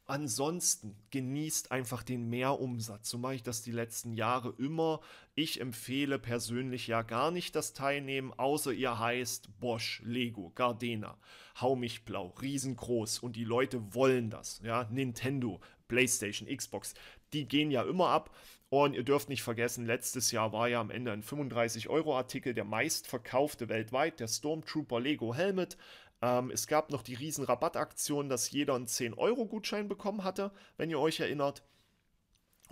Ansonsten 0.07 0.95
genießt 1.09 1.71
einfach 1.71 2.03
den 2.03 2.29
Mehrumsatz. 2.29 3.09
So 3.09 3.17
mache 3.17 3.35
ich 3.35 3.43
das 3.43 3.63
die 3.63 3.71
letzten 3.71 4.13
Jahre 4.13 4.53
immer. 4.59 5.01
Ich 5.33 5.59
empfehle 5.59 6.19
persönlich 6.19 6.85
ja 6.85 7.01
gar 7.01 7.31
nicht 7.31 7.55
das 7.55 7.73
Teilnehmen, 7.73 8.31
außer 8.31 8.71
ihr 8.71 8.99
heißt 8.99 9.59
Bosch, 9.59 10.03
Lego, 10.05 10.51
Gardena, 10.53 11.17
Hau 11.59 11.75
mich 11.75 12.05
blau, 12.05 12.35
riesengroß 12.39 13.19
und 13.19 13.35
die 13.35 13.45
Leute 13.45 13.95
wollen 13.95 14.29
das. 14.29 14.61
Ja, 14.63 14.87
Nintendo, 14.91 15.59
PlayStation, 15.87 16.55
Xbox, 16.55 16.93
die 17.33 17.47
gehen 17.47 17.71
ja 17.71 17.81
immer 17.81 18.09
ab. 18.09 18.35
Und 18.69 18.93
ihr 18.93 19.03
dürft 19.03 19.29
nicht 19.29 19.43
vergessen, 19.43 19.85
letztes 19.85 20.31
Jahr 20.31 20.51
war 20.51 20.67
ja 20.67 20.81
am 20.81 20.89
Ende 20.89 21.11
ein 21.11 21.23
35-Euro-Artikel 21.23 22.53
der 22.53 22.65
meistverkaufte 22.65 23.69
weltweit, 23.69 24.19
der 24.19 24.27
Stormtrooper 24.27 24.99
Lego 24.99 25.33
Helmet. 25.33 25.77
Ähm, 26.21 26.51
es 26.51 26.67
gab 26.67 26.91
noch 26.91 27.01
die 27.01 27.15
riesen 27.15 27.45
Rabattaktion, 27.45 28.29
dass 28.29 28.51
jeder 28.51 28.75
einen 28.75 28.87
10-Euro-Gutschein 28.87 29.87
bekommen 29.87 30.23
hatte, 30.23 30.51
wenn 30.77 30.89
ihr 30.89 30.99
euch 30.99 31.19
erinnert. 31.19 31.63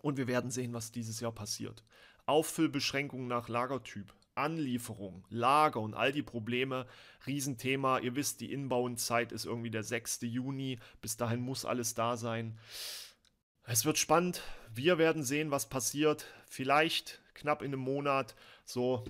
Und 0.02 0.18
wir 0.18 0.28
werden 0.28 0.52
sehen, 0.52 0.74
was 0.74 0.92
dieses 0.92 1.20
Jahr 1.20 1.32
passiert. 1.32 1.84
Auffüllbeschränkungen 2.26 3.28
nach 3.28 3.50
Lagertyp, 3.50 4.14
Anlieferung, 4.36 5.26
Lager 5.30 5.80
und 5.80 5.94
all 5.94 6.12
die 6.12 6.24
Probleme, 6.24 6.88
Riesenthema. 7.28 8.00
Ihr 8.00 8.16
wisst, 8.16 8.42
die 8.42 8.52
Inbauenzeit 8.52 9.32
ist 9.32 9.46
irgendwie 9.46 9.72
der 9.72 9.84
6. 9.84 10.22
Juni. 10.22 10.80
Bis 11.02 11.18
dahin 11.18 11.42
muss 11.42 11.66
alles 11.66 11.94
da 11.94 12.18
sein. 12.18 12.58
Es 13.66 13.86
wird 13.86 13.98
spannend. 13.98 14.42
Wir 14.74 14.98
werden 14.98 15.24
sehen, 15.24 15.52
was 15.52 15.70
passiert. 15.70 16.26
Vielleicht 16.48 17.22
knapp 17.34 17.62
in 17.62 17.68
einem 17.68 17.80
Monat. 17.80 18.36
So, 18.66 19.06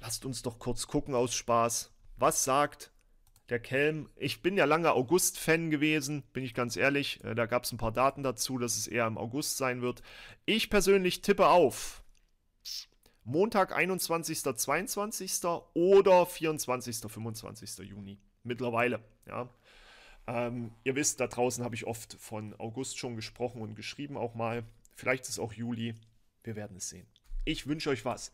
lasst 0.00 0.24
uns 0.24 0.42
doch 0.42 0.58
kurz 0.58 0.86
gucken 0.86 1.14
aus 1.14 1.34
Spaß. 1.34 1.90
Was 2.16 2.44
sagt 2.44 2.92
der 3.48 3.60
Kelm. 3.60 4.08
Ich 4.16 4.42
bin 4.42 4.56
ja 4.56 4.64
lange 4.64 4.92
August-Fan 4.92 5.70
gewesen, 5.70 6.22
bin 6.32 6.44
ich 6.44 6.54
ganz 6.54 6.76
ehrlich. 6.76 7.22
Äh, 7.24 7.34
da 7.34 7.46
gab 7.46 7.64
es 7.64 7.72
ein 7.72 7.78
paar 7.78 7.92
Daten 7.92 8.22
dazu, 8.22 8.58
dass 8.58 8.76
es 8.76 8.86
eher 8.86 9.06
im 9.06 9.18
August 9.18 9.56
sein 9.56 9.82
wird. 9.82 10.02
Ich 10.46 10.70
persönlich 10.70 11.22
tippe 11.22 11.48
auf 11.48 12.02
Montag, 13.24 13.74
21., 13.74 14.42
22. 14.42 15.44
oder 15.72 16.26
24., 16.26 17.10
25. 17.10 17.78
Juni. 17.88 18.18
Mittlerweile, 18.42 19.00
ja. 19.26 19.48
Ähm, 20.26 20.72
ihr 20.84 20.94
wisst, 20.94 21.20
da 21.20 21.26
draußen 21.26 21.64
habe 21.64 21.74
ich 21.74 21.86
oft 21.86 22.14
von 22.18 22.54
August 22.58 22.98
schon 22.98 23.16
gesprochen 23.16 23.60
und 23.60 23.74
geschrieben 23.74 24.16
auch 24.16 24.34
mal. 24.34 24.64
Vielleicht 24.94 25.24
ist 25.24 25.30
es 25.30 25.38
auch 25.38 25.52
Juli. 25.52 25.94
Wir 26.44 26.56
werden 26.56 26.76
es 26.76 26.88
sehen. 26.88 27.06
Ich 27.44 27.66
wünsche 27.66 27.90
euch 27.90 28.04
was. 28.04 28.32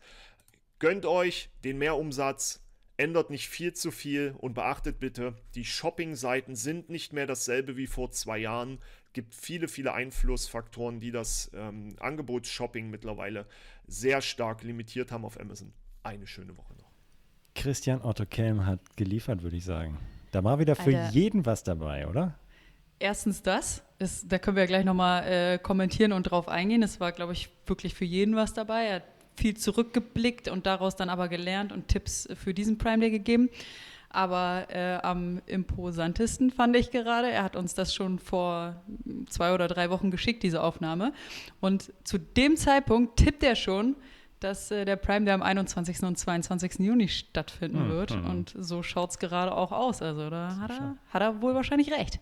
Gönnt 0.79 1.05
euch 1.05 1.49
den 1.63 1.77
Mehrumsatz 1.77 2.61
ändert 3.01 3.31
nicht 3.31 3.49
viel 3.49 3.73
zu 3.73 3.89
viel 3.89 4.35
und 4.37 4.53
beachtet 4.53 4.99
bitte, 4.99 5.33
die 5.55 5.65
Shopping-Seiten 5.65 6.55
sind 6.55 6.89
nicht 6.89 7.13
mehr 7.13 7.25
dasselbe 7.25 7.75
wie 7.75 7.87
vor 7.87 8.11
zwei 8.11 8.37
Jahren. 8.37 8.77
Gibt 9.13 9.33
viele, 9.33 9.67
viele 9.67 9.93
Einflussfaktoren, 9.93 10.99
die 10.99 11.11
das 11.11 11.49
ähm, 11.55 11.95
Angebotsshopping 11.99 12.89
mittlerweile 12.89 13.47
sehr 13.87 14.21
stark 14.21 14.63
limitiert 14.63 15.11
haben 15.11 15.25
auf 15.25 15.39
Amazon. 15.39 15.73
Eine 16.03 16.27
schöne 16.27 16.55
Woche 16.55 16.73
noch. 16.75 16.91
Christian 17.55 18.01
Otto 18.01 18.25
Kelm 18.25 18.65
hat 18.65 18.79
geliefert, 18.95 19.41
würde 19.41 19.57
ich 19.57 19.65
sagen. 19.65 19.97
Da 20.31 20.43
war 20.43 20.59
wieder 20.59 20.75
für 20.75 20.95
Alter. 20.95 21.09
jeden 21.09 21.45
was 21.45 21.63
dabei, 21.63 22.07
oder? 22.07 22.35
Erstens 22.99 23.41
das, 23.41 23.83
ist, 23.97 24.31
da 24.31 24.37
können 24.37 24.55
wir 24.55 24.63
ja 24.63 24.67
gleich 24.67 24.85
nochmal 24.85 25.23
äh, 25.27 25.57
kommentieren 25.57 26.13
und 26.13 26.23
drauf 26.23 26.47
eingehen. 26.47 26.83
Es 26.83 26.99
war, 26.99 27.11
glaube 27.11 27.33
ich, 27.33 27.49
wirklich 27.65 27.95
für 27.95 28.05
jeden 28.05 28.35
was 28.35 28.53
dabei. 28.53 28.85
Er 28.85 28.95
hat 28.97 29.03
viel 29.35 29.55
zurückgeblickt 29.57 30.47
und 30.47 30.65
daraus 30.65 30.95
dann 30.95 31.09
aber 31.09 31.27
gelernt 31.27 31.71
und 31.71 31.87
Tipps 31.87 32.27
für 32.35 32.53
diesen 32.53 32.77
Prime 32.77 32.99
Day 32.99 33.11
gegeben. 33.11 33.49
Aber 34.13 34.67
äh, 34.69 34.97
am 35.03 35.41
imposantesten 35.45 36.51
fand 36.51 36.75
ich 36.75 36.91
gerade, 36.91 37.29
er 37.31 37.43
hat 37.43 37.55
uns 37.55 37.75
das 37.75 37.95
schon 37.95 38.19
vor 38.19 38.75
zwei 39.29 39.53
oder 39.53 39.69
drei 39.69 39.89
Wochen 39.89 40.11
geschickt, 40.11 40.43
diese 40.43 40.61
Aufnahme. 40.61 41.13
Und 41.61 41.93
zu 42.03 42.17
dem 42.17 42.57
Zeitpunkt 42.57 43.17
tippt 43.17 43.41
er 43.41 43.55
schon, 43.55 43.95
dass 44.41 44.69
äh, 44.69 44.83
der 44.83 44.97
Prime 44.97 45.23
Day 45.25 45.33
am 45.33 45.41
21. 45.41 46.03
und 46.03 46.17
22. 46.17 46.79
Juni 46.79 47.07
stattfinden 47.07 47.85
Mhm. 47.85 47.89
wird. 47.89 48.11
Und 48.11 48.53
so 48.57 48.83
schaut 48.83 49.11
es 49.11 49.19
gerade 49.19 49.53
auch 49.55 49.71
aus. 49.71 50.01
Also 50.01 50.29
da 50.29 50.57
hat 50.59 50.71
er, 50.71 50.97
hat 51.13 51.21
er 51.21 51.41
wohl 51.41 51.55
wahrscheinlich 51.55 51.91
recht. 51.93 52.19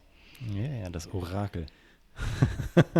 Ja, 0.53 0.61
ja, 0.83 0.89
das 0.89 1.11
Orakel. 1.11 1.65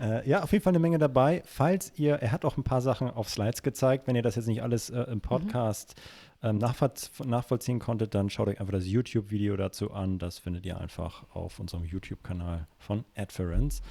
äh, 0.00 0.28
ja, 0.28 0.42
auf 0.42 0.52
jeden 0.52 0.62
Fall 0.64 0.72
eine 0.72 0.78
Menge 0.78 0.98
dabei. 0.98 1.42
Falls 1.44 1.92
ihr, 1.98 2.14
er 2.16 2.32
hat 2.32 2.44
auch 2.44 2.56
ein 2.56 2.64
paar 2.64 2.80
Sachen 2.80 3.10
auf 3.10 3.28
Slides 3.28 3.62
gezeigt. 3.62 4.06
Wenn 4.06 4.16
ihr 4.16 4.22
das 4.22 4.36
jetzt 4.36 4.46
nicht 4.46 4.62
alles 4.62 4.90
äh, 4.90 5.02
im 5.02 5.20
Podcast 5.20 5.94
ähm, 6.42 6.58
nachvoll- 6.58 7.26
nachvollziehen 7.26 7.78
konntet, 7.78 8.14
dann 8.14 8.30
schaut 8.30 8.48
euch 8.48 8.60
einfach 8.60 8.72
das 8.72 8.86
YouTube-Video 8.86 9.56
dazu 9.56 9.92
an. 9.92 10.18
Das 10.18 10.38
findet 10.38 10.64
ihr 10.66 10.80
einfach 10.80 11.24
auf 11.34 11.58
unserem 11.60 11.84
YouTube-Kanal 11.84 12.66
von 12.78 13.04
Adference. 13.16 13.82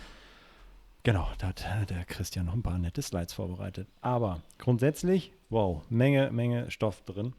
Genau, 1.04 1.28
da 1.38 1.48
hat 1.48 1.66
äh, 1.82 1.86
der 1.86 2.04
Christian 2.06 2.48
noch 2.48 2.54
ein 2.54 2.64
paar 2.64 2.78
nette 2.78 3.02
Slides 3.02 3.34
vorbereitet. 3.34 3.88
Aber 4.02 4.42
grundsätzlich, 4.58 5.32
wow, 5.50 5.82
Menge, 5.90 6.30
Menge 6.32 6.70
Stoff 6.72 7.02
drin. 7.06 7.34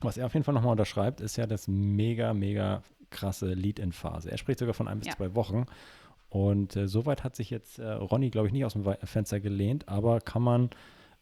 Was 0.00 0.16
er 0.16 0.26
auf 0.26 0.34
jeden 0.34 0.44
Fall 0.44 0.54
nochmal 0.54 0.72
unterschreibt, 0.72 1.20
ist 1.20 1.36
ja 1.36 1.46
das 1.46 1.68
mega, 1.68 2.32
mega 2.34 2.82
krasse 3.10 3.52
Lead-In-Phase. 3.52 4.30
Er 4.30 4.38
spricht 4.38 4.58
sogar 4.58 4.72
von 4.74 4.88
ein 4.88 4.98
bis 4.98 5.08
Ja. 5.08 5.16
zwei 5.16 5.34
Wochen. 5.34 5.66
Und 6.30 6.76
äh, 6.76 6.86
soweit 6.88 7.24
hat 7.24 7.36
sich 7.36 7.50
jetzt 7.50 7.78
äh, 7.78 7.90
Ronny, 7.90 8.30
glaube 8.30 8.46
ich, 8.46 8.52
nicht 8.52 8.64
aus 8.64 8.72
dem 8.72 8.84
Fenster 9.04 9.40
gelehnt, 9.40 9.88
aber 9.88 10.20
kann 10.20 10.42
man 10.42 10.70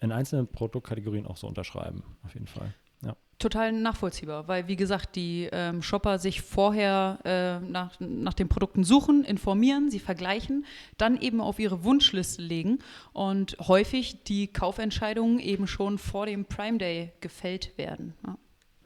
in 0.01 0.13
einzelnen 0.13 0.47
Produktkategorien 0.47 1.27
auch 1.27 1.37
so 1.37 1.47
unterschreiben, 1.47 2.05
auf 2.25 2.35
jeden 2.35 2.47
Fall. 2.47 2.73
Ja. 3.03 3.17
Total 3.39 3.73
nachvollziehbar, 3.73 4.49
weil 4.49 4.69
wie 4.69 4.77
gesagt, 4.77 5.17
die 5.17 5.49
ähm, 5.51 5.83
Shopper 5.83 6.19
sich 6.19 6.43
vorher 6.43 7.19
äh, 7.25 7.59
nach, 7.61 7.99
nach 8.01 8.35
den 8.35 8.49
Produkten 8.49 8.85
suchen, 8.85 9.25
informieren, 9.25 9.91
sie 9.91 9.99
vergleichen, 9.99 10.67
dann 10.99 11.21
eben 11.21 11.41
auf 11.41 11.59
ihre 11.59 11.85
Wunschliste 11.85 12.43
legen 12.43 12.81
und 13.13 13.57
häufig 13.61 14.25
die 14.25 14.49
Kaufentscheidungen 14.49 15.39
eben 15.41 15.67
schon 15.67 15.99
vor 15.99 16.27
dem 16.27 16.45
Prime 16.45 16.79
Day 16.79 17.13
gefällt 17.21 17.79
werden. 17.79 18.15
Ja. 18.27 18.39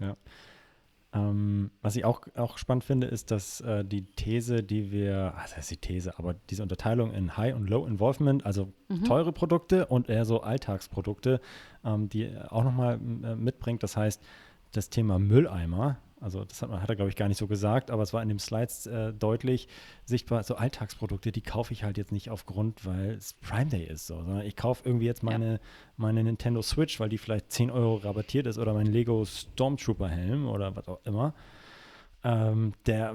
Ja. 0.06 0.16
Ähm, 1.14 1.70
was 1.83 1.96
ich 1.96 2.05
auch, 2.05 2.22
auch 2.37 2.57
spannend 2.57 2.85
finde, 2.85 3.07
ist, 3.07 3.31
dass 3.31 3.61
äh, 3.61 3.85
die 3.85 4.03
These, 4.03 4.62
die 4.62 4.90
wir, 4.90 5.35
ah, 5.37 5.42
das 5.42 5.57
heißt 5.57 5.70
die 5.70 5.77
These, 5.77 6.18
aber 6.18 6.35
diese 6.48 6.62
Unterteilung 6.62 7.12
in 7.12 7.37
High 7.37 7.55
und 7.55 7.68
Low 7.68 7.87
Involvement, 7.87 8.46
also 8.46 8.72
teure 9.07 9.33
Produkte 9.33 9.87
und 9.87 10.09
eher 10.09 10.25
so 10.25 10.40
Alltagsprodukte, 10.40 11.40
ähm, 11.85 12.09
die 12.09 12.31
auch 12.48 12.64
nochmal 12.64 12.94
äh, 12.94 13.37
mitbringt. 13.37 13.83
Das 13.83 13.96
heißt, 13.96 14.22
das 14.72 14.88
Thema 14.88 15.18
Mülleimer, 15.18 15.98
also 16.22 16.44
das 16.44 16.62
hat, 16.62 16.70
man- 16.70 16.80
hat 16.80 16.88
er, 16.88 16.96
glaube 16.96 17.08
ich, 17.11 17.16
gar 17.16 17.28
nicht 17.28 17.37
so 17.38 17.46
gesagt, 17.46 17.90
aber 17.90 18.02
es 18.02 18.12
war 18.12 18.22
in 18.22 18.28
den 18.28 18.38
Slides 18.38 18.87
äh, 18.87 19.12
deutlich 19.12 19.68
sichtbar, 20.04 20.42
so 20.44 20.54
Alltagsprodukte, 20.54 21.32
die 21.32 21.40
kaufe 21.42 21.72
ich 21.72 21.85
halt 21.85 21.98
jetzt 21.98 22.12
nicht 22.12 22.30
aufgrund, 22.30 22.87
weil 22.87 23.11
es 23.11 23.32
Prime 23.35 23.66
Day 23.70 23.85
ist, 23.85 24.06
so, 24.06 24.16
sondern 24.16 24.42
ich 24.46 24.56
kaufe 24.56 24.82
irgendwie 24.87 25.06
jetzt 25.06 25.22
meine, 25.22 25.61
meine 25.96 26.22
Nintendo 26.24 26.62
Switch, 26.62 26.98
weil 27.00 27.08
die 27.08 27.18
vielleicht 27.18 27.50
10 27.52 27.70
Euro 27.70 27.96
rabattiert 27.96 28.46
ist 28.46 28.58
oder 28.58 28.72
mein 28.72 28.87
Lego 28.87 29.24
Stormtrooper 29.24 30.08
Helm 30.08 30.46
oder 30.48 30.74
was 30.76 30.88
auch 30.88 31.00
immer. 31.04 31.35
Ähm, 32.24 32.72
der, 32.87 33.14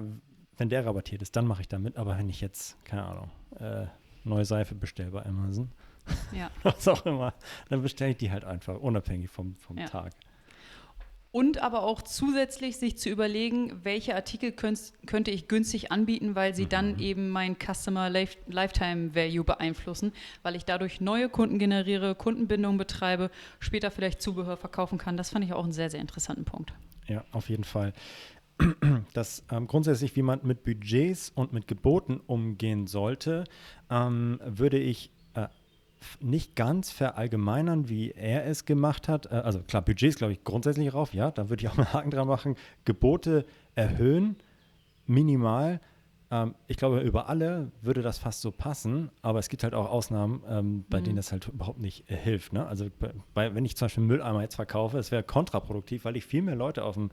wenn 0.57 0.69
der 0.69 0.85
rabattiert 0.85 1.21
ist, 1.21 1.35
dann 1.35 1.47
mache 1.47 1.61
ich 1.61 1.67
damit, 1.67 1.97
aber 1.97 2.17
wenn 2.17 2.29
ich 2.29 2.41
jetzt, 2.41 2.83
keine 2.85 3.03
Ahnung, 3.05 3.29
äh, 3.59 3.85
neue 4.23 4.43
Seife 4.45 4.75
bestelle 4.75 5.11
bei 5.11 5.25
Amazon, 5.25 5.71
Ja. 6.33 6.49
was 6.63 6.87
auch 6.87 7.05
immer, 7.05 7.33
dann 7.69 7.81
bestelle 7.81 8.11
ich 8.11 8.17
die 8.17 8.31
halt 8.31 8.43
einfach, 8.43 8.77
unabhängig 8.79 9.29
vom, 9.29 9.55
vom 9.55 9.77
Ja. 9.77 9.85
Tag. 9.85 10.13
Und 11.38 11.62
aber 11.62 11.84
auch 11.84 12.02
zusätzlich 12.02 12.78
sich 12.78 12.97
zu 12.97 13.10
überlegen, 13.10 13.82
welche 13.84 14.15
Artikel 14.15 14.52
könnt, 14.52 14.91
könnte 15.06 15.30
ich 15.30 15.47
günstig 15.47 15.91
anbieten, 15.91 16.34
weil 16.34 16.56
sie 16.56 16.65
dann 16.65 16.97
eben 16.97 17.30
mein 17.30 17.56
Customer 17.56 18.10
Life, 18.10 18.39
Lifetime 18.47 19.13
Value 19.13 19.43
beeinflussen, 19.43 20.13
weil 20.41 20.56
ich 20.56 20.65
dadurch 20.65 21.00
neue 21.00 21.30
Kunden 21.30 21.60
generiere, 21.60 22.15
Kundenbindung 22.15 22.80
betreibe, 22.80 23.30
später 23.60 23.91
vielleicht 23.91 24.19
Zubehör 24.19 24.58
verkaufen 24.58 24.97
kann. 24.97 25.15
Das 25.15 25.30
fand 25.30 25.45
ich 25.45 25.54
auch 25.54 25.63
einen 25.63 25.73
sehr, 25.73 25.91
sehr 25.91 26.02
interessanten 26.02 26.43
Punkt. 26.43 26.73
Ja, 27.06 27.23
auf 27.32 27.50
jeden 27.50 27.65
Fall. 27.65 27.93
Das 29.13 29.43
ähm, 29.52 29.67
grundsätzlich, 29.67 30.15
wie 30.15 30.23
man 30.23 30.39
mit 30.41 30.63
Budgets 30.63 31.32
und 31.36 31.54
mit 31.54 31.67
Geboten 31.67 32.19
umgehen 32.26 32.88
sollte, 32.88 33.43
ähm, 33.91 34.39
würde 34.43 34.80
ich 34.80 35.12
nicht 36.19 36.55
ganz 36.55 36.91
verallgemeinern, 36.91 37.89
wie 37.89 38.12
er 38.12 38.45
es 38.45 38.65
gemacht 38.65 39.07
hat. 39.07 39.27
Äh, 39.27 39.36
also 39.36 39.60
klar, 39.60 39.81
Budgets 39.81 40.17
glaube 40.17 40.33
ich 40.33 40.43
grundsätzlich 40.43 40.93
rauf, 40.93 41.13
ja, 41.13 41.31
da 41.31 41.49
würde 41.49 41.63
ich 41.63 41.69
auch 41.69 41.77
mal 41.77 41.83
einen 41.83 41.93
Haken 41.93 42.12
dran 42.12 42.27
machen. 42.27 42.55
Gebote 42.86 43.45
erhöhen, 43.75 44.38
minimal. 45.05 45.79
Ähm, 46.29 46.55
ich 46.67 46.77
glaube, 46.77 46.99
über 46.99 47.29
alle 47.29 47.71
würde 47.81 48.01
das 48.01 48.17
fast 48.17 48.41
so 48.41 48.51
passen, 48.51 49.10
aber 49.21 49.39
es 49.39 49.49
gibt 49.49 49.63
halt 49.63 49.73
auch 49.73 49.89
Ausnahmen, 49.89 50.43
ähm, 50.47 50.86
bei 50.89 51.01
denen 51.01 51.15
das 51.15 51.31
halt 51.31 51.47
überhaupt 51.47 51.79
nicht 51.79 52.10
äh, 52.10 52.15
hilft. 52.15 52.53
Ne? 52.53 52.65
Also 52.65 52.88
bei, 53.33 53.55
wenn 53.55 53.65
ich 53.65 53.77
zum 53.77 53.86
Beispiel 53.86 54.03
Mülleimer 54.03 54.41
jetzt 54.41 54.55
verkaufe, 54.55 54.97
es 54.97 55.12
wäre 55.12 55.23
kontraproduktiv, 55.23 56.05
weil 56.05 56.17
ich 56.17 56.25
viel 56.25 56.41
mehr 56.41 56.55
Leute 56.55 56.83
auf 56.83 56.95
dem 56.95 57.12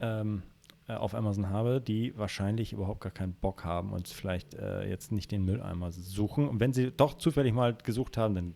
ähm, 0.00 0.42
äh, 0.42 0.55
auf 0.94 1.14
Amazon 1.14 1.50
habe, 1.50 1.80
die 1.80 2.16
wahrscheinlich 2.16 2.72
überhaupt 2.72 3.00
gar 3.00 3.12
keinen 3.12 3.34
Bock 3.34 3.64
haben 3.64 3.92
und 3.92 4.08
vielleicht 4.08 4.54
äh, 4.54 4.88
jetzt 4.88 5.10
nicht 5.12 5.32
den 5.32 5.44
Mülleimer 5.44 5.90
suchen. 5.90 6.48
Und 6.48 6.60
wenn 6.60 6.72
sie 6.72 6.92
doch 6.92 7.14
zufällig 7.14 7.52
mal 7.52 7.74
gesucht 7.74 8.16
haben, 8.16 8.34
dann 8.34 8.54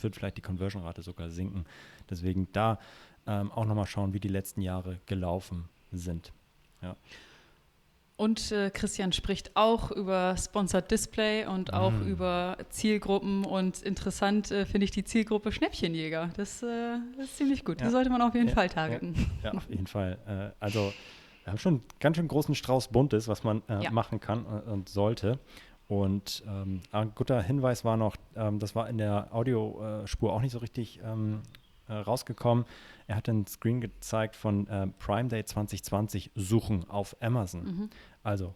wird 0.00 0.16
vielleicht 0.16 0.36
die 0.36 0.42
Conversion-Rate 0.42 1.02
sogar 1.02 1.30
sinken. 1.30 1.64
Deswegen 2.10 2.48
da 2.52 2.78
ähm, 3.26 3.52
auch 3.52 3.64
nochmal 3.64 3.86
schauen, 3.86 4.12
wie 4.12 4.20
die 4.20 4.28
letzten 4.28 4.60
Jahre 4.60 4.98
gelaufen 5.06 5.68
sind. 5.92 6.32
Ja. 6.82 6.96
Und 8.16 8.52
äh, 8.52 8.70
Christian 8.70 9.12
spricht 9.12 9.56
auch 9.56 9.90
über 9.90 10.36
Sponsored 10.36 10.88
Display 10.88 11.46
und 11.46 11.72
auch 11.72 12.00
über 12.00 12.56
Zielgruppen. 12.70 13.44
Und 13.44 13.82
interessant 13.82 14.52
äh, 14.52 14.66
finde 14.66 14.84
ich 14.84 14.92
die 14.92 15.02
Zielgruppe 15.02 15.50
Schnäppchenjäger. 15.50 16.30
Das, 16.36 16.62
äh, 16.62 16.98
das 17.16 17.26
ist 17.26 17.38
ziemlich 17.38 17.64
gut. 17.64 17.80
Ja. 17.80 17.86
Die 17.86 17.92
sollte 17.92 18.10
man 18.10 18.22
auf 18.22 18.34
jeden 18.34 18.48
Ja, 18.48 18.54
Fall 18.54 18.68
targeten. 18.68 19.16
Ja, 19.42 19.52
auf 19.52 19.68
jeden 19.68 19.88
Fall. 19.88 20.18
Äh, 20.28 20.62
also 20.64 20.92
wir 21.44 21.50
haben 21.52 21.58
schon 21.58 21.74
einen 21.74 21.84
ganz 22.00 22.16
schön 22.16 22.28
großen 22.28 22.54
Strauß 22.54 22.88
Buntes, 22.88 23.28
was 23.28 23.44
man 23.44 23.62
äh, 23.68 23.84
Ja. 23.84 23.90
machen 23.90 24.20
kann 24.20 24.44
äh, 24.46 24.70
und 24.70 24.88
sollte. 24.88 25.38
Und 25.86 26.42
ähm, 26.46 26.80
ein 26.92 27.12
guter 27.14 27.42
Hinweis 27.42 27.84
war 27.84 27.96
noch, 27.96 28.16
ähm, 28.34 28.58
das 28.58 28.74
war 28.74 28.88
in 28.88 28.96
der 28.98 29.28
Audiospur 29.34 30.32
auch 30.32 30.40
nicht 30.40 30.52
so 30.52 30.58
richtig 30.58 31.00
ähm, 31.04 31.42
äh, 31.88 31.92
rausgekommen. 31.92 32.64
Er 33.06 33.16
hat 33.16 33.28
einen 33.28 33.46
Screen 33.46 33.82
gezeigt 33.82 34.34
von 34.36 34.66
äh, 34.68 34.86
Prime 34.98 35.28
Day 35.28 35.44
2020 35.44 36.30
suchen 36.34 36.88
auf 36.88 37.14
Amazon. 37.20 37.90
Also 38.22 38.54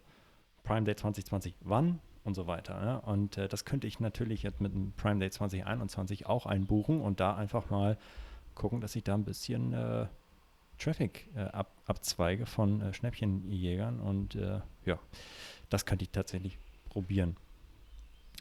Prime 0.63 0.83
Day 0.83 0.95
2020 0.95 1.53
wann 1.61 1.99
und 2.23 2.33
so 2.33 2.47
weiter. 2.47 2.79
Ne? 2.81 3.01
Und 3.01 3.37
äh, 3.37 3.47
das 3.47 3.63
könnte 3.63 3.85
ich 3.85 3.99
natürlich 3.99 4.41
jetzt 4.41 4.59
mit 4.59 4.73
dem 4.73 4.93
Prime 4.93 5.19
Day 5.19 5.29
2021 5.29 6.25
auch 6.25 6.47
einbuchen 6.47 6.99
und 6.99 7.19
da 7.19 7.35
einfach 7.35 7.69
mal 7.69 7.97
gucken, 8.55 8.81
dass 8.81 8.95
ich 8.95 9.03
da 9.03 9.13
ein 9.13 9.23
bisschen 9.23 9.73
äh, 10.79 10.83
Traffic 10.83 11.29
äh, 11.35 11.41
ab, 11.41 11.71
abzweige 11.85 12.45
von 12.45 12.81
äh, 12.81 12.93
Schnäppchenjägern 12.93 13.99
und 13.99 14.35
äh, 14.35 14.61
ja, 14.85 14.99
das 15.69 15.85
könnte 15.85 16.03
ich 16.03 16.11
tatsächlich 16.11 16.57
probieren. 16.89 17.35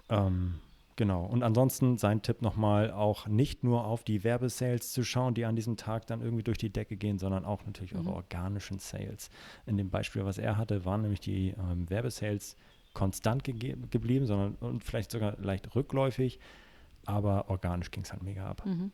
Ähm, 0.08 0.60
genau. 0.96 1.24
Und 1.26 1.42
ansonsten 1.42 1.98
sein 1.98 2.22
Tipp 2.22 2.40
nochmal 2.40 2.90
auch 2.90 3.26
nicht 3.26 3.64
nur 3.64 3.84
auf 3.84 4.04
die 4.04 4.24
Werbesales 4.24 4.92
zu 4.92 5.04
schauen, 5.04 5.34
die 5.34 5.44
an 5.44 5.56
diesem 5.56 5.76
Tag 5.76 6.06
dann 6.06 6.22
irgendwie 6.22 6.44
durch 6.44 6.58
die 6.58 6.70
Decke 6.70 6.96
gehen, 6.96 7.18
sondern 7.18 7.44
auch 7.44 7.66
natürlich 7.66 7.94
eure 7.94 8.12
organischen 8.12 8.78
Sales. 8.78 9.30
In 9.66 9.76
dem 9.76 9.90
Beispiel, 9.90 10.24
was 10.24 10.38
er 10.38 10.56
hatte, 10.56 10.84
waren 10.84 11.02
nämlich 11.02 11.20
die 11.20 11.50
ähm, 11.50 11.90
Werbesales 11.90 12.56
konstant 12.94 13.44
gege- 13.44 13.76
geblieben, 13.90 14.26
sondern 14.26 14.54
und 14.56 14.82
vielleicht 14.82 15.10
sogar 15.10 15.36
leicht 15.38 15.74
rückläufig, 15.76 16.40
aber 17.04 17.50
organisch 17.50 17.90
ging 17.90 18.02
es 18.02 18.12
halt 18.12 18.22
mega 18.22 18.48
ab. 18.48 18.64
Mhm. 18.64 18.90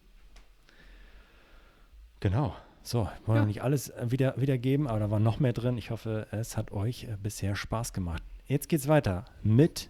Genau. 2.21 2.55
So, 2.87 3.09
wollen 3.25 3.27
wir 3.27 3.35
Ja. 3.37 3.47
nicht 3.47 3.63
alles 3.63 3.89
äh, 3.89 4.11
wieder, 4.11 4.35
wiedergeben, 4.37 4.87
aber 4.87 4.99
da 5.01 5.11
war 5.11 5.19
noch 5.19 5.41
mehr 5.41 5.55
drin. 5.55 5.79
Ich 5.79 5.91
hoffe, 5.91 6.27
es 6.33 6.57
hat 6.59 6.71
euch 6.71 7.05
äh, 7.05 7.17
bisher 7.23 7.57
Spaß 7.57 7.95
gemacht. 7.95 8.23
Jetzt 8.47 8.69
geht's 8.69 8.89
weiter 8.89 9.25
mit 9.43 9.89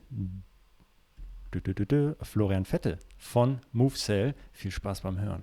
dü, 1.53 1.61
dü, 1.61 1.75
dü, 1.75 1.87
dü, 1.87 2.15
Florian 2.23 2.65
Vettel 2.65 2.99
von 3.19 3.59
MoveSell. 3.73 4.35
Viel 4.53 4.71
Spaß 4.71 5.01
beim 5.01 5.21
Hören. 5.21 5.43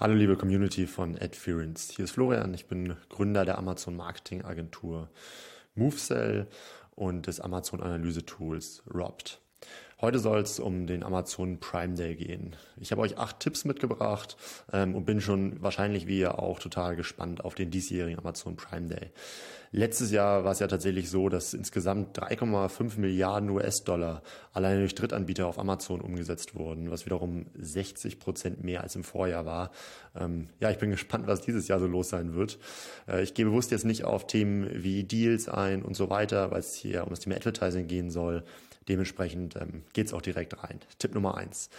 Hallo 0.00 0.14
liebe 0.14 0.36
Community 0.38 0.86
von 0.86 1.16
Adference. 1.20 1.90
Hier 1.94 2.06
ist 2.06 2.12
Florian, 2.12 2.54
ich 2.54 2.66
bin 2.66 2.96
Gründer 3.10 3.44
der 3.44 3.58
Amazon 3.58 3.94
Marketing 3.94 4.42
Agentur 4.42 5.10
MoveSell 5.74 6.46
und 6.92 7.26
des 7.26 7.40
Amazon 7.40 7.82
Analyse 7.82 8.24
Tools 8.24 8.82
Robt. 8.92 9.42
Heute 10.00 10.18
soll 10.18 10.40
es 10.40 10.58
um 10.58 10.86
den 10.86 11.02
Amazon 11.02 11.60
Prime 11.60 11.94
Day 11.94 12.14
gehen. 12.14 12.56
Ich 12.78 12.90
habe 12.90 13.02
euch 13.02 13.18
acht 13.18 13.38
Tipps 13.38 13.66
mitgebracht 13.66 14.38
ähm, 14.72 14.94
und 14.94 15.04
bin 15.04 15.20
schon 15.20 15.62
wahrscheinlich 15.62 16.06
wie 16.06 16.20
ihr 16.20 16.38
auch 16.38 16.58
total 16.58 16.96
gespannt 16.96 17.44
auf 17.44 17.54
den 17.54 17.70
diesjährigen 17.70 18.18
Amazon 18.18 18.56
Prime 18.56 18.88
Day. 18.88 19.10
Letztes 19.72 20.10
Jahr 20.10 20.42
war 20.42 20.52
es 20.52 20.58
ja 20.58 20.68
tatsächlich 20.68 21.10
so, 21.10 21.28
dass 21.28 21.52
insgesamt 21.52 22.18
3,5 22.18 22.98
Milliarden 22.98 23.50
US-Dollar 23.50 24.22
alleine 24.54 24.80
durch 24.80 24.94
Drittanbieter 24.94 25.46
auf 25.46 25.58
Amazon 25.58 26.00
umgesetzt 26.00 26.54
wurden, 26.54 26.90
was 26.90 27.04
wiederum 27.04 27.44
60 27.58 28.18
Prozent 28.18 28.64
mehr 28.64 28.82
als 28.82 28.96
im 28.96 29.04
Vorjahr 29.04 29.44
war. 29.44 29.70
Ähm, 30.18 30.48
ja, 30.60 30.70
ich 30.70 30.78
bin 30.78 30.90
gespannt, 30.92 31.26
was 31.26 31.42
dieses 31.42 31.68
Jahr 31.68 31.78
so 31.78 31.86
los 31.86 32.08
sein 32.08 32.34
wird. 32.34 32.58
Äh, 33.06 33.22
ich 33.22 33.34
gehe 33.34 33.44
bewusst 33.44 33.70
jetzt 33.70 33.84
nicht 33.84 34.04
auf 34.04 34.26
Themen 34.26 34.66
wie 34.82 35.04
Deals 35.04 35.50
ein 35.50 35.82
und 35.82 35.94
so 35.94 36.08
weiter, 36.08 36.50
weil 36.50 36.60
es 36.60 36.74
hier 36.74 37.04
um 37.04 37.10
das 37.10 37.20
Thema 37.20 37.36
Advertising 37.36 37.86
gehen 37.86 38.10
soll. 38.10 38.44
Dementsprechend 38.90 39.54
ähm, 39.54 39.84
geht 39.92 40.08
es 40.08 40.12
auch 40.12 40.20
direkt 40.20 40.64
rein. 40.64 40.80
Tipp 40.98 41.14
Nummer 41.14 41.36
eins. 41.36 41.70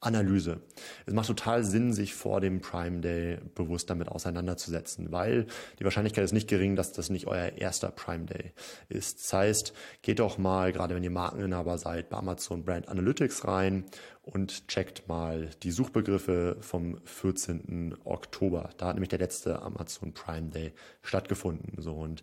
Analyse. 0.00 0.60
Es 1.06 1.14
macht 1.14 1.28
total 1.28 1.62
Sinn, 1.62 1.92
sich 1.92 2.14
vor 2.14 2.40
dem 2.40 2.60
Prime 2.60 3.00
Day 3.00 3.38
bewusst 3.54 3.90
damit 3.90 4.08
auseinanderzusetzen, 4.08 5.12
weil 5.12 5.46
die 5.78 5.84
Wahrscheinlichkeit 5.84 6.24
ist 6.24 6.32
nicht 6.32 6.48
gering, 6.48 6.74
dass 6.74 6.92
das 6.92 7.10
nicht 7.10 7.28
euer 7.28 7.52
erster 7.56 7.90
Prime 7.92 8.24
Day 8.24 8.52
ist. 8.88 9.20
Das 9.20 9.32
heißt, 9.32 9.72
geht 10.02 10.18
doch 10.18 10.36
mal, 10.36 10.72
gerade 10.72 10.96
wenn 10.96 11.04
ihr 11.04 11.10
Markeninhaber 11.10 11.78
seid, 11.78 12.10
bei 12.10 12.16
Amazon 12.16 12.64
Brand 12.64 12.88
Analytics 12.88 13.46
rein 13.46 13.84
und 14.32 14.68
checkt 14.68 15.08
mal 15.08 15.50
die 15.62 15.70
Suchbegriffe 15.70 16.56
vom 16.60 16.98
14. 17.04 17.96
Oktober. 18.04 18.70
Da 18.76 18.86
hat 18.86 18.94
nämlich 18.94 19.08
der 19.08 19.18
letzte 19.18 19.62
Amazon 19.62 20.12
Prime 20.12 20.50
Day 20.50 20.72
stattgefunden. 21.02 21.80
So 21.80 21.94
und 21.94 22.22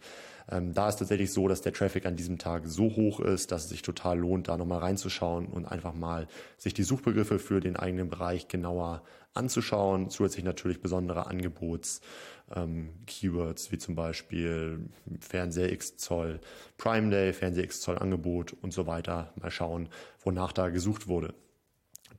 ähm, 0.49 0.73
da 0.73 0.89
ist 0.89 0.97
tatsächlich 0.97 1.33
so, 1.33 1.47
dass 1.47 1.61
der 1.61 1.73
Traffic 1.73 2.05
an 2.05 2.15
diesem 2.15 2.37
Tag 2.37 2.63
so 2.65 2.95
hoch 2.95 3.19
ist, 3.19 3.51
dass 3.51 3.63
es 3.63 3.69
sich 3.69 3.81
total 3.81 4.19
lohnt, 4.19 4.47
da 4.47 4.57
nochmal 4.57 4.79
reinzuschauen 4.79 5.47
und 5.47 5.65
einfach 5.65 5.93
mal 5.93 6.27
sich 6.57 6.73
die 6.73 6.83
Suchbegriffe 6.83 7.39
für 7.39 7.59
den 7.59 7.75
eigenen 7.75 8.09
Bereich 8.09 8.47
genauer 8.47 9.01
anzuschauen. 9.33 10.09
Zusätzlich 10.09 10.45
natürlich 10.45 10.81
besondere 10.81 11.25
Angebots, 11.25 12.01
ähm, 12.55 12.89
Keywords 13.07 13.71
wie 13.71 13.79
zum 13.79 13.95
Beispiel 13.95 14.89
Fernseher 15.19 15.71
X 15.71 15.97
Zoll 15.97 16.39
Prime 16.77 17.09
Day, 17.09 17.33
Fernseher 17.33 17.63
X 17.63 17.81
Zoll 17.81 17.97
Angebot 17.97 18.53
und 18.61 18.71
so 18.71 18.85
weiter. 18.85 19.33
Mal 19.41 19.51
schauen, 19.51 19.89
wonach 20.23 20.51
da 20.51 20.69
gesucht 20.69 21.07
wurde. 21.07 21.33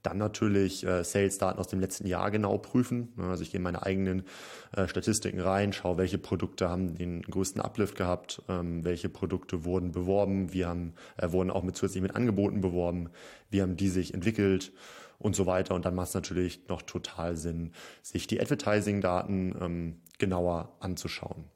Dann 0.06 0.18
natürlich 0.18 0.86
äh, 0.86 1.02
Sales-Daten 1.02 1.58
aus 1.58 1.66
dem 1.66 1.80
letzten 1.80 2.06
Jahr 2.06 2.30
genau 2.30 2.58
prüfen. 2.58 3.12
Also 3.18 3.42
ich 3.42 3.50
gehe 3.50 3.58
in 3.58 3.64
meine 3.64 3.82
eigenen 3.82 4.22
äh, 4.70 4.86
Statistiken 4.86 5.40
rein, 5.40 5.72
schaue, 5.72 5.98
welche 5.98 6.16
Produkte 6.16 6.68
haben 6.68 6.94
den 6.94 7.22
größten 7.22 7.60
Uplift 7.60 7.96
gehabt, 7.96 8.40
ähm, 8.48 8.84
welche 8.84 9.08
Produkte 9.08 9.64
wurden 9.64 9.90
beworben, 9.90 10.52
wie 10.52 10.64
haben, 10.64 10.94
äh, 11.16 11.32
wurden 11.32 11.50
auch 11.50 11.64
mit 11.64 11.74
zusätzlich 11.74 12.02
mit 12.02 12.14
Angeboten 12.14 12.60
beworben, 12.60 13.10
wie 13.50 13.62
haben 13.62 13.76
die 13.76 13.88
sich 13.88 14.14
entwickelt 14.14 14.72
und 15.18 15.34
so 15.34 15.44
weiter. 15.46 15.74
Und 15.74 15.84
dann 15.84 15.96
macht 15.96 16.08
es 16.08 16.14
natürlich 16.14 16.68
noch 16.68 16.82
total 16.82 17.36
Sinn, 17.36 17.72
sich 18.00 18.28
die 18.28 18.40
Advertising-Daten 18.40 19.56
ähm, 19.60 20.00
genauer 20.18 20.76
anzuschauen. 20.78 21.46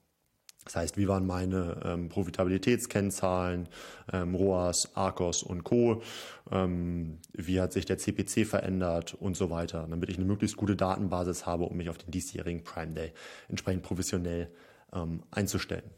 Das 0.65 0.77
heißt, 0.77 0.99
wie 0.99 1.09
waren 1.09 1.27
meine 1.27 1.81
ähm, 1.85 2.09
Profitabilitätskennzahlen, 2.11 3.69
ähm, 4.13 4.35
ROAS, 4.35 4.95
ARCOS 4.95 5.43
und 5.43 5.65
Co. 5.65 6.03
Ähm, 6.51 7.19
wie 7.33 7.61
hat 7.61 7.73
sich 7.73 7.87
der 7.87 7.99
CPC 7.99 8.47
verändert 8.47 9.15
und 9.15 9.37
so 9.37 9.51
weiter, 9.51 9.87
damit 9.89 10.11
ich 10.11 10.17
eine 10.17 10.27
möglichst 10.27 10.57
gute 10.57 10.77
Datenbasis 10.77 11.47
habe, 11.47 11.65
um 11.65 11.77
mich 11.77 11.89
auf 11.89 11.99
den 11.99 12.11
diesjährigen 12.11 12.63
Prime 12.63 12.93
Day 12.93 13.13
entsprechend 13.49 13.83
professionell 13.83 14.51
ähm, 14.93 15.23
einzustellen. 15.31 15.91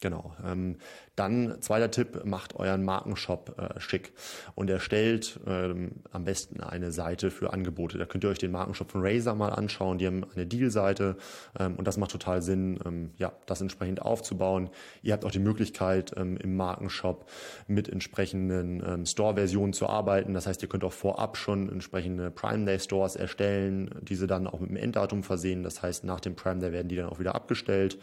Genau. 0.00 0.34
Ähm, 0.42 0.76
dann 1.14 1.60
zweiter 1.60 1.90
Tipp, 1.90 2.24
macht 2.24 2.56
euren 2.56 2.82
Markenshop 2.82 3.54
äh, 3.58 3.78
schick 3.78 4.14
und 4.54 4.70
erstellt 4.70 5.38
ähm, 5.46 5.96
am 6.10 6.24
besten 6.24 6.62
eine 6.62 6.90
Seite 6.90 7.30
für 7.30 7.52
Angebote. 7.52 7.98
Da 7.98 8.06
könnt 8.06 8.24
ihr 8.24 8.30
euch 8.30 8.38
den 8.38 8.50
Markenshop 8.50 8.90
von 8.90 9.02
Razer 9.04 9.34
mal 9.34 9.50
anschauen. 9.50 9.98
Die 9.98 10.06
haben 10.06 10.24
eine 10.34 10.46
Deal-Seite 10.46 11.16
ähm, 11.58 11.76
und 11.76 11.86
das 11.86 11.98
macht 11.98 12.12
total 12.12 12.40
Sinn, 12.40 12.80
ähm, 12.86 13.10
ja, 13.18 13.32
das 13.44 13.60
entsprechend 13.60 14.00
aufzubauen. 14.00 14.70
Ihr 15.02 15.12
habt 15.12 15.26
auch 15.26 15.30
die 15.30 15.38
Möglichkeit, 15.38 16.14
ähm, 16.16 16.38
im 16.38 16.56
Markenshop 16.56 17.28
mit 17.66 17.90
entsprechenden 17.90 18.82
ähm, 18.82 19.04
Store-Versionen 19.04 19.74
zu 19.74 19.86
arbeiten. 19.86 20.32
Das 20.32 20.46
heißt, 20.46 20.62
ihr 20.62 20.70
könnt 20.70 20.84
auch 20.84 20.94
vorab 20.94 21.36
schon 21.36 21.68
entsprechende 21.68 22.30
Prime 22.30 22.64
Day 22.64 22.80
Stores 22.80 23.16
erstellen, 23.16 23.90
diese 24.00 24.26
dann 24.26 24.46
auch 24.46 24.60
mit 24.60 24.70
dem 24.70 24.76
Enddatum 24.76 25.24
versehen. 25.24 25.62
Das 25.62 25.82
heißt, 25.82 26.04
nach 26.04 26.20
dem 26.20 26.34
Prime 26.34 26.60
Day 26.60 26.72
werden 26.72 26.88
die 26.88 26.96
dann 26.96 27.10
auch 27.10 27.18
wieder 27.18 27.34
abgestellt. 27.34 27.98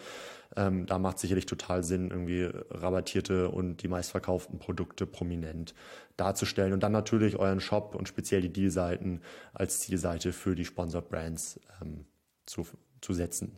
Ähm, 0.56 0.86
da 0.86 0.98
macht 1.00 1.20
sicherlich 1.20 1.46
total 1.46 1.84
Sinn, 1.84 2.10
irgendwie 2.10 2.50
rabattierte 2.70 3.50
und 3.50 3.84
die 3.84 3.88
meistverkauften 3.88 4.60
Produkte 4.60 5.06
prominent 5.06 5.74
darzustellen 6.16 6.74
und 6.74 6.82
dann 6.82 6.92
natürlich 6.92 7.38
euren 7.38 7.60
Shop 7.60 7.96
und 7.96 8.08
speziell 8.08 8.42
die 8.42 8.54
Deal-Seiten 8.54 9.22
als 9.54 9.82
Zielseite 9.82 10.34
für 10.34 10.56
die 10.56 10.66
Sponsored 10.66 11.10
Brands 11.10 11.60
ähm, 11.82 12.06
zu, 12.46 12.66
zu 13.02 13.14
setzen. 13.14 13.58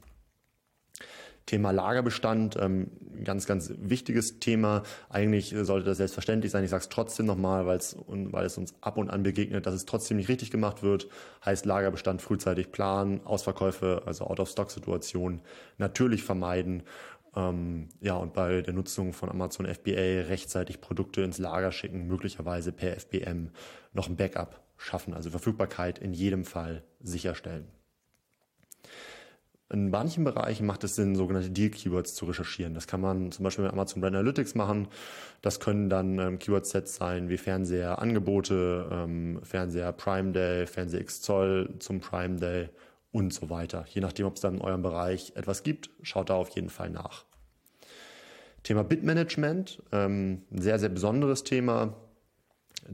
Thema 1.50 1.72
Lagerbestand, 1.72 2.58
ähm, 2.62 2.92
ganz, 3.24 3.48
ganz 3.48 3.74
wichtiges 3.80 4.40
Thema. 4.40 4.84
Eigentlich 5.10 5.56
sollte 5.62 5.88
das 5.88 5.98
selbstverständlich 5.98 6.52
sein. 6.52 6.64
Ich 6.64 6.70
sage 6.70 6.84
es 6.84 6.90
trotzdem 6.90 7.26
nochmal, 7.26 7.66
weil 7.66 7.78
es 7.78 8.58
uns 8.58 8.76
ab 8.82 8.98
und 8.98 9.10
an 9.10 9.24
begegnet, 9.24 9.66
dass 9.66 9.74
es 9.74 9.86
trotzdem 9.86 10.18
nicht 10.18 10.30
richtig 10.30 10.52
gemacht 10.52 10.84
wird. 10.84 11.08
Heißt 11.44 11.66
Lagerbestand 11.66 12.22
frühzeitig 12.22 12.72
planen, 12.72 13.26
Ausverkäufe, 13.26 14.04
also 14.06 14.26
Out-of-Stock-Situationen 14.26 15.42
natürlich 15.80 16.22
vermeiden. 16.22 16.84
Ähm, 17.36 17.90
ja, 18.00 18.14
und 18.14 18.34
bei 18.34 18.62
der 18.62 18.76
Nutzung 18.76 19.14
von 19.14 19.30
Amazon 19.30 19.66
FBA 19.66 20.28
rechtzeitig 20.28 20.82
Produkte 20.82 21.22
ins 21.22 21.40
Lager 21.40 21.72
schicken, 21.72 22.06
möglicherweise 22.06 22.72
per 22.72 22.96
FBM 22.96 23.50
noch 23.92 24.08
ein 24.08 24.18
Backup 24.18 24.62
schaffen, 24.78 25.16
also 25.16 25.32
Verfügbarkeit 25.32 25.98
in 25.98 26.14
jedem 26.14 26.46
Fall 26.46 26.84
sicherstellen. 27.00 27.79
In 29.72 29.92
manchen 29.92 30.24
Bereichen 30.24 30.66
macht 30.66 30.84
es 30.84 30.96
Sinn, 30.96 31.16
sogenannte 31.16 31.52
Deal-Keywords 31.52 32.16
zu 32.16 32.26
recherchieren. 32.26 32.74
Das 32.74 32.88
kann 32.88 33.02
man 33.02 33.32
zum 33.32 33.44
Beispiel 33.44 33.66
mit 33.66 33.72
Amazon 33.72 34.02
Brand 34.02 34.16
Analytics 34.16 34.56
machen. 34.56 34.88
Das 35.44 35.60
können 35.60 35.90
dann 35.90 36.18
ähm, 36.18 36.40
Keyword-Sets 36.40 36.96
sein 36.96 37.30
wie 37.30 37.38
Fernseher, 37.38 38.00
Angebote, 38.00 38.90
ähm, 38.92 39.40
Fernseher 39.44 39.92
Prime 39.92 40.32
Day, 40.32 40.66
Fernseher 40.66 41.02
X 41.02 41.22
Zoll 41.22 41.76
zum 41.78 42.00
Prime 42.00 42.38
Day 42.38 42.70
und 43.12 43.32
so 43.32 43.52
weiter. 43.52 43.86
Je 43.90 44.02
nachdem, 44.02 44.26
ob 44.26 44.36
es 44.36 44.42
dann 44.42 44.56
in 44.56 44.62
eurem 44.62 44.82
Bereich 44.82 45.34
etwas 45.36 45.62
gibt, 45.62 45.92
schaut 46.02 46.32
da 46.32 46.34
auf 46.34 46.50
jeden 46.50 46.70
Fall 46.70 46.90
nach. 46.90 47.26
Thema 48.64 48.84
Bitmanagement, 48.84 49.84
ähm, 49.92 50.42
ein 50.52 50.62
sehr, 50.62 50.80
sehr 50.80 50.90
besonderes 50.90 51.44
Thema 51.44 51.94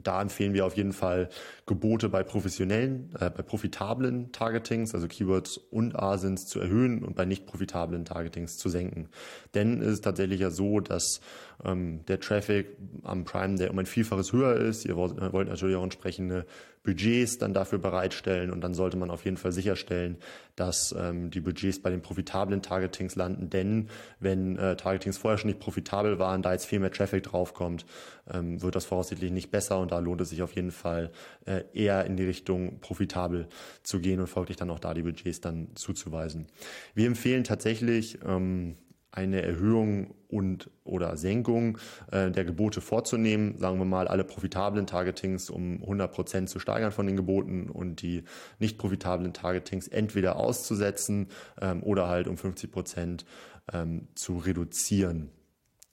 da 0.04 0.22
empfehlen 0.22 0.54
wir 0.54 0.66
auf 0.66 0.76
jeden 0.78 0.94
Fall 0.94 1.30
Gebote 1.66 2.10
bei 2.10 2.24
professionellen, 2.24 3.10
äh, 3.20 3.30
bei 3.30 3.44
profitablen 3.44 4.32
Targetings, 4.32 4.94
also 4.94 5.08
Keywords 5.08 5.58
und 5.58 5.96
ASINs 5.96 6.48
zu 6.48 6.60
erhöhen 6.60 7.04
und 7.04 7.16
bei 7.16 7.26
nicht 7.26 7.46
profitablen 7.46 8.06
Targetings 8.06 8.58
zu 8.58 8.70
senken. 8.70 9.10
Denn 9.54 9.82
es 9.82 9.94
ist 9.94 10.04
tatsächlich 10.04 10.42
ja 10.42 10.50
so, 10.50 10.80
dass 10.80 11.22
ähm, 11.64 12.06
der 12.08 12.20
Traffic 12.20 12.78
am 13.04 13.24
Prime 13.24 13.56
der 13.56 13.72
um 13.72 13.80
ein 13.80 13.86
Vielfaches 13.86 14.34
höher 14.34 14.56
ist. 14.56 14.86
Ihr 14.86 14.96
wollt, 14.96 15.18
äh, 15.20 15.50
natürlich 15.50 15.76
auch 15.76 15.84
entsprechende 15.84 16.46
Budgets 16.86 17.38
dann 17.38 17.54
dafür 17.54 17.80
bereitstellen 17.80 18.52
und 18.52 18.62
dann 18.62 18.74
sollte 18.74 18.96
man 18.96 19.12
auf 19.12 19.26
jeden 19.26 19.38
Fall 19.38 19.52
sicherstellen, 19.52 20.18
dass 20.56 20.96
ähm, 20.98 21.32
die 21.32 21.42
Budgets 21.42 21.82
bei 21.82 21.90
den 21.90 22.02
profitablen 22.02 22.62
Targetings 22.62 23.16
landen, 23.16 23.50
denn 23.50 23.90
wenn 24.20 24.58
äh, 24.58 24.78
Targetings 24.78 25.18
vorher 25.18 25.38
schon 25.38 25.50
nicht 25.50 25.60
profitabel 25.60 26.20
waren, 26.20 26.42
da 26.42 26.54
jetzt 26.54 26.66
viel 26.66 26.80
mehr 26.80 26.92
Traffic 26.92 27.24
draufkommt, 27.24 27.86
ähm, 28.32 28.62
wird 28.62 28.76
das 28.76 28.86
voraussichtlich 28.86 29.32
nicht 29.32 29.52
besser 29.52 29.80
und 29.80 29.92
da 29.92 30.00
lohnt 30.00 30.22
es 30.22 30.30
sich 30.30 30.42
auf 30.42 30.54
jeden 30.54 30.72
Fall 30.72 31.12
äh, 31.46 31.64
eher 31.74 32.06
in 32.06 32.16
die 32.16 32.26
Richtung 32.26 32.80
profitabel 32.80 33.48
zu 33.84 34.00
gehen 34.00 34.20
und 34.20 34.28
folglich 34.28 34.58
dann 34.58 34.70
auch 34.70 34.80
da 34.80 34.94
die 34.94 35.04
Budgets 35.04 35.42
dann 35.42 35.70
zuzuweisen. 35.76 36.48
Wir 36.94 37.08
empfehlen 37.08 37.44
tatsächlich 37.44 38.20
ähm, 38.26 38.78
eine 39.16 39.42
Erhöhung 39.42 40.14
und 40.28 40.70
oder 40.84 41.16
Senkung 41.16 41.78
äh, 42.12 42.30
der 42.30 42.44
Gebote 42.44 42.82
vorzunehmen, 42.82 43.58
sagen 43.58 43.80
wir 43.80 43.86
mal 43.86 44.08
alle 44.08 44.26
profitablen 44.26 44.86
Targetings 44.86 45.50
um 45.50 45.82
100 45.82 46.12
Prozent 46.12 46.50
zu 46.50 46.60
steigern 46.60 46.92
von 46.92 47.08
den 47.08 47.16
Geboten 47.16 47.70
und 47.70 48.02
die 48.02 48.24
nicht 48.60 48.78
profitablen 48.78 49.34
Targetings 49.34 49.88
entweder 49.88 50.36
auszusetzen 50.36 51.30
ähm, 51.62 51.82
oder 51.82 52.08
halt 52.10 52.28
um 52.28 52.38
50 52.38 52.72
Prozent 52.72 53.26
ähm, 53.72 54.10
zu 54.16 54.38
reduzieren. 54.38 55.30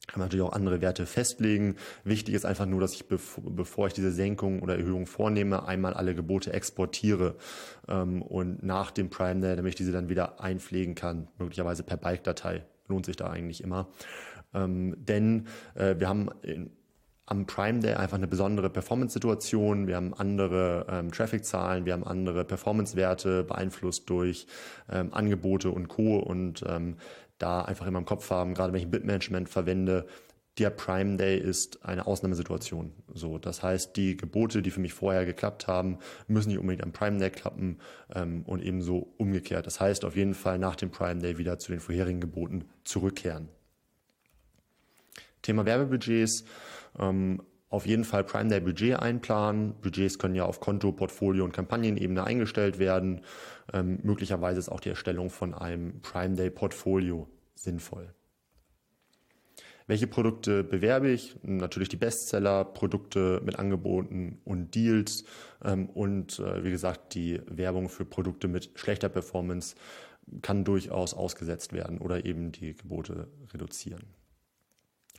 Kann 0.08 0.18
man 0.18 0.26
natürlich 0.26 0.44
auch 0.44 0.52
andere 0.52 0.80
Werte 0.80 1.06
festlegen. 1.06 1.76
Wichtig 2.02 2.34
ist 2.34 2.44
einfach 2.44 2.66
nur, 2.66 2.80
dass 2.80 2.92
ich, 2.92 3.04
bevor 3.06 3.86
ich 3.86 3.92
diese 3.92 4.10
Senkung 4.10 4.60
oder 4.60 4.76
Erhöhung 4.76 5.06
vornehme, 5.06 5.64
einmal 5.68 5.94
alle 5.94 6.16
Gebote 6.16 6.52
exportiere 6.52 7.36
ähm, 7.88 8.20
und 8.20 8.64
nach 8.64 8.90
dem 8.90 9.10
Prime 9.10 9.40
damit 9.40 9.68
ich 9.68 9.76
diese 9.76 9.92
dann 9.92 10.08
wieder 10.08 10.40
einpflegen 10.40 10.96
kann, 10.96 11.28
möglicherweise 11.38 11.84
per 11.84 11.96
Bike-Datei 11.96 12.64
lohnt 12.88 13.06
sich 13.06 13.16
da 13.16 13.30
eigentlich 13.30 13.62
immer. 13.62 13.88
Ähm, 14.54 14.94
denn 14.98 15.46
äh, 15.74 15.96
wir 15.98 16.08
haben 16.08 16.30
in 16.42 16.70
am 17.26 17.46
Prime 17.46 17.80
Day 17.80 17.94
einfach 17.94 18.16
eine 18.16 18.26
besondere 18.26 18.68
Performance-Situation. 18.68 19.86
Wir 19.86 19.96
haben 19.96 20.12
andere 20.12 20.86
ähm, 20.90 21.12
Traffic-Zahlen, 21.12 21.86
wir 21.86 21.92
haben 21.92 22.04
andere 22.04 22.44
Performance-Werte 22.44 23.44
beeinflusst 23.44 24.10
durch 24.10 24.46
ähm, 24.90 25.14
Angebote 25.14 25.70
und 25.70 25.88
Co. 25.88 26.18
Und 26.18 26.64
ähm, 26.68 26.96
da 27.38 27.62
einfach 27.62 27.86
immer 27.86 27.98
im 27.98 28.04
Kopf 28.04 28.30
haben, 28.30 28.54
gerade 28.54 28.72
wenn 28.72 28.80
ich 28.80 28.90
Bitmanagement 28.90 29.48
verwende, 29.48 30.06
der 30.58 30.70
Prime 30.70 31.16
Day 31.16 31.38
ist 31.38 31.84
eine 31.84 32.06
Ausnahmesituation. 32.06 32.92
So, 33.14 33.38
das 33.38 33.62
heißt, 33.62 33.96
die 33.96 34.16
Gebote, 34.16 34.60
die 34.60 34.70
für 34.70 34.80
mich 34.80 34.92
vorher 34.92 35.24
geklappt 35.24 35.66
haben, 35.66 35.98
müssen 36.28 36.50
nicht 36.50 36.58
unbedingt 36.58 36.82
am 36.82 36.92
Prime 36.92 37.18
Day 37.18 37.30
klappen 37.30 37.78
ähm, 38.14 38.42
und 38.42 38.62
ebenso 38.62 39.14
umgekehrt. 39.16 39.66
Das 39.66 39.80
heißt, 39.80 40.04
auf 40.04 40.14
jeden 40.14 40.34
Fall 40.34 40.58
nach 40.58 40.76
dem 40.76 40.90
Prime 40.90 41.20
Day 41.20 41.38
wieder 41.38 41.58
zu 41.58 41.72
den 41.72 41.80
vorherigen 41.80 42.20
Geboten 42.20 42.66
zurückkehren. 42.84 43.48
Thema 45.40 45.64
Werbebudgets. 45.64 46.44
Ähm, 46.98 47.42
auf 47.72 47.86
jeden 47.86 48.04
Fall 48.04 48.22
Prime 48.22 48.50
Day 48.50 48.60
Budget 48.60 48.96
einplanen. 48.96 49.74
Budgets 49.80 50.18
können 50.18 50.34
ja 50.34 50.44
auf 50.44 50.60
Konto, 50.60 50.92
Portfolio 50.92 51.44
und 51.44 51.52
Kampagnenebene 51.52 52.22
eingestellt 52.22 52.78
werden. 52.78 53.22
Ähm, 53.72 54.00
möglicherweise 54.02 54.58
ist 54.58 54.68
auch 54.68 54.80
die 54.80 54.90
Erstellung 54.90 55.30
von 55.30 55.54
einem 55.54 56.02
Prime 56.02 56.36
Day 56.36 56.50
Portfolio 56.50 57.30
sinnvoll. 57.54 58.12
Welche 59.92 60.06
Produkte 60.06 60.64
bewerbe 60.64 61.10
ich? 61.10 61.36
Natürlich 61.42 61.90
die 61.90 61.98
Bestseller, 61.98 62.64
Produkte 62.64 63.42
mit 63.44 63.58
Angeboten 63.58 64.40
und 64.42 64.74
Deals 64.74 65.24
ähm, 65.62 65.90
und 65.90 66.38
äh, 66.38 66.64
wie 66.64 66.70
gesagt 66.70 67.12
die 67.12 67.42
Werbung 67.44 67.90
für 67.90 68.06
Produkte 68.06 68.48
mit 68.48 68.70
schlechter 68.74 69.10
Performance 69.10 69.76
kann 70.40 70.64
durchaus 70.64 71.12
ausgesetzt 71.12 71.74
werden 71.74 71.98
oder 71.98 72.24
eben 72.24 72.52
die 72.52 72.74
Gebote 72.74 73.28
reduzieren. 73.52 74.04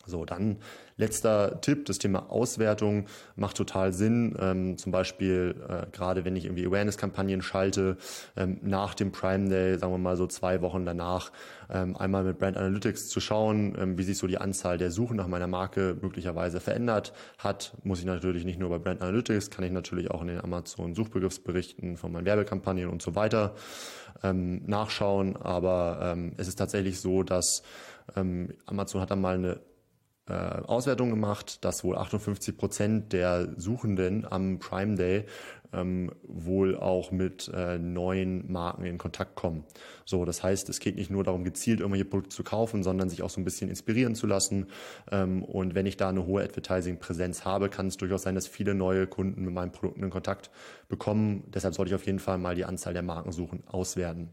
So, 0.06 0.26
dann 0.26 0.58
letzter 0.97 1.62
Tipp, 1.62 1.86
das 1.86 1.97
Thema 1.97 2.30
Auswertung 2.30 3.06
macht 3.38 3.56
total 3.56 3.93
Sinn. 3.93 4.36
Ähm, 4.38 4.78
zum 4.78 4.91
Beispiel, 4.91 5.56
äh, 5.68 5.86
gerade 5.91 6.26
wenn 6.26 6.36
ich 6.36 6.43
irgendwie 6.43 6.66
Awareness-Kampagnen 6.66 7.41
schalte, 7.41 7.97
ähm, 8.36 8.60
nach 8.62 8.95
dem 8.95 9.14
Prime 9.14 9.47
Day, 9.47 9.78
sagen 9.78 9.93
wir 9.93 9.97
mal 9.97 10.18
so 10.18 10.28
zwei 10.28 10.62
Wochen 10.62 10.86
danach, 10.86 11.32
ähm, 11.70 11.95
einmal 11.95 12.26
mit 12.26 12.38
Brand 12.38 12.58
Analytics 12.58 13.08
zu 13.08 13.22
schauen, 13.22 13.78
ähm, 13.80 13.97
wie 13.97 14.04
sich 14.04 14.18
so 14.18 14.28
die 14.28 14.38
Anzahl 14.38 14.78
der 14.78 14.91
Suchen 14.91 15.16
nach 15.16 15.28
meiner 15.28 15.47
Marke 15.47 15.97
möglicherweise 16.01 16.60
verändert 16.60 17.14
hat. 17.38 17.74
Muss 17.84 17.99
ich 17.99 18.06
natürlich 18.06 18.43
nicht 18.43 18.60
nur 18.60 18.70
bei 18.70 18.80
Brand 18.80 19.01
Analytics, 19.01 19.51
kann 19.51 19.64
ich 19.64 19.72
natürlich 19.72 20.12
auch 20.12 20.22
in 20.22 20.28
den 20.28 20.41
Amazon-Suchbegriffsberichten 20.41 21.95
von 21.95 22.12
meinen 22.12 22.26
Werbekampagnen 22.26 22.89
und 22.89 23.01
so 23.01 23.16
weiter 23.16 23.56
ähm, 24.22 24.64
nachschauen. 24.66 25.38
Aber 25.38 25.99
ähm, 26.01 26.34
es 26.36 26.49
ist 26.49 26.56
tatsächlich 26.58 26.99
so, 26.99 27.24
dass 27.24 27.64
Amazon 28.66 28.99
hat 28.99 29.12
dann 29.12 29.22
mal 29.22 29.36
eine 29.36 29.62
äh, 30.28 30.34
Auswertung 30.34 31.09
gemacht, 31.09 31.65
dass 31.65 31.84
wohl 31.84 31.97
58 31.97 32.57
Prozent 32.57 33.13
der 33.13 33.49
Suchenden 33.57 34.26
am 34.30 34.59
Prime 34.59 34.95
Day 34.95 35.26
ähm, 35.74 36.11
wohl 36.24 36.78
auch 36.78 37.11
mit 37.11 37.51
äh, 37.53 37.78
neuen 37.78 38.51
Marken 38.51 38.86
in 38.86 38.97
Kontakt 38.97 39.36
kommen. 39.36 39.65
So, 40.05 40.24
das 40.24 40.43
heißt, 40.43 40.69
es 40.69 40.80
geht 40.80 40.95
nicht 40.95 41.09
nur 41.09 41.24
darum, 41.24 41.43
gezielt 41.43 41.80
irgendwelche 41.80 42.05
Produkte 42.05 42.36
zu 42.36 42.43
kaufen, 42.43 42.84
sondern 42.84 43.09
sich 43.09 43.21
auch 43.21 43.30
so 43.30 43.41
ein 43.41 43.43
bisschen 43.43 43.69
inspirieren 43.69 44.15
zu 44.15 44.28
lassen. 44.28 44.67
Ähm, 45.11 45.43
und 45.43 45.76
wenn 45.76 45.86
ich 45.86 45.97
da 45.97 46.09
eine 46.09 46.26
hohe 46.26 46.43
Advertising-Präsenz 46.43 47.43
habe, 47.43 47.69
kann 47.69 47.88
es 47.88 47.97
durchaus 47.97 48.21
sein, 48.21 48.36
dass 48.36 48.47
viele 48.47 48.76
neue 48.76 49.07
Kunden 49.07 49.43
mit 49.43 49.53
meinen 49.53 49.71
Produkten 49.71 50.03
in 50.03 50.09
Kontakt 50.09 50.51
bekommen. 50.88 51.43
Deshalb 51.53 51.74
sollte 51.74 51.89
ich 51.89 51.95
auf 51.95 52.05
jeden 52.05 52.19
Fall 52.19 52.38
mal 52.38 52.55
die 52.55 52.65
Anzahl 52.65 52.93
der 52.93 53.03
Markensuchen 53.03 53.63
auswerten. 53.67 54.30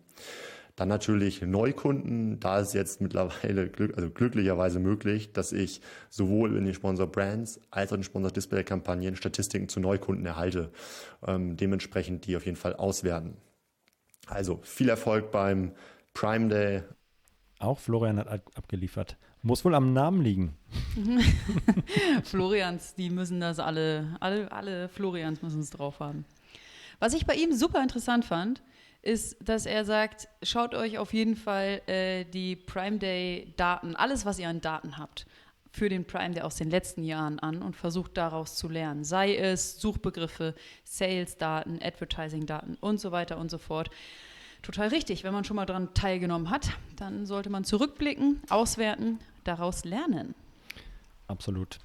Dann 0.81 0.89
natürlich 0.89 1.43
Neukunden. 1.43 2.41
Da 2.41 2.61
ist 2.61 2.73
jetzt 2.73 3.03
mittlerweile 3.03 3.69
glück, 3.69 3.95
also 3.99 4.09
glücklicherweise 4.09 4.81
möglich, 4.81 5.31
dass 5.31 5.53
ich 5.53 5.83
sowohl 6.09 6.57
in 6.57 6.65
den 6.65 6.73
Sponsor 6.73 7.07
Brands 7.07 7.61
als 7.71 7.91
auch 7.91 7.97
in 7.97 8.01
den 8.01 8.05
Sponsor 8.05 8.31
Display 8.31 8.65
Kampagnen 8.65 9.15
Statistiken 9.15 9.69
zu 9.69 9.79
Neukunden 9.79 10.25
erhalte. 10.25 10.73
Ähm, 11.27 11.59
dementsprechend 11.59 12.25
die 12.25 12.35
auf 12.35 12.47
jeden 12.47 12.57
Fall 12.57 12.77
auswerten. 12.77 13.37
Also 14.27 14.61
viel 14.63 14.89
Erfolg 14.89 15.31
beim 15.31 15.73
Prime 16.15 16.49
Day. 16.49 16.83
Auch 17.59 17.79
Florian 17.79 18.17
hat 18.17 18.29
abgeliefert. 18.29 19.19
Muss 19.43 19.67
wohl 19.67 19.75
am 19.75 19.93
Namen 19.93 20.23
liegen. 20.23 20.57
Florians, 22.25 22.95
die 22.95 23.11
müssen 23.11 23.39
das 23.39 23.59
alle, 23.59 24.17
alle, 24.21 24.51
alle 24.51 24.89
Florians 24.89 25.43
müssen 25.43 25.61
es 25.61 25.69
drauf 25.69 26.01
haben. 26.01 26.25
Was 27.01 27.13
ich 27.13 27.27
bei 27.27 27.35
ihm 27.35 27.53
super 27.53 27.83
interessant 27.83 28.25
fand, 28.25 28.63
ist, 29.03 29.37
dass 29.41 29.67
er 29.67 29.85
sagt, 29.85 30.29
schaut 30.43 30.75
euch 30.75 30.99
auf 30.99 31.13
jeden 31.13 31.37
Fall 31.37 31.81
äh, 31.87 32.25
die 32.25 32.57
Prime 32.57 32.99
Day 32.99 33.53
Daten, 33.57 33.97
alles, 33.97 34.27
was 34.27 34.39
ihr 34.39 34.49
an 34.49 34.61
Daten 34.61 34.99
habt, 34.99 35.27
für 35.71 35.89
den 35.89 36.05
Prime 36.05 36.35
Day 36.35 36.43
aus 36.43 36.57
den 36.57 36.71
letzten 36.71 37.03
Jahren 37.03 37.39
an 37.39 37.63
und 37.63 37.77
versucht 37.77 38.17
daraus 38.17 38.57
zu 38.57 38.69
lernen. 38.69 39.05
Sei 39.05 39.37
es 39.37 39.81
Suchbegriffe, 39.81 40.55
Sales-Daten, 40.85 41.79
Advertising-Daten 41.83 42.77
und 42.81 43.01
so 43.01 43.13
weiter 43.13 43.39
und 43.39 43.51
so 43.51 43.59
fort. 43.59 43.91
Total 44.63 44.89
richtig. 44.89 45.25
Wenn 45.25 45.33
man 45.33 45.45
schon 45.45 45.57
mal 45.57 45.67
daran 45.67 45.95
teilgenommen 45.95 46.51
hat, 46.51 46.71
dann 46.97 47.25
sollte 47.25 47.49
man 47.49 47.65
zurückblicken, 47.65 48.43
auswerten, 48.51 49.19
daraus 49.45 49.85
lernen. 49.85 50.35
Absolut. 51.29 51.79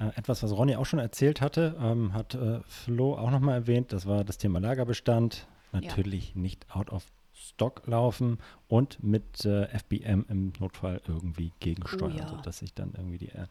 Äh, 0.00 0.08
etwas, 0.16 0.42
was 0.42 0.52
Ronny 0.52 0.74
auch 0.74 0.86
schon 0.86 0.98
erzählt 0.98 1.40
hatte, 1.40 1.76
ähm, 1.80 2.12
hat 2.14 2.34
äh, 2.34 2.60
Flo 2.66 3.14
auch 3.14 3.30
nochmal 3.30 3.54
erwähnt, 3.54 3.92
das 3.92 4.06
war 4.06 4.24
das 4.24 4.38
Thema 4.38 4.58
Lagerbestand, 4.58 5.46
natürlich 5.72 6.34
ja. 6.34 6.40
nicht 6.40 6.66
out 6.74 6.90
of 6.90 7.04
stock 7.34 7.86
laufen 7.86 8.38
und 8.68 9.02
mit 9.02 9.44
äh, 9.44 9.66
FBM 9.78 10.24
im 10.28 10.52
Notfall 10.58 11.00
irgendwie 11.06 11.52
gegensteuern, 11.60 12.14
oh, 12.14 12.18
ja. 12.18 12.28
sodass 12.28 12.62
ich 12.62 12.74
dann 12.74 12.92
irgendwie 12.96 13.18
die, 13.18 13.28
äh, 13.28 13.46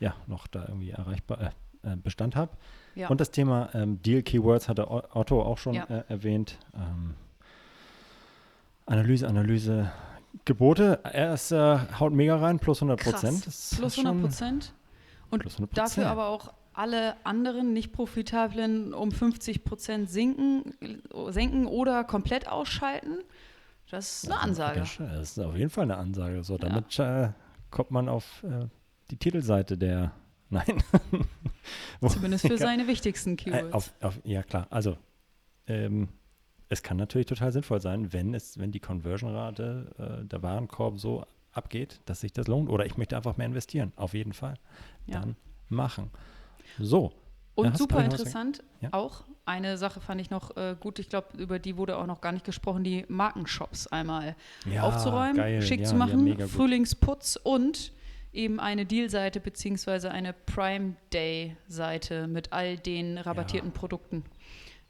ja, 0.00 0.14
noch 0.26 0.46
da 0.46 0.64
irgendwie 0.68 0.90
erreichbar 0.90 1.40
äh, 1.40 1.92
äh 1.92 1.96
Bestand 1.96 2.36
habe. 2.36 2.52
Ja. 2.94 3.08
Und 3.08 3.20
das 3.20 3.30
Thema 3.30 3.70
ähm, 3.74 4.00
Deal 4.02 4.22
Keywords 4.22 4.68
hatte 4.68 4.90
Otto 4.90 5.42
auch 5.42 5.58
schon 5.58 5.76
äh, 5.76 6.04
erwähnt. 6.08 6.58
Ähm, 6.74 7.14
Analyse, 8.86 9.28
Analyse, 9.28 9.92
Gebote. 10.44 11.00
Er 11.04 11.34
ist, 11.34 11.52
äh, 11.52 11.78
haut 11.98 12.12
mega 12.12 12.36
rein, 12.36 12.58
plus 12.58 12.82
100 12.82 13.00
Prozent. 13.00 13.42
Plus 13.42 13.98
100 13.98 14.20
Prozent. 14.20 14.72
Und 15.30 15.44
100%. 15.44 15.68
dafür 15.74 16.08
aber 16.08 16.28
auch 16.28 16.52
alle 16.78 17.16
anderen 17.26 17.72
nicht 17.72 17.92
profitablen 17.92 18.94
um 18.94 19.10
50 19.10 19.64
Prozent 19.64 20.08
sinken, 20.08 20.74
senken 21.30 21.66
oder 21.66 22.04
komplett 22.04 22.46
ausschalten. 22.46 23.18
Das 23.90 24.22
ist 24.22 24.30
eine 24.30 24.40
Ansage. 24.40 24.80
Das 24.80 25.30
ist 25.30 25.38
auf 25.40 25.56
jeden 25.56 25.70
Fall 25.70 25.84
eine 25.84 25.96
Ansage. 25.96 26.44
So, 26.44 26.56
damit 26.56 26.96
ja. 26.96 27.24
äh, 27.24 27.32
kommt 27.70 27.90
man 27.90 28.08
auf 28.08 28.44
äh, 28.44 28.66
die 29.10 29.16
Titelseite 29.16 29.76
der. 29.76 30.12
Nein. 30.50 30.82
Zumindest 32.06 32.46
für 32.46 32.56
seine 32.58 32.86
wichtigsten 32.86 33.36
Keywords. 33.36 33.68
Äh, 33.68 33.72
auf, 33.72 33.92
auf, 34.00 34.20
ja, 34.24 34.42
klar. 34.42 34.66
Also, 34.70 34.96
ähm, 35.66 36.08
es 36.70 36.82
kann 36.82 36.96
natürlich 36.96 37.26
total 37.26 37.52
sinnvoll 37.52 37.80
sein, 37.80 38.12
wenn, 38.12 38.34
es, 38.34 38.56
wenn 38.58 38.70
die 38.70 38.80
Conversion-Rate, 38.80 40.22
äh, 40.22 40.26
der 40.26 40.42
Warenkorb 40.42 40.98
so 41.00 41.26
abgeht, 41.52 42.00
dass 42.06 42.20
sich 42.20 42.32
das 42.32 42.46
lohnt. 42.46 42.70
Oder 42.70 42.86
ich 42.86 42.96
möchte 42.96 43.16
einfach 43.16 43.36
mehr 43.36 43.46
investieren. 43.46 43.92
Auf 43.96 44.14
jeden 44.14 44.32
Fall. 44.32 44.54
Ja. 45.06 45.20
Dann 45.20 45.36
machen. 45.68 46.10
So. 46.78 47.12
Und 47.54 47.66
ja, 47.66 47.76
super 47.76 48.04
interessant, 48.04 48.62
ja? 48.80 48.90
auch 48.92 49.24
eine 49.44 49.78
Sache 49.78 50.00
fand 50.00 50.20
ich 50.20 50.30
noch 50.30 50.56
äh, 50.56 50.76
gut, 50.78 50.98
ich 50.98 51.08
glaube, 51.08 51.36
über 51.38 51.58
die 51.58 51.76
wurde 51.76 51.96
auch 51.96 52.06
noch 52.06 52.20
gar 52.20 52.32
nicht 52.32 52.44
gesprochen, 52.44 52.84
die 52.84 53.04
Markenshops 53.08 53.86
einmal 53.86 54.36
ja, 54.70 54.82
aufzuräumen, 54.82 55.36
geil. 55.36 55.62
schick 55.62 55.86
zu 55.86 55.96
machen, 55.96 56.38
Frühlingsputz 56.46 57.36
und 57.42 57.92
eben 58.32 58.60
eine 58.60 58.84
Deal-Seite 58.84 59.40
beziehungsweise 59.40 60.10
eine 60.10 60.32
Prime 60.32 60.94
Day-Seite 61.12 62.28
mit 62.28 62.52
all 62.52 62.76
den 62.76 63.18
rabattierten 63.18 63.72
Produkten 63.72 64.24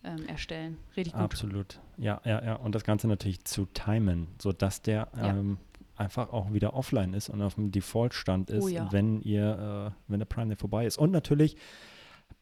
ähm, 0.04 0.26
erstellen. 0.26 0.76
Richtig 0.96 1.14
gut. 1.14 1.22
Absolut. 1.22 1.80
Ja, 1.96 2.20
ja, 2.24 2.44
ja. 2.44 2.54
Und 2.56 2.74
das 2.74 2.84
Ganze 2.84 3.08
natürlich 3.08 3.44
zu 3.44 3.66
timen, 3.66 4.28
sodass 4.40 4.82
der 4.82 5.08
ähm, 5.20 5.58
einfach 5.98 6.32
auch 6.32 6.52
wieder 6.52 6.74
offline 6.74 7.12
ist 7.14 7.28
und 7.28 7.42
auf 7.42 7.54
dem 7.54 7.70
Default-Stand 7.72 8.50
ist, 8.50 8.64
oh 8.64 8.68
ja. 8.68 8.90
wenn 8.92 9.20
ihr, 9.20 9.92
äh, 9.92 10.02
wenn 10.06 10.20
der 10.20 10.26
Prime 10.26 10.48
Day 10.48 10.56
vorbei 10.56 10.86
ist. 10.86 10.98
Und 10.98 11.10
natürlich 11.10 11.56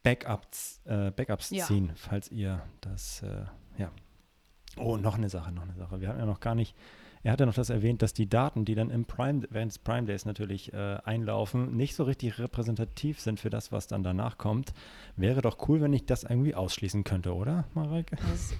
Backups, 0.03 0.81
äh, 0.85 1.11
Backups 1.11 1.49
ja. 1.49 1.65
ziehen, 1.65 1.91
falls 1.95 2.31
ihr 2.31 2.61
das, 2.81 3.23
äh, 3.23 3.45
ja. 3.77 3.91
Oh, 4.77 4.97
noch 4.97 5.15
eine 5.15 5.29
Sache, 5.29 5.51
noch 5.51 5.63
eine 5.63 5.73
Sache. 5.73 5.99
Wir 5.99 6.09
haben 6.09 6.19
ja 6.19 6.25
noch 6.25 6.39
gar 6.39 6.53
nicht 6.53 6.75
er 7.27 7.33
hat 7.33 7.41
ja 7.41 7.45
noch 7.45 7.55
das 7.55 7.69
erwähnt, 7.69 8.01
dass 8.01 8.13
die 8.13 8.29
Daten, 8.29 8.63
die 8.63 8.73
dann 8.73 8.89
im 8.89 9.03
Prime, 9.03 9.45
während 9.49 9.83
Prime 9.83 10.07
Days 10.07 10.23
natürlich 10.23 10.71
äh, 10.71 10.97
einlaufen, 11.03 11.75
nicht 11.75 11.93
so 11.93 12.05
richtig 12.05 12.39
repräsentativ 12.39 13.19
sind 13.19 13.41
für 13.41 13.49
das, 13.49 13.73
was 13.73 13.87
dann 13.87 14.01
danach 14.01 14.37
kommt. 14.37 14.73
Wäre 15.17 15.41
doch 15.41 15.67
cool, 15.67 15.81
wenn 15.81 15.91
ich 15.91 16.05
das 16.05 16.23
irgendwie 16.23 16.55
ausschließen 16.55 17.03
könnte, 17.03 17.35
oder, 17.35 17.65
Mareike? 17.73 18.15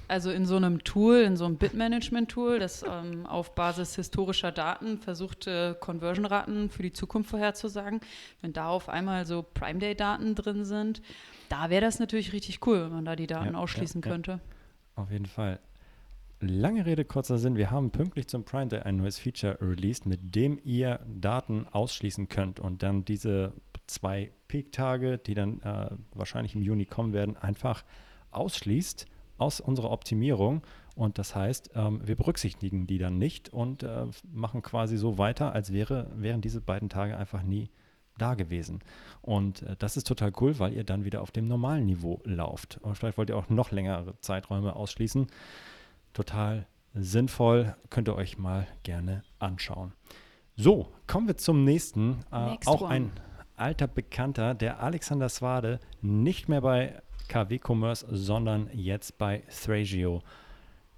Also 0.10 0.32
in 0.32 0.46
so 0.46 0.58
einem 0.58 0.84
Tool, 0.84 1.20
in 1.20 1.38
so 1.38 1.46
einem 1.46 1.56
Bitmanagement-Tool, 1.56 2.60
das 2.60 2.84
ähm, 2.84 3.26
auf 3.26 3.56
Basis 3.56 3.96
historischer 3.96 4.52
Daten 4.52 4.98
versucht, 4.98 5.48
äh, 5.48 5.74
Conversion-Raten 5.80 6.70
für 6.70 6.84
die 6.84 6.92
Zukunft 6.92 7.30
vorherzusagen, 7.30 8.02
wenn 8.42 8.52
da 8.52 8.68
auf 8.68 8.90
einmal 8.90 9.26
so 9.26 9.44
Prime 9.44 9.80
Day-Daten 9.80 10.36
drin 10.36 10.66
sind, 10.66 11.02
da 11.48 11.70
wäre 11.70 11.86
das 11.86 12.00
natürlich 12.00 12.34
richtig 12.34 12.68
cool, 12.68 12.84
wenn 12.84 12.92
man 12.92 13.06
da 13.06 13.16
die 13.16 13.28
Daten 13.28 13.54
ja, 13.54 13.60
ausschließen 13.60 14.02
ja, 14.02 14.12
könnte. 14.12 14.32
Ja. 14.32 14.40
Auf 15.04 15.10
jeden 15.10 15.26
Fall. 15.26 15.58
Lange 16.40 16.86
Rede, 16.86 17.04
kurzer 17.04 17.40
Sinn. 17.40 17.56
Wir 17.56 17.72
haben 17.72 17.90
pünktlich 17.90 18.28
zum 18.28 18.44
Prime 18.44 18.68
Day 18.68 18.82
ein 18.82 18.98
neues 18.98 19.18
Feature 19.18 19.58
released, 19.60 20.06
mit 20.06 20.36
dem 20.36 20.60
ihr 20.64 21.00
Daten 21.08 21.66
ausschließen 21.72 22.30
könnt 22.30 22.60
und 22.60 22.84
dann 22.84 23.04
diese 23.04 23.54
zwei 23.88 24.32
Peak-Tage, 24.48 25.18
die 25.18 25.34
dann 25.34 25.62
äh, 25.62 25.90
wahrscheinlich 26.14 26.54
im 26.54 26.62
Juni 26.62 26.86
kommen 26.86 27.12
werden, 27.12 27.38
einfach 27.38 27.84
ausschließt 28.30 29.08
aus 29.40 29.60
unserer 29.60 29.90
Optimierung. 29.90 30.62
Und 30.96 31.18
das 31.18 31.36
heißt, 31.36 31.72
ähm, 31.74 32.02
wir 32.06 32.16
berücksichtigen 32.16 32.86
die 32.86 33.00
dann 33.00 33.18
nicht 33.18 33.50
und 33.50 33.82
äh, 33.82 34.06
machen 34.32 34.62
quasi 34.62 34.98
so 34.98 35.18
weiter, 35.18 35.54
als 35.54 35.74
wäre, 35.74 36.12
wären 36.16 36.42
diese 36.42 36.62
beiden 36.62 36.90
Tage 36.90 37.18
einfach 37.18 37.42
nie 37.42 37.72
da 38.20 38.36
gewesen. 38.36 38.82
Und 39.24 39.64
äh, 39.64 39.76
das 39.80 39.98
ist 39.98 40.06
total 40.06 40.32
cool, 40.40 40.60
weil 40.60 40.74
ihr 40.74 40.84
dann 40.84 41.04
wieder 41.04 41.24
auf 41.24 41.32
dem 41.32 41.48
normalen 41.48 41.88
Niveau 41.88 42.22
lauft. 42.26 42.78
Und 42.84 42.96
vielleicht 42.96 43.18
wollt 43.18 43.30
ihr 43.30 43.38
auch 43.38 43.50
noch 43.50 43.72
längere 43.72 44.14
Zeiträume 44.22 44.76
ausschließen. 44.76 45.26
Total 46.18 46.66
sinnvoll, 46.96 47.76
könnt 47.92 48.08
ihr 48.08 48.16
euch 48.16 48.40
mal 48.40 48.66
gerne 48.82 49.24
anschauen. 49.38 49.94
So, 50.56 50.92
kommen 51.06 51.28
wir 51.28 51.38
zum 51.38 51.64
nächsten. 51.64 52.22
Äh, 52.32 52.58
auch 52.66 52.82
one. 52.82 52.90
ein 52.90 53.12
alter 53.56 53.86
Bekannter, 53.86 54.56
der 54.56 54.82
Alexander 54.82 55.30
Swade, 55.30 55.80
nicht 56.02 56.50
mehr 56.50 56.62
bei 56.62 57.04
KW 57.28 57.60
Commerce, 57.64 58.04
sondern 58.10 58.68
jetzt 58.74 59.20
bei 59.20 59.44
Thrasio. 59.48 60.24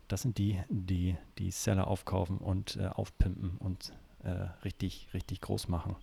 Das 0.08 0.22
sind 0.22 0.38
die, 0.38 0.58
die 0.70 1.18
die 1.38 1.52
Seller 1.52 1.88
aufkaufen 1.88 2.38
und 2.38 2.78
äh, 2.78 2.86
aufpimpen 2.86 3.58
und 3.58 3.92
äh, 4.24 4.48
richtig, 4.64 5.10
richtig 5.14 5.42
groß 5.42 5.68
machen. 5.68 5.98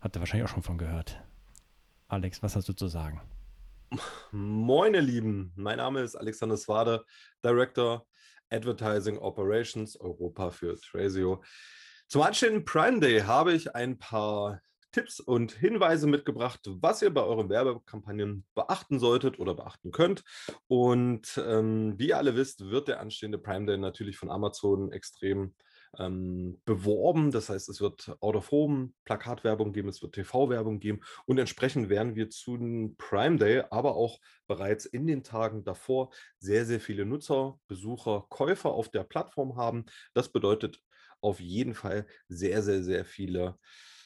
Habt 0.00 0.16
ihr 0.16 0.20
wahrscheinlich 0.20 0.48
auch 0.48 0.54
schon 0.54 0.62
von 0.62 0.78
gehört. 0.78 1.20
Alex, 2.08 2.42
was 2.42 2.56
hast 2.56 2.66
du 2.66 2.72
zu 2.72 2.86
sagen? 2.86 3.20
Moin, 4.30 4.94
ihr 4.94 5.02
Lieben. 5.02 5.52
Mein 5.56 5.76
Name 5.76 6.00
ist 6.00 6.16
Alexander 6.16 6.56
Swade, 6.56 7.04
Director 7.44 8.06
Advertising 8.50 9.18
Operations 9.18 9.98
Europa 10.00 10.50
für 10.50 10.76
Thrasio. 10.80 11.42
Zum 12.08 12.22
anstehenden 12.22 12.64
Prime 12.64 13.00
Day 13.00 13.20
habe 13.20 13.52
ich 13.52 13.74
ein 13.74 13.98
paar 13.98 14.60
Tipps 14.92 15.20
und 15.20 15.52
Hinweise 15.52 16.06
mitgebracht, 16.06 16.60
was 16.64 17.02
ihr 17.02 17.12
bei 17.12 17.22
euren 17.22 17.48
Werbekampagnen 17.48 18.44
beachten 18.54 18.98
solltet 18.98 19.38
oder 19.38 19.54
beachten 19.54 19.90
könnt. 19.90 20.22
Und 20.68 21.42
ähm, 21.46 21.98
wie 21.98 22.08
ihr 22.08 22.18
alle 22.18 22.36
wisst, 22.36 22.70
wird 22.70 22.88
der 22.88 23.00
anstehende 23.00 23.38
Prime 23.38 23.66
Day 23.66 23.78
natürlich 23.78 24.18
von 24.18 24.30
Amazon 24.30 24.92
extrem 24.92 25.54
ähm, 25.98 26.60
beworben. 26.64 27.30
Das 27.30 27.48
heißt, 27.48 27.68
es 27.68 27.80
wird 27.80 28.16
Out-of-Home, 28.20 28.92
Plakatwerbung 29.04 29.72
geben, 29.72 29.88
es 29.88 30.02
wird 30.02 30.14
TV-Werbung 30.14 30.80
geben 30.80 31.00
und 31.26 31.38
entsprechend 31.38 31.88
werden 31.88 32.14
wir 32.14 32.30
zu 32.30 32.94
Prime 32.98 33.36
Day, 33.36 33.64
aber 33.70 33.94
auch 33.94 34.18
bereits 34.46 34.86
in 34.86 35.06
den 35.06 35.22
Tagen 35.22 35.64
davor 35.64 36.10
sehr, 36.38 36.64
sehr 36.66 36.80
viele 36.80 37.04
Nutzer, 37.04 37.58
Besucher, 37.68 38.26
Käufer 38.28 38.70
auf 38.70 38.90
der 38.90 39.04
Plattform 39.04 39.56
haben. 39.56 39.86
Das 40.14 40.30
bedeutet 40.30 40.82
auf 41.20 41.40
jeden 41.40 41.74
Fall 41.74 42.06
sehr, 42.28 42.62
sehr, 42.62 42.82
sehr 42.82 43.04
viele 43.04 43.58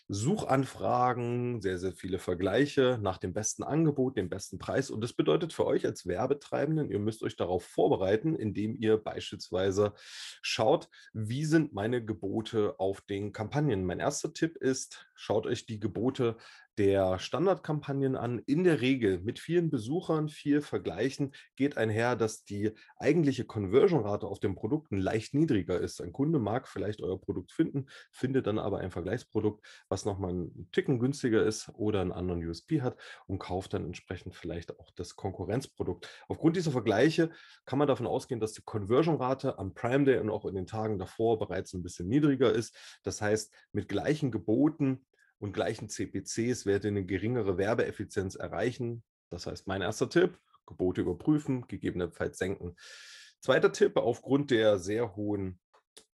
Suchanfragen, 0.08 1.60
sehr, 1.60 1.78
sehr 1.78 1.92
viele 1.92 2.18
Vergleiche 2.18 2.98
nach 3.02 3.18
dem 3.18 3.32
besten 3.32 3.64
Angebot, 3.64 4.16
dem 4.16 4.28
besten 4.28 4.58
Preis. 4.58 4.90
Und 4.90 5.00
das 5.02 5.12
bedeutet 5.12 5.52
für 5.52 5.66
euch 5.66 5.84
als 5.84 6.06
Werbetreibenden, 6.06 6.90
ihr 6.90 7.00
müsst 7.00 7.22
euch 7.24 7.36
darauf 7.36 7.64
vorbereiten, 7.64 8.36
indem 8.36 8.76
ihr 8.76 8.98
beispielsweise 8.98 9.94
schaut, 10.42 10.88
wie 11.12 11.44
sind 11.44 11.72
meine 11.72 12.04
Gebote 12.04 12.78
auf 12.78 13.00
den 13.00 13.32
Kampagnen. 13.32 13.84
Mein 13.84 13.98
erster 14.00 14.32
Tipp 14.32 14.56
ist, 14.56 15.05
schaut 15.16 15.46
euch 15.46 15.66
die 15.66 15.80
Gebote 15.80 16.36
der 16.78 17.18
Standardkampagnen 17.18 18.16
an. 18.16 18.38
In 18.46 18.64
der 18.64 18.80
Regel 18.80 19.20
mit 19.20 19.38
vielen 19.38 19.70
Besuchern, 19.70 20.28
viel 20.28 20.60
Vergleichen 20.60 21.32
geht 21.56 21.76
einher, 21.76 22.16
dass 22.16 22.44
die 22.44 22.72
eigentliche 22.98 23.44
Conversion-Rate 23.44 24.26
auf 24.26 24.40
den 24.40 24.54
Produkten 24.54 24.98
leicht 24.98 25.34
niedriger 25.34 25.80
ist. 25.80 26.00
Ein 26.02 26.12
Kunde 26.12 26.38
mag 26.38 26.68
vielleicht 26.68 27.00
euer 27.00 27.20
Produkt 27.20 27.52
finden, 27.52 27.86
findet 28.12 28.46
dann 28.46 28.58
aber 28.58 28.78
ein 28.78 28.90
Vergleichsprodukt, 28.90 29.64
was 29.88 30.04
nochmal 30.04 30.30
einen 30.30 30.68
Ticken 30.72 30.98
günstiger 30.98 31.42
ist 31.42 31.70
oder 31.74 32.02
einen 32.02 32.12
anderen 32.12 32.46
USP 32.46 32.82
hat 32.82 32.98
und 33.26 33.38
kauft 33.38 33.72
dann 33.72 33.86
entsprechend 33.86 34.34
vielleicht 34.34 34.78
auch 34.78 34.90
das 34.96 35.16
Konkurrenzprodukt. 35.16 36.08
Aufgrund 36.28 36.56
dieser 36.56 36.72
Vergleiche 36.72 37.30
kann 37.64 37.78
man 37.78 37.88
davon 37.88 38.06
ausgehen, 38.06 38.40
dass 38.40 38.52
die 38.52 38.62
Conversion-Rate 38.62 39.58
am 39.58 39.72
Prime 39.72 40.04
Day 40.04 40.18
und 40.18 40.30
auch 40.30 40.44
in 40.44 40.54
den 40.54 40.66
Tagen 40.66 40.98
davor 40.98 41.38
bereits 41.38 41.72
ein 41.72 41.82
bisschen 41.82 42.08
niedriger 42.08 42.52
ist. 42.52 42.76
Das 43.02 43.22
heißt, 43.22 43.52
mit 43.72 43.88
gleichen 43.88 44.30
Geboten 44.30 45.05
und 45.38 45.52
gleichen 45.52 45.88
CPCs 45.88 46.66
werdet 46.66 46.84
ihr 46.84 46.90
eine 46.90 47.04
geringere 47.04 47.58
Werbeeffizienz 47.58 48.34
erreichen. 48.34 49.02
Das 49.30 49.46
heißt, 49.46 49.66
mein 49.66 49.82
erster 49.82 50.08
Tipp, 50.08 50.38
Gebote 50.66 51.02
überprüfen, 51.02 51.66
gegebenenfalls 51.68 52.38
senken. 52.38 52.76
Zweiter 53.40 53.72
Tipp, 53.72 53.96
aufgrund 53.96 54.50
der 54.50 54.78
sehr 54.78 55.14
hohen 55.16 55.60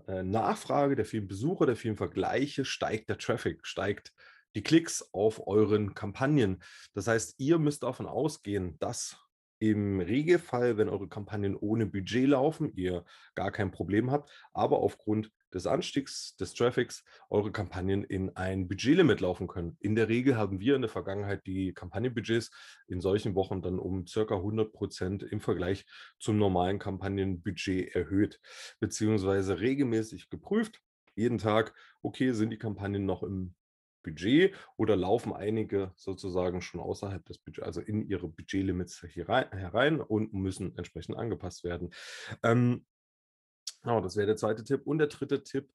äh, 0.06 0.22
Nachfrage, 0.22 0.96
der 0.96 1.04
vielen 1.04 1.28
Besucher, 1.28 1.66
der 1.66 1.76
vielen 1.76 1.96
Vergleiche, 1.96 2.64
steigt 2.64 3.08
der 3.08 3.18
Traffic, 3.18 3.66
steigt 3.66 4.12
die 4.54 4.62
Klicks 4.62 5.08
auf 5.12 5.46
euren 5.46 5.94
Kampagnen. 5.94 6.62
Das 6.94 7.06
heißt, 7.06 7.36
ihr 7.38 7.58
müsst 7.58 7.82
davon 7.82 8.06
ausgehen, 8.06 8.78
dass 8.80 9.16
im 9.58 10.00
Regelfall, 10.00 10.76
wenn 10.76 10.88
eure 10.88 11.08
Kampagnen 11.08 11.56
ohne 11.56 11.86
Budget 11.86 12.28
laufen, 12.28 12.72
ihr 12.74 13.04
gar 13.34 13.52
kein 13.52 13.70
Problem 13.70 14.10
habt, 14.10 14.30
aber 14.52 14.78
aufgrund 14.78 15.30
des 15.54 15.66
Anstiegs 15.66 16.36
des 16.36 16.54
Traffics 16.54 17.04
eure 17.30 17.52
Kampagnen 17.52 18.04
in 18.04 18.34
ein 18.36 18.68
Budgetlimit 18.68 19.20
laufen 19.20 19.46
können. 19.46 19.76
In 19.80 19.94
der 19.94 20.08
Regel 20.08 20.36
haben 20.36 20.60
wir 20.60 20.76
in 20.76 20.82
der 20.82 20.90
Vergangenheit 20.90 21.46
die 21.46 21.72
Kampagnenbudgets 21.72 22.50
in 22.88 23.00
solchen 23.00 23.34
Wochen 23.34 23.62
dann 23.62 23.78
um 23.78 24.06
circa 24.06 24.36
100 24.36 24.72
Prozent 24.72 25.22
im 25.22 25.40
Vergleich 25.40 25.84
zum 26.18 26.38
normalen 26.38 26.78
Kampagnenbudget 26.78 27.94
erhöht, 27.94 28.40
beziehungsweise 28.80 29.60
regelmäßig 29.60 30.30
geprüft. 30.30 30.80
Jeden 31.14 31.38
Tag, 31.38 31.74
okay, 32.00 32.32
sind 32.32 32.50
die 32.50 32.58
Kampagnen 32.58 33.04
noch 33.04 33.22
im 33.22 33.54
Budget 34.02 34.54
oder 34.76 34.96
laufen 34.96 35.32
einige 35.32 35.92
sozusagen 35.96 36.60
schon 36.60 36.80
außerhalb 36.80 37.24
des 37.24 37.38
Budgets, 37.38 37.64
also 37.66 37.80
in 37.80 38.02
ihre 38.08 38.28
Budgetlimits 38.28 39.02
herein 39.02 40.00
und 40.00 40.32
müssen 40.32 40.76
entsprechend 40.76 41.16
angepasst 41.16 41.64
werden. 41.64 41.92
Ähm, 42.42 42.84
Genau, 43.82 44.00
das 44.00 44.16
wäre 44.16 44.26
der 44.26 44.36
zweite 44.36 44.64
Tipp. 44.64 44.86
Und 44.86 44.98
der 44.98 45.08
dritte 45.08 45.42
Tipp 45.42 45.70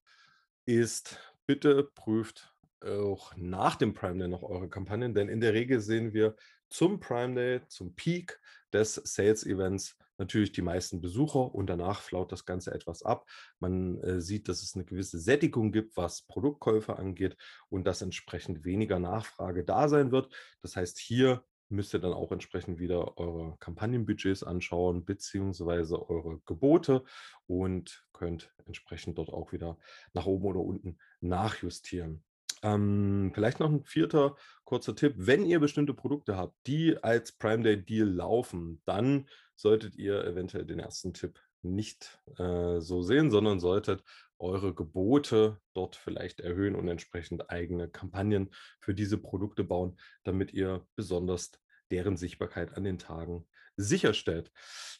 ist, 0.65 1.17
bitte 1.45 1.83
prüft 1.83 2.53
auch 2.81 3.35
nach 3.35 3.75
dem 3.75 3.93
Prime 3.93 4.19
Day 4.19 4.27
noch 4.27 4.43
eure 4.43 4.69
Kampagnen, 4.69 5.13
denn 5.13 5.29
in 5.29 5.41
der 5.41 5.53
Regel 5.53 5.79
sehen 5.79 6.13
wir 6.13 6.35
zum 6.69 6.99
Prime 6.99 7.33
Day, 7.33 7.61
zum 7.67 7.95
Peak 7.95 8.39
des 8.71 8.95
Sales 8.95 9.45
Events 9.45 9.97
natürlich 10.17 10.51
die 10.51 10.61
meisten 10.61 11.01
Besucher 11.01 11.53
und 11.53 11.67
danach 11.67 12.01
flaut 12.01 12.31
das 12.31 12.45
Ganze 12.45 12.73
etwas 12.73 13.03
ab. 13.03 13.25
Man 13.59 13.99
äh, 14.01 14.19
sieht, 14.21 14.47
dass 14.47 14.63
es 14.63 14.75
eine 14.75 14.85
gewisse 14.85 15.19
Sättigung 15.19 15.71
gibt, 15.71 15.95
was 15.95 16.23
Produktkäufe 16.23 16.97
angeht 16.97 17.37
und 17.69 17.85
dass 17.85 18.01
entsprechend 18.01 18.65
weniger 18.65 18.99
Nachfrage 18.99 19.63
da 19.63 19.87
sein 19.87 20.11
wird. 20.11 20.33
Das 20.61 20.75
heißt, 20.75 20.99
hier 20.99 21.43
müsst 21.69 21.93
ihr 21.93 21.99
dann 21.99 22.13
auch 22.13 22.31
entsprechend 22.31 22.79
wieder 22.79 23.17
eure 23.17 23.57
Kampagnenbudgets 23.59 24.43
anschauen, 24.43 25.05
beziehungsweise 25.05 26.09
eure 26.09 26.39
Gebote 26.45 27.03
und 27.45 28.05
könnt 28.13 28.53
entsprechend 28.65 29.17
dort 29.17 29.29
auch 29.29 29.51
wieder 29.51 29.77
nach 30.13 30.25
oben 30.25 30.45
oder 30.45 30.61
unten 30.61 30.97
nachjustieren. 31.21 32.23
Ähm, 32.63 33.31
vielleicht 33.33 33.59
noch 33.59 33.69
ein 33.69 33.83
vierter 33.83 34.35
kurzer 34.63 34.95
Tipp. 34.95 35.13
Wenn 35.17 35.45
ihr 35.45 35.59
bestimmte 35.59 35.93
Produkte 35.93 36.37
habt, 36.37 36.55
die 36.65 36.97
als 37.03 37.31
Prime 37.31 37.63
Day 37.63 37.83
Deal 37.83 38.07
laufen, 38.07 38.81
dann 38.85 39.27
solltet 39.55 39.95
ihr 39.95 40.23
eventuell 40.23 40.65
den 40.65 40.79
ersten 40.79 41.13
Tipp 41.13 41.39
nicht 41.61 42.19
äh, 42.37 42.79
so 42.79 43.01
sehen, 43.01 43.29
sondern 43.31 43.59
solltet 43.59 44.03
eure 44.39 44.73
Gebote 44.73 45.59
dort 45.73 45.95
vielleicht 45.95 46.39
erhöhen 46.39 46.75
und 46.75 46.87
entsprechend 46.87 47.49
eigene 47.49 47.87
Kampagnen 47.89 48.51
für 48.79 48.93
diese 48.93 49.17
Produkte 49.17 49.63
bauen, 49.63 49.97
damit 50.23 50.53
ihr 50.53 50.85
besonders 50.95 51.51
deren 51.91 52.17
Sichtbarkeit 52.17 52.75
an 52.75 52.83
den 52.83 52.99
Tagen 52.99 53.47
sicherstellt. 53.77 54.51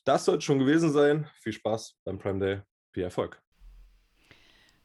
Das 0.06 0.26
soll 0.26 0.38
es 0.38 0.44
schon 0.44 0.60
gewesen 0.60 0.92
sein. 0.92 1.30
Viel 1.42 1.54
Spaß 1.54 2.00
beim 2.04 2.20
Prime 2.20 2.40
Day. 2.40 2.62
Viel 2.92 3.04
Erfolg. 3.04 3.42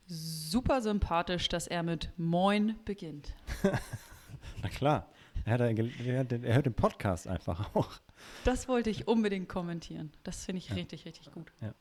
Super 0.07 0.83
sympathisch, 0.83 1.49
dass 1.49 1.67
er 1.67 1.83
mit 1.83 2.13
Moin 2.17 2.77
beginnt. 2.85 3.35
Na 4.63 4.69
klar. 4.69 5.11
Er, 5.45 5.61
er, 5.61 5.71
er, 5.77 6.55
hört 6.55 6.67
den 6.67 6.75
Podcast 6.75 7.27
einfach 7.27 7.75
auch. 7.75 7.91
Das 8.45 8.69
wollte 8.69 8.91
ich 8.91 9.09
unbedingt 9.09 9.49
kommentieren. 9.49 10.13
Das 10.23 10.45
finde 10.45 10.59
ich 10.59 10.69
ja. 10.69 10.75
richtig, 10.77 11.05
richtig 11.05 11.33
gut. 11.33 11.53
Ja. 11.61 11.75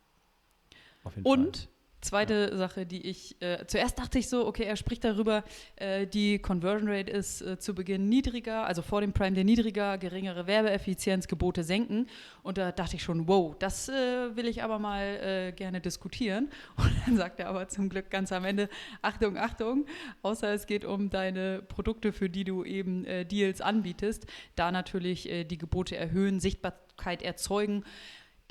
Und 1.24 1.58
Fall. 1.58 1.68
Zweite 2.02 2.50
ja. 2.52 2.58
Sache, 2.58 2.86
die 2.86 3.08
ich, 3.08 3.40
äh, 3.42 3.66
zuerst 3.68 4.00
dachte 4.00 4.18
ich 4.18 4.28
so, 4.28 4.48
okay, 4.48 4.64
er 4.64 4.76
spricht 4.76 5.04
darüber, 5.04 5.44
äh, 5.76 6.08
die 6.08 6.40
Conversion 6.40 6.90
Rate 6.90 7.12
ist 7.12 7.42
äh, 7.42 7.60
zu 7.60 7.76
Beginn 7.76 8.10
niedriger, 8.10 8.66
also 8.66 8.82
vor 8.82 9.02
dem 9.02 9.14
Prime 9.14 9.34
der 9.34 9.44
niedriger, 9.44 9.98
geringere 10.00 10.48
Werbeeffizienz, 10.48 11.28
Gebote 11.28 11.64
senken. 11.64 12.08
Und 12.42 12.58
da 12.58 12.72
dachte 12.72 12.96
ich 12.96 13.04
schon, 13.04 13.28
wow, 13.28 13.56
das 13.60 13.88
äh, 13.88 14.36
will 14.36 14.48
ich 14.48 14.64
aber 14.64 14.80
mal 14.80 15.02
äh, 15.02 15.52
gerne 15.52 15.80
diskutieren. 15.80 16.50
Und 16.78 16.92
dann 17.06 17.18
sagt 17.18 17.40
er 17.40 17.50
aber 17.50 17.68
zum 17.68 17.88
Glück 17.88 18.10
ganz 18.10 18.32
am 18.32 18.46
Ende, 18.46 18.68
Achtung, 19.02 19.38
Achtung, 19.38 19.86
außer 20.24 20.54
es 20.54 20.66
geht 20.66 20.86
um 20.86 21.10
deine 21.12 21.62
Produkte, 21.62 22.14
für 22.14 22.30
die 22.30 22.44
du 22.44 22.64
eben 22.64 23.06
äh, 23.06 23.26
Deals 23.26 23.62
anbietest, 23.62 24.26
da 24.56 24.72
natürlich 24.72 25.30
die 25.50 25.58
Gebote 25.58 25.96
erhöhen, 25.96 26.40
Sichtbarkeit 26.40 27.22
erzeugen 27.22 27.84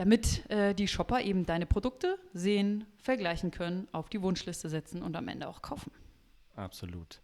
damit 0.00 0.48
äh, 0.50 0.74
die 0.74 0.88
Shopper 0.88 1.20
eben 1.20 1.44
deine 1.44 1.66
Produkte 1.66 2.18
sehen, 2.32 2.86
vergleichen 2.96 3.50
können, 3.50 3.86
auf 3.92 4.08
die 4.08 4.22
Wunschliste 4.22 4.70
setzen 4.70 5.02
und 5.02 5.14
am 5.14 5.28
Ende 5.28 5.46
auch 5.46 5.60
kaufen. 5.60 5.92
Absolut. 6.56 7.20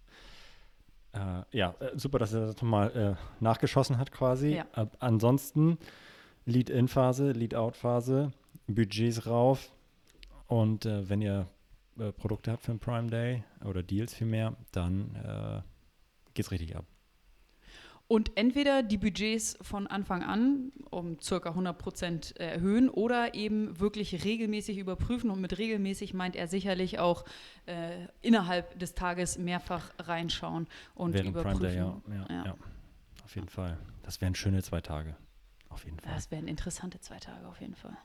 Äh, 1.15 1.43
ja, 1.53 1.75
äh, 1.81 1.99
super, 1.99 2.19
dass 2.19 2.35
er 2.35 2.49
das 2.49 2.57
nochmal 2.57 3.17
äh, 3.19 3.43
nachgeschossen 3.43 3.97
hat 3.97 4.13
quasi. 4.13 4.57
Ja. 4.57 4.67
Äh, 4.75 4.89
ansonsten 4.99 5.79
Lead-In-Phase, 6.45 7.33
Lead-Out-Phase, 7.33 8.33
Budgets 8.67 9.27
rauf. 9.27 9.73
Und 10.47 10.85
äh, 10.85 11.09
wenn 11.09 11.23
ihr 11.23 11.47
Produkte 12.19 12.53
habt 12.53 12.63
für 12.63 12.73
den 12.73 12.79
Prime 12.79 13.09
Day 13.09 13.43
oder 13.65 13.83
Deals 13.83 14.13
vielmehr, 14.13 14.55
dann 14.71 15.15
äh, 15.15 15.63
geht's 16.35 16.51
richtig 16.51 16.77
ab. 16.77 16.85
Und 18.09 18.37
entweder 18.37 18.85
die 18.85 18.99
Budgets 18.99 19.59
von 19.63 19.89
Anfang 19.89 20.23
an 20.23 20.71
um 20.91 21.21
circa 21.21 21.51
100% 21.51 22.39
erhöhen 22.39 22.89
oder 22.89 23.35
eben 23.35 23.81
wirklich 23.81 24.25
regelmäßig 24.25 24.79
überprüfen. 24.79 25.31
Und 25.31 25.41
mit 25.41 25.59
regelmäßig 25.59 26.15
meint 26.15 26.37
er 26.37 26.47
sicherlich 26.47 27.01
auch 27.01 27.25
äh, 27.67 28.07
innerhalb 28.23 28.79
des 28.79 28.95
Tages 28.95 29.39
mehrfach 29.39 29.91
reinschauen 29.99 30.69
und 30.95 31.15
Während 31.15 31.31
überprüfen. 31.31 31.59
Prime 31.59 31.69
Day, 31.69 31.79
ja. 31.79 32.03
Ja, 32.09 32.37
Ja. 32.37 32.45
ja. 32.47 32.57
Auf 33.25 33.35
jeden 33.35 33.49
Fall. 33.49 33.77
Das 34.05 34.21
wären 34.21 34.37
schöne 34.37 34.63
zwei 34.63 34.81
Tage. 34.81 35.17
Auf 35.69 35.85
jeden 35.85 35.99
Fall. 35.99 36.15
Das 36.15 36.31
wären 36.31 36.47
interessante 36.47 37.01
zwei 37.01 37.19
Tage 37.19 37.47
auf 37.49 37.61
jeden 37.61 37.75
Fall. 37.75 37.97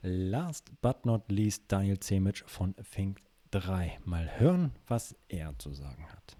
Last 0.00 0.70
but 0.80 1.04
not 1.04 1.30
least 1.30 1.64
Daniel 1.68 2.00
Zemic 2.00 2.42
von 2.46 2.74
Fink 2.82 3.20
3. 3.50 3.98
Mal 4.04 4.40
hören, 4.40 4.72
was 4.86 5.14
er 5.28 5.58
zu 5.58 5.72
sagen 5.72 6.06
hat. 6.10 6.36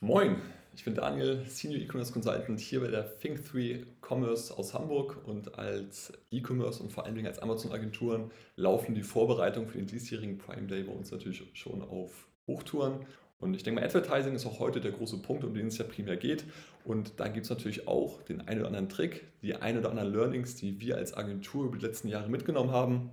Moin, 0.00 0.36
ich 0.76 0.84
bin 0.84 0.94
Daniel, 0.94 1.42
Senior 1.48 1.80
E-Commerce 1.80 2.12
Consultant 2.12 2.60
hier 2.60 2.80
bei 2.80 2.88
der 2.88 3.18
Think3 3.18 3.86
Commerce 4.06 4.56
aus 4.56 4.74
Hamburg 4.74 5.26
und 5.26 5.58
als 5.58 6.12
E-Commerce 6.30 6.82
und 6.82 6.92
vor 6.92 7.06
allen 7.06 7.14
Dingen 7.14 7.26
als 7.26 7.38
Amazon-Agenturen 7.38 8.30
laufen 8.56 8.94
die 8.94 9.02
Vorbereitungen 9.02 9.70
für 9.70 9.78
den 9.78 9.86
diesjährigen 9.86 10.36
Prime 10.36 10.66
Day 10.66 10.82
bei 10.82 10.92
uns 10.92 11.10
natürlich 11.10 11.42
schon 11.54 11.80
auf 11.80 12.28
Hochtouren. 12.46 13.06
Und 13.38 13.54
ich 13.54 13.62
denke 13.62 13.80
mal, 13.80 13.86
Advertising 13.86 14.34
ist 14.34 14.44
auch 14.44 14.60
heute 14.60 14.80
der 14.82 14.92
große 14.92 15.18
Punkt, 15.22 15.44
um 15.44 15.54
den 15.54 15.68
es 15.68 15.78
ja 15.78 15.84
primär 15.84 16.18
geht. 16.18 16.44
Und 16.84 17.20
da 17.20 17.28
gibt 17.28 17.44
es 17.44 17.50
natürlich 17.50 17.88
auch 17.88 18.22
den 18.22 18.42
einen 18.42 18.60
oder 18.60 18.68
anderen 18.68 18.90
Trick, 18.90 19.24
die 19.40 19.54
ein 19.54 19.78
oder 19.78 19.88
anderen 19.88 20.12
Learnings, 20.12 20.56
die 20.56 20.78
wir 20.78 20.96
als 20.96 21.14
Agentur 21.14 21.66
über 21.66 21.78
die 21.78 21.86
letzten 21.86 22.08
Jahre 22.08 22.28
mitgenommen 22.28 22.70
haben. 22.70 23.10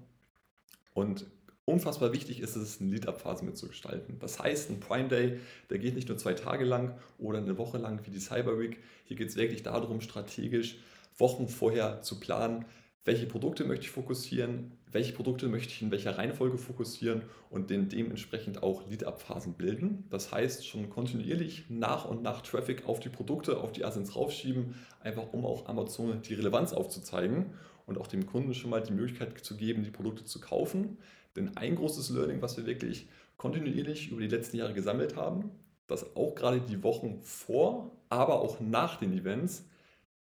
Und 0.94 1.26
unfassbar 1.66 2.14
wichtig 2.14 2.40
ist 2.42 2.56
es, 2.56 2.82
eine 2.82 2.92
Lead-Up-Phase 2.92 3.46
mitzugestalten. 3.46 4.20
Das 4.20 4.40
heißt, 4.40 4.70
ein 4.70 4.80
Prime 4.80 5.08
Day, 5.08 5.40
der 5.70 5.80
geht 5.80 5.96
nicht 5.96 6.10
nur 6.10 6.18
zwei 6.18 6.34
Tage 6.34 6.66
lang 6.66 6.98
oder 7.18 7.40
eine 7.40 7.58
Woche 7.58 7.78
lang 7.78 8.06
wie 8.06 8.12
die 8.12 8.20
Cyber 8.20 8.60
Week. 8.60 8.80
Hier 9.06 9.18
geht 9.18 9.30
es 9.30 9.36
wirklich 9.36 9.64
darum, 9.64 10.02
strategisch 10.02 10.78
Wochen 11.18 11.48
vorher 11.48 12.02
zu 12.02 12.20
planen, 12.20 12.66
welche 13.06 13.26
Produkte 13.26 13.66
möchte 13.66 13.86
ich 13.86 13.92
fokussieren, 13.92 14.72
welche 14.90 15.12
Produkte 15.12 15.48
möchte 15.48 15.74
ich 15.74 15.82
in 15.82 15.92
welcher 15.92 16.18
Reihenfolge 16.18 16.58
fokussieren 16.58 17.24
und 17.50 17.70
den 17.70 17.90
dementsprechend 17.90 18.64
auch 18.64 18.88
Lead-Up-Phasen 18.88 19.56
bilden. 19.56 20.06
Das 20.10 20.32
heißt, 20.32 20.66
schon 20.66 20.90
kontinuierlich 20.90 21.66
nach 21.68 22.06
und 22.06 22.24
nach 22.24 22.42
Traffic 22.42 22.86
auf 22.86 23.02
die 23.02 23.10
Produkte, 23.10 23.58
auf 23.58 23.74
die 23.74 23.84
Asins 23.84 24.16
raufschieben, 24.16 24.76
einfach 25.02 25.34
um 25.34 25.46
auch 25.46 25.68
Amazon 25.68 26.22
die 26.22 26.34
Relevanz 26.34 26.72
aufzuzeigen 26.72 27.48
und 27.86 27.98
auch 27.98 28.08
dem 28.08 28.26
Kunden 28.26 28.54
schon 28.54 28.70
mal 28.70 28.82
die 28.82 28.94
Möglichkeit 28.94 29.38
zu 29.44 29.58
geben, 29.58 29.84
die 29.84 29.92
Produkte 29.92 30.24
zu 30.24 30.40
kaufen. 30.40 30.98
Denn 31.36 31.58
ein 31.58 31.76
großes 31.76 32.10
Learning, 32.10 32.42
was 32.42 32.58
wir 32.58 32.66
wirklich 32.66 33.08
kontinuierlich 33.38 34.12
über 34.12 34.22
die 34.22 34.28
letzten 34.28 34.58
Jahre 34.58 34.74
gesammelt 34.74 35.16
haben, 35.16 35.52
dass 35.88 36.16
auch 36.16 36.36
gerade 36.36 36.62
die 36.62 36.84
Wochen 36.84 37.22
vor, 37.22 37.92
aber 38.10 38.42
auch 38.42 38.60
nach 38.60 38.98
den 38.98 39.14
Events 39.14 39.66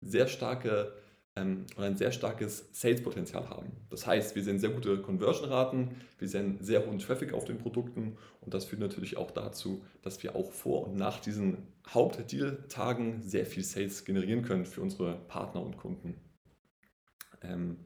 sehr 0.01 0.27
starke 0.27 0.93
ähm, 1.35 1.65
oder 1.77 1.87
ein 1.87 1.97
sehr 1.97 2.11
starkes 2.11 2.69
Sales-Potenzial 2.71 3.49
haben. 3.49 3.71
Das 3.89 4.05
heißt, 4.05 4.35
wir 4.35 4.43
sehen 4.43 4.59
sehr 4.59 4.69
gute 4.69 5.01
Conversion-Raten, 5.01 5.95
wir 6.19 6.27
sehen 6.27 6.57
sehr 6.61 6.85
hohen 6.85 6.99
Traffic 6.99 7.33
auf 7.33 7.45
den 7.45 7.57
Produkten 7.57 8.17
und 8.41 8.53
das 8.53 8.65
führt 8.65 8.81
natürlich 8.81 9.17
auch 9.17 9.31
dazu, 9.31 9.83
dass 10.01 10.21
wir 10.21 10.35
auch 10.35 10.51
vor 10.51 10.85
und 10.87 10.95
nach 10.95 11.19
diesen 11.19 11.67
Haupt-Deal-Tagen 11.93 13.21
sehr 13.23 13.45
viel 13.45 13.63
Sales 13.63 14.05
generieren 14.05 14.43
können 14.43 14.65
für 14.65 14.81
unsere 14.81 15.15
Partner 15.27 15.63
und 15.63 15.77
Kunden. 15.77 16.19
Ähm, 17.41 17.77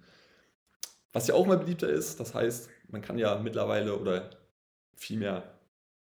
was 1.13 1.27
ja 1.27 1.35
auch 1.35 1.47
mal 1.47 1.57
beliebter 1.57 1.89
ist, 1.89 2.19
das 2.19 2.35
heißt, 2.35 2.69
man 2.87 3.01
kann 3.01 3.17
ja 3.17 3.37
mittlerweile 3.39 3.97
oder 3.99 4.29
vielmehr 4.95 5.57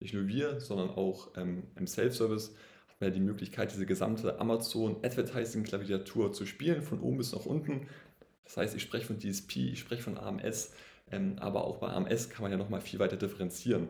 nicht 0.00 0.14
nur 0.14 0.26
wir, 0.26 0.60
sondern 0.60 0.90
auch 0.90 1.36
ähm, 1.36 1.64
im 1.76 1.86
Self-Service 1.86 2.54
hat 2.88 3.00
man 3.00 3.10
ja 3.10 3.14
die 3.14 3.20
Möglichkeit, 3.20 3.72
diese 3.72 3.86
gesamte 3.86 4.40
Amazon 4.40 4.96
Advertising 5.04 5.62
Klaviatur 5.62 6.32
zu 6.32 6.46
spielen, 6.46 6.82
von 6.82 7.00
oben 7.00 7.18
bis 7.18 7.32
nach 7.32 7.46
unten. 7.46 7.86
Das 8.44 8.56
heißt, 8.56 8.74
ich 8.74 8.82
spreche 8.82 9.06
von 9.06 9.18
DSP, 9.18 9.72
ich 9.72 9.80
spreche 9.80 10.02
von 10.02 10.18
AMS, 10.18 10.72
ähm, 11.10 11.36
aber 11.38 11.64
auch 11.64 11.78
bei 11.78 11.88
AMS 11.88 12.30
kann 12.30 12.42
man 12.42 12.50
ja 12.50 12.58
nochmal 12.58 12.80
viel 12.80 12.98
weiter 12.98 13.16
differenzieren. 13.16 13.88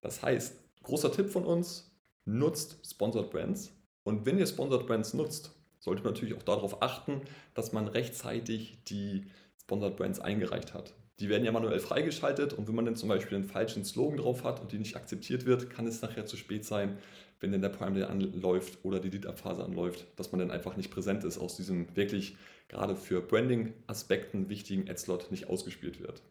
Das 0.00 0.22
heißt, 0.22 0.56
großer 0.82 1.12
Tipp 1.12 1.28
von 1.28 1.44
uns, 1.44 1.90
nutzt 2.24 2.86
Sponsored 2.88 3.30
Brands. 3.30 3.72
Und 4.04 4.26
wenn 4.26 4.38
ihr 4.38 4.46
Sponsored 4.46 4.86
Brands 4.86 5.14
nutzt, 5.14 5.54
sollte 5.80 6.02
man 6.02 6.12
natürlich 6.12 6.34
auch 6.34 6.42
darauf 6.42 6.82
achten, 6.82 7.22
dass 7.54 7.72
man 7.72 7.88
rechtzeitig 7.88 8.84
die 8.84 9.26
Sponsored 9.60 9.96
Brands 9.96 10.20
eingereicht 10.20 10.74
hat. 10.74 10.94
Die 11.20 11.28
werden 11.28 11.44
ja 11.44 11.50
manuell 11.50 11.80
freigeschaltet 11.80 12.52
und 12.52 12.68
wenn 12.68 12.74
man 12.74 12.84
dann 12.84 12.96
zum 12.96 13.08
Beispiel 13.08 13.36
einen 13.36 13.48
falschen 13.48 13.84
Slogan 13.84 14.18
drauf 14.18 14.44
hat 14.44 14.60
und 14.60 14.70
die 14.70 14.78
nicht 14.78 14.96
akzeptiert 14.96 15.46
wird, 15.46 15.68
kann 15.68 15.86
es 15.86 16.00
nachher 16.00 16.26
zu 16.26 16.36
spät 16.36 16.64
sein, 16.64 16.98
wenn 17.40 17.52
dann 17.52 17.62
der 17.62 17.70
Prime 17.70 17.94
Day 17.94 18.04
anläuft 18.04 18.78
oder 18.84 19.00
die 19.00 19.10
Lead-Up-Phase 19.10 19.64
anläuft, 19.64 20.06
dass 20.16 20.32
man 20.32 20.38
dann 20.38 20.50
einfach 20.50 20.76
nicht 20.76 20.90
präsent 20.90 21.24
ist, 21.24 21.38
aus 21.38 21.56
diesem 21.56 21.94
wirklich 21.96 22.36
gerade 22.68 22.94
für 22.94 23.20
Branding-Aspekten 23.20 24.48
wichtigen 24.48 24.88
Ad-Slot 24.88 25.30
nicht 25.30 25.48
ausgespielt 25.48 26.00
wird. 26.00 26.22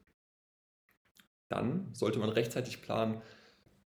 Dann 1.49 1.89
sollte 1.93 2.19
man 2.19 2.29
rechtzeitig 2.29 2.81
planen, 2.81 3.21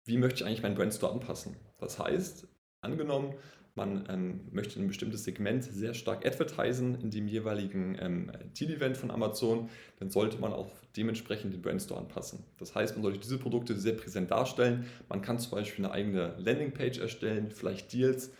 wie 0.04 0.18
möchte 0.18 0.42
ich 0.42 0.46
eigentlich 0.46 0.62
meinen 0.62 0.76
Brandstore 0.76 1.12
anpassen. 1.12 1.56
Das 1.78 1.98
heißt, 1.98 2.46
angenommen, 2.80 3.34
man 3.74 4.04
ähm, 4.08 4.40
möchte 4.52 4.80
ein 4.80 4.88
bestimmtes 4.88 5.24
Segment 5.24 5.64
sehr 5.64 5.94
stark 5.94 6.26
advertisen 6.26 7.00
in 7.00 7.10
dem 7.10 7.28
jeweiligen 7.28 7.96
ähm, 8.00 8.32
Deal-Event 8.58 8.96
von 8.96 9.10
Amazon, 9.10 9.68
dann 9.98 10.10
sollte 10.10 10.38
man 10.38 10.52
auch 10.52 10.70
dementsprechend 10.96 11.54
den 11.54 11.62
Brandstore 11.62 12.00
anpassen. 12.00 12.44
Das 12.58 12.74
heißt, 12.74 12.96
man 12.96 13.02
sollte 13.02 13.20
diese 13.20 13.38
Produkte 13.38 13.74
sehr 13.76 13.94
präsent 13.94 14.30
darstellen. 14.30 14.86
Man 15.08 15.22
kann 15.22 15.38
zum 15.38 15.52
Beispiel 15.52 15.84
eine 15.84 15.94
eigene 15.94 16.34
Landingpage 16.38 16.98
erstellen, 16.98 17.50
vielleicht 17.50 17.92
Deals 17.92 18.32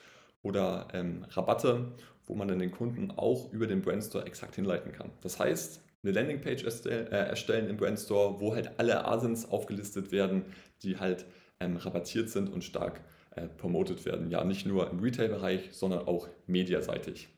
oder 0.43 0.89
ähm, 0.93 1.25
Rabatte, 1.31 1.93
wo 2.27 2.35
man 2.35 2.49
dann 2.49 2.59
den 2.59 2.71
Kunden 2.71 3.11
auch 3.13 3.53
über 3.53 3.67
den 3.67 3.83
Brandstore 3.83 4.27
exakt 4.27 4.57
hinleiten 4.57 4.93
kann. 4.93 5.11
Das 5.21 5.39
heißt, 5.39 5.81
eine 6.03 6.13
Landingpage 6.13 6.65
erstellen, 6.65 7.07
äh, 7.09 7.27
erstellen 7.27 7.69
im 7.69 7.77
Brandstore, 7.77 8.41
wo 8.41 8.55
halt 8.55 8.79
alle 8.79 9.05
Asins 9.05 9.49
aufgelistet 9.49 10.13
werden, 10.13 10.45
die 10.83 10.99
halt 10.99 11.27
ähm, 11.61 11.77
rabattiert 11.77 12.31
sind 12.31 12.51
und 12.51 12.65
stark 12.65 13.01
äh, 13.31 13.47
promotet 13.47 14.05
werden. 14.05 14.31
Ja, 14.31 14.45
nicht 14.45 14.67
nur 14.67 14.91
im 14.91 15.01
Retail-Bereich, 15.01 15.71
sondern 15.73 16.07
auch 16.07 16.29
mediaseitig. 16.47 17.29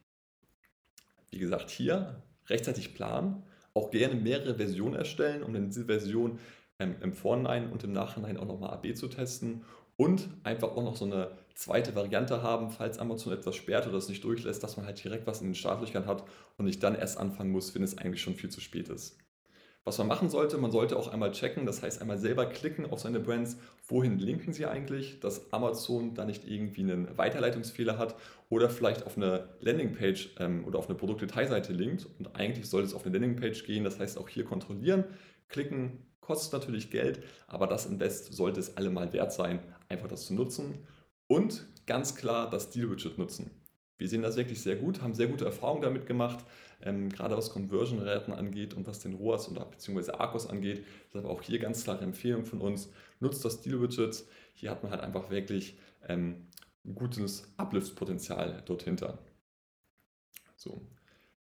Wie 1.30 1.38
gesagt, 1.38 1.70
hier 1.70 2.22
rechtzeitig 2.48 2.94
planen, 2.94 3.42
auch 3.74 3.90
gerne 3.90 4.14
mehrere 4.14 4.54
Versionen 4.56 4.94
erstellen, 4.94 5.42
um 5.42 5.54
diese 5.54 5.86
Version 5.86 6.38
ähm, 6.78 6.96
im 7.00 7.12
Vorhinein 7.12 7.70
und 7.70 7.84
im 7.84 7.92
Nachhinein 7.92 8.36
auch 8.36 8.46
nochmal 8.46 8.70
AB 8.70 8.94
zu 8.94 9.08
testen 9.08 9.64
und 9.96 10.28
einfach 10.42 10.68
auch 10.72 10.82
noch 10.82 10.96
so 10.96 11.04
eine 11.04 11.30
zweite 11.54 11.94
Variante 11.94 12.42
haben, 12.42 12.70
falls 12.70 12.98
Amazon 12.98 13.32
etwas 13.32 13.56
sperrt 13.56 13.86
oder 13.86 13.98
es 13.98 14.08
nicht 14.08 14.24
durchlässt, 14.24 14.62
dass 14.62 14.76
man 14.76 14.86
halt 14.86 15.02
direkt 15.02 15.26
was 15.26 15.40
in 15.40 15.48
den 15.48 15.54
Startlöchern 15.54 16.06
hat 16.06 16.24
und 16.56 16.64
nicht 16.64 16.82
dann 16.82 16.94
erst 16.94 17.18
anfangen 17.18 17.50
muss, 17.50 17.74
wenn 17.74 17.82
es 17.82 17.98
eigentlich 17.98 18.22
schon 18.22 18.34
viel 18.34 18.50
zu 18.50 18.60
spät 18.60 18.88
ist. 18.88 19.18
Was 19.84 19.98
man 19.98 20.06
machen 20.06 20.30
sollte, 20.30 20.58
man 20.58 20.70
sollte 20.70 20.96
auch 20.96 21.08
einmal 21.08 21.32
checken, 21.32 21.66
das 21.66 21.82
heißt 21.82 22.00
einmal 22.00 22.18
selber 22.18 22.46
klicken 22.46 22.88
auf 22.88 23.00
seine 23.00 23.18
Brands, 23.18 23.56
wohin 23.88 24.20
linken 24.20 24.52
sie 24.52 24.66
eigentlich, 24.66 25.18
dass 25.18 25.52
Amazon 25.52 26.14
da 26.14 26.24
nicht 26.24 26.48
irgendwie 26.48 26.82
einen 26.82 27.18
Weiterleitungsfehler 27.18 27.98
hat 27.98 28.14
oder 28.48 28.70
vielleicht 28.70 29.04
auf 29.04 29.16
eine 29.16 29.48
Landingpage 29.58 30.36
ähm, 30.38 30.64
oder 30.66 30.78
auf 30.78 30.88
eine 30.88 30.96
Produktdetailseite 30.96 31.72
linkt 31.72 32.06
und 32.20 32.36
eigentlich 32.36 32.70
sollte 32.70 32.86
es 32.86 32.94
auf 32.94 33.04
eine 33.04 33.18
Landingpage 33.18 33.64
gehen, 33.64 33.82
das 33.82 33.98
heißt 33.98 34.18
auch 34.18 34.28
hier 34.28 34.44
kontrollieren, 34.44 35.04
klicken, 35.48 36.06
kostet 36.20 36.52
natürlich 36.52 36.90
Geld, 36.92 37.24
aber 37.48 37.66
das 37.66 37.86
Invest 37.86 38.32
sollte 38.32 38.60
es 38.60 38.76
allemal 38.76 39.12
wert 39.12 39.32
sein, 39.32 39.58
einfach 39.88 40.06
das 40.06 40.26
zu 40.26 40.34
nutzen 40.34 40.86
und 41.26 41.66
ganz 41.86 42.14
klar 42.14 42.48
das 42.48 42.70
Deal-Widget 42.70 43.18
nutzen. 43.18 43.50
Wir 43.98 44.08
sehen 44.08 44.22
das 44.22 44.36
wirklich 44.36 44.60
sehr 44.60 44.76
gut, 44.76 45.02
haben 45.02 45.14
sehr 45.14 45.28
gute 45.28 45.44
Erfahrungen 45.44 45.82
damit 45.82 46.06
gemacht, 46.06 46.44
ähm, 46.82 47.08
gerade 47.08 47.36
was 47.36 47.50
Conversion-Raten 47.50 48.32
angeht 48.32 48.74
und 48.74 48.86
was 48.86 49.00
den 49.00 49.14
ROAS 49.14 49.50
oder 49.50 49.64
beziehungsweise 49.64 50.18
Arcos 50.18 50.46
angeht. 50.46 50.84
Deshalb 51.08 51.26
auch 51.26 51.42
hier 51.42 51.58
ganz 51.58 51.84
klare 51.84 52.04
Empfehlung 52.04 52.44
von 52.44 52.60
uns, 52.60 52.90
nutzt 53.20 53.44
das 53.44 53.60
Deal-Widget. 53.60 54.24
Hier 54.54 54.70
hat 54.70 54.82
man 54.82 54.92
halt 54.92 55.02
einfach 55.02 55.30
wirklich 55.30 55.78
ähm, 56.08 56.46
ein 56.84 56.94
gutes 56.94 57.52
Uplift-Potenzial 57.56 58.62
dort 58.66 58.82
hinter. 58.82 59.18
So. 60.56 60.82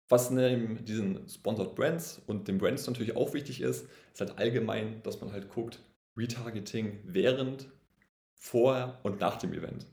Was 0.10 0.30
neben 0.30 0.84
diesen 0.86 1.28
Sponsored 1.28 1.76
Brands 1.76 2.22
und 2.28 2.48
dem 2.48 2.58
Brands 2.58 2.86
natürlich 2.86 3.16
auch 3.16 3.34
wichtig 3.34 3.62
ist, 3.62 3.88
ist 4.12 4.20
halt 4.20 4.38
allgemein, 4.38 5.02
dass 5.04 5.22
man 5.22 5.32
halt 5.32 5.50
guckt, 5.50 5.80
Retargeting 6.16 7.00
während, 7.06 7.68
vorher 8.36 9.00
und 9.04 9.20
nach 9.20 9.38
dem 9.38 9.54
Event. 9.54 9.88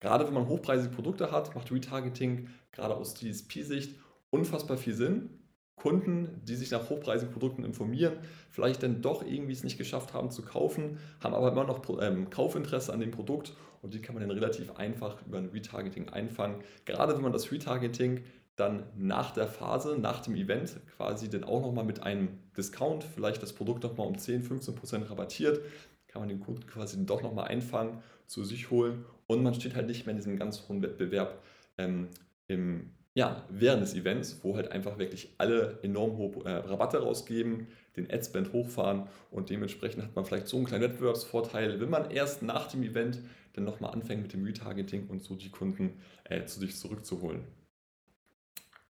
Gerade 0.00 0.26
wenn 0.26 0.34
man 0.34 0.48
hochpreisige 0.48 0.94
Produkte 0.94 1.32
hat, 1.32 1.54
macht 1.54 1.72
Retargeting 1.72 2.50
gerade 2.72 2.94
aus 2.94 3.14
DSP-Sicht 3.14 3.94
unfassbar 4.30 4.76
viel 4.76 4.94
Sinn. 4.94 5.30
Kunden, 5.76 6.40
die 6.44 6.56
sich 6.56 6.70
nach 6.70 6.88
hochpreisigen 6.88 7.32
Produkten 7.32 7.62
informieren, 7.62 8.14
vielleicht 8.50 8.82
dann 8.82 9.02
doch 9.02 9.22
irgendwie 9.22 9.52
es 9.52 9.62
nicht 9.62 9.76
geschafft 9.76 10.14
haben 10.14 10.30
zu 10.30 10.42
kaufen, 10.42 10.98
haben 11.20 11.34
aber 11.34 11.52
immer 11.52 11.64
noch 11.64 11.82
ähm, 12.00 12.30
Kaufinteresse 12.30 12.92
an 12.92 13.00
dem 13.00 13.10
Produkt 13.10 13.52
und 13.82 13.92
die 13.92 14.00
kann 14.00 14.14
man 14.14 14.26
dann 14.26 14.36
relativ 14.36 14.74
einfach 14.76 15.24
über 15.26 15.36
ein 15.36 15.50
Retargeting 15.50 16.08
einfangen. 16.08 16.62
Gerade 16.86 17.14
wenn 17.14 17.22
man 17.22 17.32
das 17.32 17.52
Retargeting 17.52 18.24
dann 18.56 18.84
nach 18.96 19.32
der 19.32 19.46
Phase, 19.46 19.98
nach 19.98 20.20
dem 20.20 20.34
Event 20.34 20.80
quasi 20.96 21.28
dann 21.28 21.44
auch 21.44 21.60
nochmal 21.60 21.84
mit 21.84 22.02
einem 22.02 22.30
Discount, 22.56 23.04
vielleicht 23.04 23.42
das 23.42 23.52
Produkt 23.52 23.82
nochmal 23.84 24.06
um 24.06 24.16
10, 24.16 24.42
15 24.42 24.74
Prozent 24.74 25.10
rabattiert, 25.10 25.60
kann 26.08 26.22
man 26.22 26.30
den 26.30 26.40
Kunden 26.40 26.66
quasi 26.66 27.04
doch 27.04 27.22
nochmal 27.22 27.48
einfangen, 27.48 28.02
zu 28.26 28.44
sich 28.44 28.70
holen 28.70 29.04
und 29.26 29.42
man 29.42 29.54
steht 29.54 29.76
halt 29.76 29.86
nicht 29.86 30.06
mehr 30.06 30.12
in 30.12 30.16
diesem 30.16 30.38
ganz 30.38 30.66
hohen 30.68 30.82
Wettbewerb 30.82 31.42
ähm, 31.78 32.08
im, 32.48 32.95
ja, 33.16 33.46
während 33.48 33.82
des 33.82 33.94
Events, 33.94 34.40
wo 34.42 34.56
halt 34.56 34.70
einfach 34.72 34.98
wirklich 34.98 35.30
alle 35.38 35.78
enorm 35.82 36.18
hohe 36.18 36.44
äh, 36.44 36.50
Rabatte 36.50 36.98
rausgeben, 36.98 37.66
den 37.96 38.10
Adspend 38.10 38.52
hochfahren 38.52 39.08
und 39.30 39.48
dementsprechend 39.48 40.02
hat 40.02 40.14
man 40.14 40.26
vielleicht 40.26 40.48
so 40.48 40.58
einen 40.58 40.66
kleinen 40.66 40.84
Wettbewerbsvorteil, 40.84 41.80
wenn 41.80 41.88
man 41.88 42.10
erst 42.10 42.42
nach 42.42 42.68
dem 42.68 42.82
Event 42.82 43.20
dann 43.54 43.64
nochmal 43.64 43.94
anfängt 43.94 44.20
mit 44.20 44.34
dem 44.34 44.44
Retargeting 44.44 45.06
und 45.08 45.22
so 45.22 45.34
die 45.34 45.48
Kunden 45.48 45.94
äh, 46.24 46.44
zu 46.44 46.60
sich 46.60 46.76
zurückzuholen. 46.76 47.44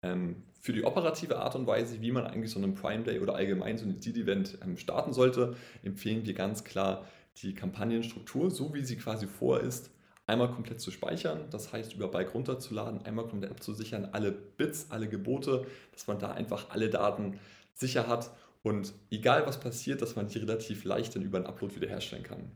Ähm, 0.03 0.43
für 0.61 0.73
die 0.73 0.83
operative 0.83 1.39
Art 1.39 1.55
und 1.55 1.69
Weise, 1.69 2.01
wie 2.01 2.11
man 2.11 2.27
eigentlich 2.27 2.51
so 2.51 2.59
einen 2.59 2.75
Prime 2.75 3.05
Day 3.05 3.21
oder 3.21 3.37
allgemein 3.37 3.79
so 3.79 3.87
ein 3.87 4.01
Deal-Event 4.01 4.59
ähm, 4.61 4.77
starten 4.77 5.13
sollte, 5.13 5.55
empfehlen 5.85 6.27
wir 6.27 6.35
ganz 6.35 6.65
klar 6.65 7.07
die 7.43 7.55
Kampagnenstruktur, 7.55 8.51
so 8.51 8.75
wie 8.75 8.83
sie 8.83 8.97
quasi 8.97 9.29
vor 9.29 9.61
ist, 9.61 9.93
einmal 10.27 10.51
komplett 10.51 10.81
zu 10.81 10.91
speichern, 10.91 11.45
das 11.51 11.73
heißt 11.73 11.95
über 11.95 12.09
Bike 12.09 12.35
runterzuladen, 12.35 13.03
einmal 13.05 13.29
komplett 13.29 13.51
abzusichern, 13.51 14.09
alle 14.13 14.33
Bits, 14.33 14.87
alle 14.91 15.09
Gebote, 15.09 15.67
dass 15.93 16.07
man 16.07 16.19
da 16.19 16.33
einfach 16.33 16.71
alle 16.71 16.91
Daten 16.91 17.39
sicher 17.75 18.09
hat 18.09 18.31
und 18.63 18.93
egal 19.11 19.47
was 19.47 19.61
passiert, 19.61 20.03
dass 20.03 20.17
man 20.17 20.27
die 20.27 20.39
relativ 20.39 20.85
leicht 20.85 21.15
dann 21.15 21.23
über 21.23 21.39
einen 21.39 21.47
Upload 21.47 21.77
wiederherstellen 21.77 22.25
kann. 22.25 22.51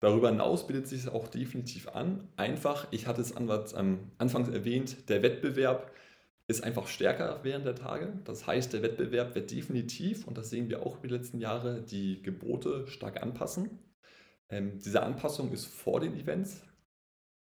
Darüber 0.00 0.28
hinaus 0.28 0.66
bietet 0.66 0.88
sich 0.88 1.00
es 1.00 1.08
auch 1.08 1.28
definitiv 1.28 1.88
an. 1.88 2.28
Einfach, 2.36 2.86
ich 2.90 3.06
hatte 3.06 3.22
es 3.22 3.34
anfangs 3.34 4.48
erwähnt, 4.48 5.08
der 5.08 5.22
Wettbewerb 5.22 5.90
ist 6.48 6.62
einfach 6.62 6.86
stärker 6.86 7.40
während 7.42 7.66
der 7.66 7.74
Tage. 7.74 8.12
Das 8.24 8.46
heißt, 8.46 8.72
der 8.72 8.82
Wettbewerb 8.82 9.34
wird 9.34 9.50
definitiv, 9.50 10.26
und 10.26 10.38
das 10.38 10.50
sehen 10.50 10.68
wir 10.68 10.84
auch 10.84 10.98
über 10.98 11.08
die 11.08 11.14
letzten 11.14 11.40
Jahre, 11.40 11.82
die 11.82 12.22
Gebote 12.22 12.86
stark 12.86 13.22
anpassen. 13.22 13.78
Ähm, 14.48 14.78
diese 14.78 15.02
Anpassung 15.02 15.50
ist 15.52 15.66
vor 15.66 16.00
den 16.00 16.14
Events 16.16 16.62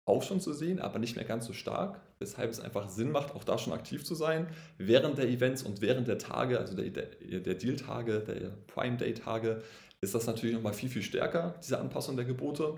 auch 0.08 0.22
schon 0.22 0.40
zu 0.40 0.52
sehen, 0.52 0.80
aber 0.80 0.98
nicht 0.98 1.16
mehr 1.16 1.24
ganz 1.24 1.46
so 1.46 1.52
stark, 1.52 2.00
weshalb 2.18 2.50
es 2.50 2.60
einfach 2.60 2.88
Sinn 2.88 3.10
macht, 3.10 3.34
auch 3.34 3.44
da 3.44 3.58
schon 3.58 3.72
aktiv 3.72 4.04
zu 4.04 4.14
sein. 4.14 4.48
Während 4.78 5.18
der 5.18 5.28
Events 5.28 5.62
und 5.62 5.80
während 5.80 6.08
der 6.08 6.18
Tage, 6.18 6.58
also 6.58 6.74
der, 6.74 6.90
der, 6.90 7.40
der 7.40 7.54
Deal-Tage, 7.54 8.20
der 8.20 8.50
Prime-Day-Tage, 8.66 9.62
ist 10.00 10.14
das 10.14 10.26
natürlich 10.26 10.54
nochmal 10.54 10.74
viel, 10.74 10.88
viel 10.88 11.02
stärker, 11.02 11.54
diese 11.62 11.78
Anpassung 11.78 12.16
der 12.16 12.24
Gebote. 12.24 12.74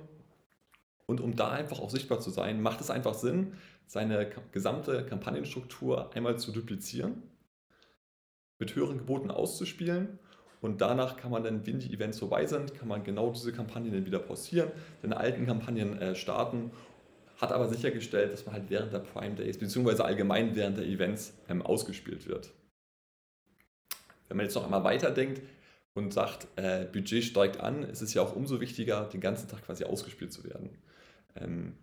Und 1.06 1.20
um 1.20 1.36
da 1.36 1.50
einfach 1.50 1.80
auch 1.80 1.90
sichtbar 1.90 2.20
zu 2.20 2.30
sein, 2.30 2.62
macht 2.62 2.80
es 2.80 2.90
einfach 2.90 3.14
Sinn, 3.14 3.54
seine 3.86 4.30
gesamte 4.52 5.04
Kampagnenstruktur 5.04 6.14
einmal 6.14 6.38
zu 6.38 6.52
duplizieren, 6.52 7.22
mit 8.58 8.74
höheren 8.74 8.98
Geboten 8.98 9.30
auszuspielen 9.30 10.18
und 10.60 10.82
danach 10.82 11.16
kann 11.16 11.30
man 11.30 11.42
dann, 11.42 11.66
wenn 11.66 11.78
die 11.78 11.92
Events 11.92 12.18
vorbei 12.18 12.46
sind, 12.46 12.74
kann 12.74 12.88
man 12.88 13.02
genau 13.02 13.30
diese 13.30 13.52
Kampagnen 13.52 13.92
dann 13.92 14.06
wieder 14.06 14.18
pausieren, 14.18 14.70
den 15.02 15.12
alten 15.12 15.46
Kampagnen 15.46 15.98
äh, 15.98 16.14
starten, 16.14 16.70
hat 17.40 17.52
aber 17.52 17.68
sichergestellt, 17.68 18.32
dass 18.32 18.44
man 18.44 18.54
halt 18.54 18.68
während 18.68 18.92
der 18.92 18.98
Prime 18.98 19.34
Days 19.34 19.58
beziehungsweise 19.58 20.04
allgemein 20.04 20.54
während 20.54 20.76
der 20.76 20.86
Events 20.86 21.32
ähm, 21.48 21.62
ausgespielt 21.62 22.28
wird. 22.28 22.52
Wenn 24.28 24.36
man 24.36 24.46
jetzt 24.46 24.54
noch 24.54 24.64
einmal 24.64 24.84
weiterdenkt 24.84 25.40
und 25.94 26.12
sagt, 26.12 26.46
äh, 26.56 26.84
Budget 26.84 27.24
steigt 27.24 27.58
an, 27.58 27.82
ist 27.82 28.02
es 28.02 28.14
ja 28.14 28.22
auch 28.22 28.36
umso 28.36 28.60
wichtiger, 28.60 29.04
den 29.06 29.20
ganzen 29.20 29.48
Tag 29.48 29.64
quasi 29.64 29.84
ausgespielt 29.84 30.32
zu 30.32 30.44
werden. 30.44 30.70
Ähm, 31.34 31.78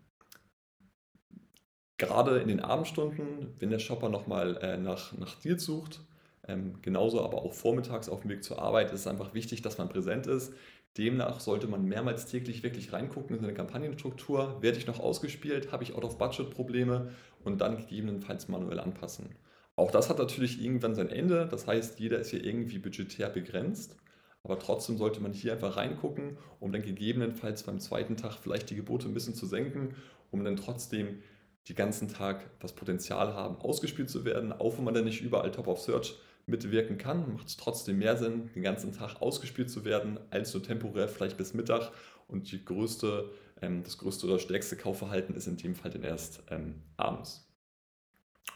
gerade 1.98 2.38
in 2.38 2.48
den 2.48 2.60
Abendstunden, 2.60 3.54
wenn 3.58 3.70
der 3.70 3.80
Shopper 3.80 4.08
nochmal 4.08 4.56
äh, 4.58 4.78
nach, 4.78 5.12
nach 5.18 5.34
Deals 5.40 5.64
sucht, 5.64 6.00
ähm, 6.46 6.80
genauso 6.80 7.22
aber 7.22 7.42
auch 7.42 7.52
vormittags 7.52 8.08
auf 8.08 8.22
dem 8.22 8.30
Weg 8.30 8.42
zur 8.42 8.62
Arbeit 8.62 8.92
ist 8.92 9.00
es 9.00 9.06
einfach 9.06 9.34
wichtig, 9.34 9.60
dass 9.60 9.76
man 9.76 9.88
präsent 9.88 10.26
ist. 10.26 10.54
Demnach 10.96 11.40
sollte 11.40 11.68
man 11.68 11.84
mehrmals 11.84 12.26
täglich 12.26 12.62
wirklich 12.62 12.92
reingucken 12.92 13.36
in 13.36 13.42
seine 13.42 13.54
Kampagnenstruktur. 13.54 14.60
Werde 14.62 14.78
ich 14.78 14.86
noch 14.86 14.98
ausgespielt? 14.98 15.70
Habe 15.70 15.84
ich 15.84 15.94
Out-of-Budget-Probleme? 15.94 17.12
Und 17.44 17.60
dann 17.60 17.76
gegebenenfalls 17.76 18.48
manuell 18.48 18.80
anpassen. 18.80 19.36
Auch 19.76 19.92
das 19.92 20.10
hat 20.10 20.18
natürlich 20.18 20.60
irgendwann 20.60 20.96
sein 20.96 21.08
Ende. 21.08 21.46
Das 21.48 21.68
heißt, 21.68 22.00
jeder 22.00 22.18
ist 22.18 22.30
hier 22.30 22.44
irgendwie 22.44 22.78
budgetär 22.78 23.28
begrenzt. 23.28 23.96
Aber 24.42 24.58
trotzdem 24.58 24.96
sollte 24.96 25.20
man 25.20 25.32
hier 25.32 25.52
einfach 25.52 25.76
reingucken, 25.76 26.38
um 26.58 26.72
dann 26.72 26.82
gegebenenfalls 26.82 27.64
beim 27.64 27.78
zweiten 27.80 28.16
Tag 28.16 28.34
vielleicht 28.34 28.70
die 28.70 28.76
Gebote 28.76 29.06
ein 29.06 29.14
bisschen 29.14 29.34
zu 29.34 29.46
senken, 29.46 29.94
um 30.30 30.42
dann 30.42 30.56
trotzdem 30.56 31.22
die 31.68 31.74
ganzen 31.74 32.08
Tag 32.08 32.58
das 32.60 32.72
Potenzial 32.74 33.34
haben, 33.34 33.56
ausgespielt 33.56 34.08
zu 34.08 34.24
werden, 34.24 34.52
auch 34.52 34.78
wenn 34.78 34.84
man 34.84 34.94
dann 34.94 35.04
nicht 35.04 35.20
überall 35.20 35.50
Top 35.50 35.66
of 35.68 35.80
Search 35.80 36.14
mitwirken 36.48 36.98
kann, 36.98 37.32
macht 37.32 37.48
es 37.48 37.56
trotzdem 37.56 37.98
mehr 37.98 38.16
Sinn, 38.16 38.50
den 38.54 38.62
ganzen 38.62 38.92
Tag 38.92 39.20
ausgespielt 39.20 39.70
zu 39.70 39.84
werden, 39.84 40.18
als 40.30 40.52
nur 40.54 40.62
temporär 40.62 41.08
vielleicht 41.08 41.36
bis 41.36 41.54
Mittag. 41.54 41.92
Und 42.26 42.50
die 42.50 42.64
größte, 42.64 43.30
ähm, 43.62 43.82
das 43.82 43.98
größte 43.98 44.26
oder 44.26 44.38
stärkste 44.38 44.76
Kaufverhalten 44.76 45.34
ist 45.34 45.46
in 45.46 45.56
dem 45.56 45.74
Fall 45.74 45.90
dann 45.90 46.02
erst 46.02 46.42
ähm, 46.50 46.82
abends. 46.96 47.48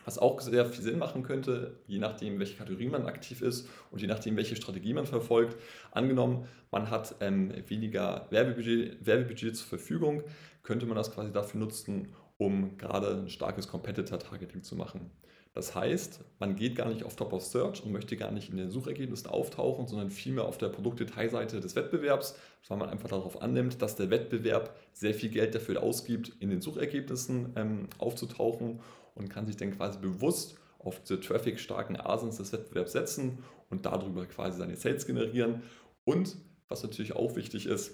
Was 0.05 0.18
auch 0.18 0.40
sehr 0.40 0.66
viel 0.66 0.82
Sinn 0.82 0.99
machen 0.99 1.22
könnte, 1.22 1.80
je 1.86 1.99
nachdem, 1.99 2.38
welche 2.38 2.57
Kategorie 2.57 2.88
man 2.88 3.07
aktiv 3.07 3.40
ist 3.40 3.68
und 3.90 4.01
je 4.01 4.09
nachdem, 4.09 4.36
welche 4.36 4.57
Strategie 4.57 4.95
man 4.95 5.07
verfolgt. 5.07 5.57
Angenommen, 5.93 6.49
man 6.70 6.90
hat 6.90 7.14
ähm, 7.20 7.53
weniger 7.68 8.26
Werbebudget, 8.30 9.05
Werbebudget 9.07 9.57
zur 9.57 9.68
Verfügung, 9.68 10.24
könnte 10.62 10.86
man 10.86 10.97
das 10.97 11.12
quasi 11.12 11.32
dafür 11.32 11.61
nutzen, 11.61 12.09
um 12.36 12.76
gerade 12.78 13.16
ein 13.16 13.28
starkes 13.28 13.68
Competitor-Targeting 13.68 14.62
zu 14.62 14.74
machen. 14.74 15.11
Das 15.55 15.75
heißt, 15.75 16.21
man 16.39 16.57
geht 16.57 16.77
gar 16.77 16.89
nicht 16.89 17.05
auf 17.05 17.15
Top 17.15 17.33
of 17.35 17.45
Search 17.45 17.85
und 17.85 17.93
möchte 17.93 18.17
gar 18.17 18.31
nicht 18.31 18.49
in 18.49 18.57
den 18.57 18.71
Suchergebnissen 18.71 19.29
auftauchen, 19.29 19.87
sondern 19.87 20.11
vielmehr 20.11 20.45
auf 20.45 20.57
der 20.57 20.71
Produktdetailseite 20.71 21.61
des 21.61 21.77
Wettbewerbs, 21.77 22.37
weil 22.69 22.79
man 22.79 22.89
einfach 22.89 23.11
darauf 23.11 23.43
annimmt, 23.43 23.83
dass 23.83 23.97
der 23.97 24.09
Wettbewerb 24.11 24.75
sehr 24.95 25.13
viel 25.13 25.29
Geld 25.29 25.55
dafür 25.55 25.83
ausgibt, 25.83 26.33
in 26.41 26.49
den 26.49 26.63
Suchergebnissen 26.63 27.53
ähm, 27.57 27.89
aufzutauchen 27.99 28.81
und 29.15 29.29
kann 29.29 29.47
sich 29.47 29.59
dann 29.59 29.77
quasi 29.77 29.99
bewusst 29.99 30.57
auf 30.79 31.01
diese 31.01 31.21
traffic-starken 31.21 32.01
Asins 32.01 32.39
des 32.39 32.53
Wettbewerbs 32.53 32.93
setzen 32.93 33.45
und 33.69 33.85
darüber 33.85 34.25
quasi 34.27 34.59
seine 34.59 34.77
Sales 34.77 35.07
generieren. 35.07 35.63
Und 36.05 36.37
was 36.69 36.83
natürlich 36.83 37.15
auch 37.15 37.37
wichtig 37.37 37.67
ist, 37.67 37.93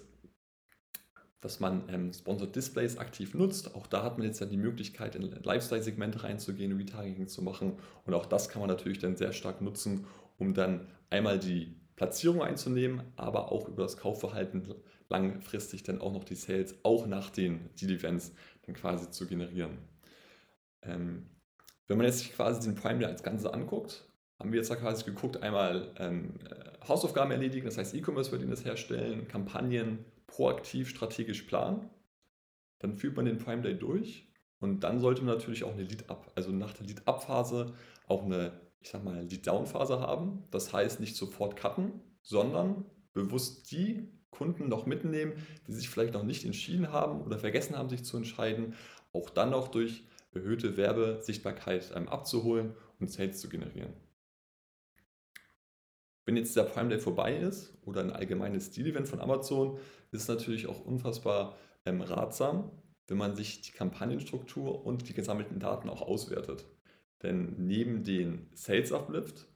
dass 1.41 1.61
man 1.61 1.89
ähm, 1.89 2.12
Sponsored 2.12 2.55
Displays 2.55 2.99
aktiv 2.99 3.34
nutzt. 3.34 3.74
Auch 3.74 3.86
da 3.86 4.03
hat 4.03 4.18
man 4.18 4.26
jetzt 4.26 4.41
ja 4.41 4.47
die 4.47 4.57
Möglichkeit, 4.57 5.14
in 5.14 5.22
Lifestyle-Segmente 5.22 6.24
reinzugehen, 6.24 6.76
Retargeting 6.76 7.28
zu 7.28 7.43
machen. 7.43 7.78
Und 8.05 8.14
auch 8.14 8.26
das 8.26 8.49
kann 8.49 8.61
man 8.61 8.68
natürlich 8.68 8.99
dann 8.99 9.16
sehr 9.16 9.32
stark 9.32 9.61
nutzen, 9.61 10.07
um 10.39 10.55
dann 10.55 10.89
einmal 11.11 11.39
die 11.39 11.76
Platzierung 11.95 12.43
einzunehmen, 12.43 13.03
aber 13.16 13.53
auch 13.53 13.68
über 13.68 13.82
das 13.82 13.97
Kaufverhalten 13.97 14.74
langfristig 15.09 15.82
dann 15.82 16.01
auch 16.01 16.12
noch 16.12 16.24
die 16.24 16.34
Sales 16.34 16.76
auch 16.82 17.07
nach 17.07 17.30
den 17.30 17.70
Deal-Events 17.74 18.32
dann 18.66 18.74
quasi 18.74 19.11
zu 19.11 19.26
generieren. 19.26 19.78
Ähm, 20.82 21.30
wenn 21.86 21.97
man 21.97 22.07
jetzt 22.07 22.18
sich 22.18 22.34
quasi 22.34 22.68
den 22.68 22.76
Prime 22.76 23.07
als 23.07 23.22
Ganze 23.22 23.53
anguckt, 23.53 24.05
haben 24.39 24.53
wir 24.53 24.61
jetzt 24.61 24.72
quasi 24.72 25.05
geguckt, 25.05 25.43
einmal 25.43 25.93
ähm, 25.99 26.34
Hausaufgaben 26.86 27.32
erledigen, 27.32 27.66
das 27.66 27.78
heißt 27.78 27.95
E-Commerce 27.95 28.30
wird 28.30 28.43
Ihnen 28.43 28.51
das 28.51 28.64
herstellen, 28.64 29.26
Kampagnen 29.26 30.05
proaktiv 30.29 30.89
strategisch 30.89 31.43
planen. 31.43 31.91
Dann 32.79 32.97
führt 32.97 33.16
man 33.16 33.24
den 33.24 33.39
Prime 33.39 33.62
Day 33.62 33.76
durch 33.76 34.33
und 34.61 34.85
dann 34.85 35.01
sollte 35.01 35.24
man 35.24 35.35
natürlich 35.35 35.64
auch 35.64 35.72
eine 35.72 35.83
Lead-Up, 35.83 36.31
also 36.37 36.53
nach 36.53 36.72
der 36.74 36.87
Lead-Up-Phase 36.87 37.74
auch 38.07 38.24
eine, 38.24 38.61
ich 38.79 38.91
sag 38.91 39.03
mal, 39.03 39.24
Lead-Down-Phase 39.24 39.99
haben. 39.99 40.45
Das 40.53 40.72
heißt, 40.72 41.01
nicht 41.01 41.16
sofort 41.16 41.57
cutten, 41.57 42.01
sondern 42.22 42.85
bewusst 43.12 43.72
die 43.72 44.12
Kunden 44.31 44.68
noch 44.68 44.87
mitnehmen, 44.87 45.33
die 45.66 45.72
sich 45.72 45.89
vielleicht 45.89 46.14
noch 46.14 46.22
nicht 46.22 46.45
entschieden 46.45 46.93
haben 46.93 47.22
oder 47.22 47.39
vergessen 47.39 47.76
haben, 47.76 47.89
sich 47.89 48.05
zu 48.05 48.16
entscheiden, 48.16 48.74
auch 49.12 49.31
dann 49.31 49.51
noch 49.51 49.68
durch 49.68 50.05
erhöhte 50.33 50.76
Werbesichtbarkeit 50.76 51.91
ähm, 51.97 52.09
abzuholen 52.09 52.74
und 53.01 53.11
Sales 53.11 53.41
zu 53.41 53.49
generieren. 53.49 53.95
Wenn 56.29 56.37
jetzt 56.37 56.55
der 56.57 56.64
Prime 56.64 56.91
Day 56.91 56.99
vorbei 56.99 57.39
ist 57.39 57.72
oder 57.87 58.03
ein 58.03 58.12
allgemeines 58.12 58.70
Deal-Event 58.70 59.09
von 59.09 59.18
Amazon, 59.18 59.79
ist 60.12 60.20
es 60.20 60.29
natürlich 60.29 60.66
auch 60.66 60.85
unfassbar 60.85 61.57
ähm, 61.87 62.03
ratsam, 62.03 62.70
wenn 63.07 63.16
man 63.16 63.35
sich 63.35 63.62
die 63.62 63.72
Kampagnenstruktur 63.72 64.85
und 64.85 65.09
die 65.09 65.14
gesammelten 65.14 65.59
Daten 65.59 65.89
auch 65.89 66.03
auswertet. 66.03 66.66
Denn 67.22 67.55
neben 67.57 68.05
den 68.05 68.51
Sales 68.53 68.93
Uplift, 68.93 69.47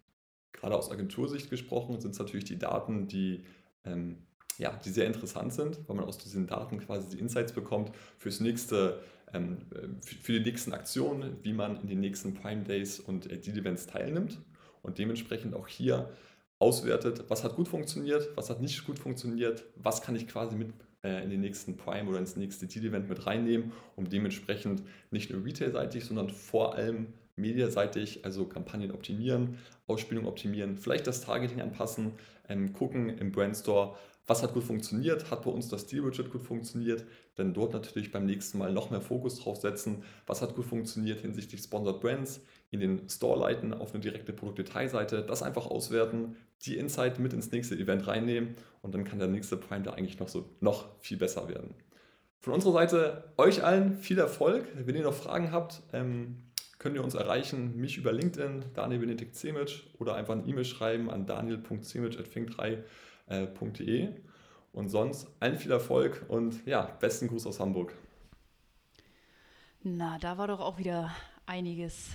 gerade 0.55 0.75
aus 0.75 0.91
Agentursicht 0.91 1.51
gesprochen, 1.51 2.01
sind 2.01 2.13
es 2.13 2.19
natürlich 2.19 2.47
die 2.47 2.59
Daten, 2.59 3.07
die, 3.07 3.45
ähm, 3.85 4.23
ja, 4.57 4.73
die 4.83 4.89
sehr 4.89 5.07
interessant 5.07 5.53
sind, 5.53 5.87
weil 5.87 5.97
man 5.97 6.07
aus 6.07 6.17
diesen 6.17 6.47
Daten 6.47 6.79
quasi 6.79 7.11
die 7.11 7.19
Insights 7.21 7.53
bekommt 7.53 7.95
fürs 8.17 8.41
nächste, 8.41 9.03
ähm, 9.35 9.59
für 10.01 10.33
die 10.33 10.41
nächsten 10.41 10.73
Aktionen, 10.73 11.37
wie 11.43 11.53
man 11.53 11.79
in 11.83 11.89
den 11.89 12.01
nächsten 12.01 12.33
Prime 12.33 12.65
Days 12.65 12.99
und 12.99 13.31
äh, 13.31 13.37
Deal 13.37 13.59
Events 13.59 13.87
teilnimmt. 13.89 14.41
und 14.81 14.99
dementsprechend 14.99 15.55
auch 15.55 15.69
hier 15.69 16.11
auswertet, 16.63 17.25
was 17.29 17.45
hat 17.45 17.57
gut 17.57 17.69
funktioniert, 17.69 18.29
was 18.37 18.49
hat 18.49 18.63
nicht 18.63 18.87
gut 18.87 18.99
funktioniert, 18.99 19.65
was 19.77 20.01
kann 20.01 20.15
ich 20.17 20.29
quasi 20.29 20.57
mit 20.57 20.73
äh, 21.03 21.23
in 21.25 21.31
den 21.31 21.41
nächsten 21.41 21.77
Prime 21.77 22.09
oder 22.09 22.19
ins 22.19 22.37
nächste 22.37 22.67
Deal-Event 22.67 23.09
mit 23.09 23.27
reinnehmen, 23.27 23.73
um 23.97 24.09
dementsprechend 24.09 24.83
nicht 25.11 25.31
nur 25.31 25.45
retail-seitig, 25.45 26.05
sondern 26.05 26.31
vor 26.31 26.77
allem 26.77 27.09
mediaseitig, 27.35 28.25
also 28.25 28.45
Kampagnen 28.45 28.93
optimieren, 28.93 29.59
Ausspielung 29.89 30.27
optimieren, 30.27 30.77
vielleicht 30.77 31.07
das 31.07 31.23
Targeting 31.23 31.61
anpassen, 31.61 32.13
ähm, 32.49 32.73
gucken 32.73 33.09
im 33.09 33.33
Brandstore, 33.33 33.97
was 34.29 34.45
hat 34.45 34.55
gut 34.55 34.63
funktioniert, 34.63 35.31
hat 35.33 35.43
bei 35.43 35.51
uns 35.51 35.69
das 35.69 35.87
Deal-Budget 35.87 36.31
gut 36.31 36.43
funktioniert, 36.43 37.05
dann 37.35 37.53
dort 37.53 37.73
natürlich 37.73 38.13
beim 38.13 38.25
nächsten 38.25 38.59
Mal 38.59 38.73
noch 38.73 38.91
mehr 38.91 39.01
Fokus 39.01 39.41
drauf 39.41 39.57
setzen, 39.57 40.05
was 40.27 40.43
hat 40.43 40.55
gut 40.55 40.67
funktioniert 40.67 41.21
hinsichtlich 41.21 41.61
Sponsored 41.61 42.01
Brands, 42.01 42.41
in 42.73 42.81
den 42.81 43.09
Store 43.09 43.39
leiten 43.39 43.73
auf 43.75 43.93
eine 43.93 44.01
direkte 44.01 44.33
Produktdetailseite, 44.33 45.23
das 45.23 45.43
einfach 45.43 45.67
auswerten, 45.67 46.37
die 46.65 46.79
Insight 46.79 47.19
mit 47.19 47.35
ins 47.35 47.53
nächste 47.53 47.75
Event 47.75 48.07
reinnehmen 48.07 48.55
und 48.81 48.95
dann 48.95 49.05
kann 49.05 49.19
der 49.19 49.29
nächste 49.29 49.59
Prime 49.59 49.83
da 49.83 49.93
eigentlich 49.93 50.19
noch 50.19 50.29
so 50.29 50.49
noch 50.61 50.89
viel 51.01 51.19
besser 51.19 51.49
werden. 51.49 51.75
Von 52.41 52.55
unserer 52.55 52.73
Seite 52.73 53.25
euch 53.37 53.63
allen 53.63 53.99
viel 53.99 54.19
Erfolg. 54.19 54.67
Wenn 54.75 54.97
ihr 54.97 55.03
noch 55.03 55.13
Fragen 55.15 55.53
habt, 55.53 55.83
ähm, 55.93 56.39
könnt 56.79 56.97
ihr 56.97 57.05
uns 57.05 57.15
erreichen, 57.15 57.77
mich 57.77 57.99
über 57.99 58.13
LinkedIn, 58.13 58.65
Daniel 58.75 59.01
Benedikt 59.01 59.37
Zemic 59.37 59.83
oder 59.99 60.15
einfach 60.17 60.33
eine 60.35 60.47
E-Mail 60.47 60.65
schreiben 60.65 61.11
an 61.11 61.27
daniel.zemic.fink3.de. 61.27 64.09
Und 64.73 64.89
sonst 64.89 65.29
allen 65.39 65.57
viel 65.57 65.71
Erfolg 65.71 66.25
und 66.29 66.67
ja, 66.67 66.97
besten 66.99 67.29
Gruß 67.29 67.47
aus 67.47 67.61
Hamburg. 67.61 67.95
Na, 69.83 70.19
da 70.19 70.39
war 70.39 70.49
doch 70.49 70.61
auch 70.61 70.79
wieder 70.79 71.15
einiges 71.45 72.13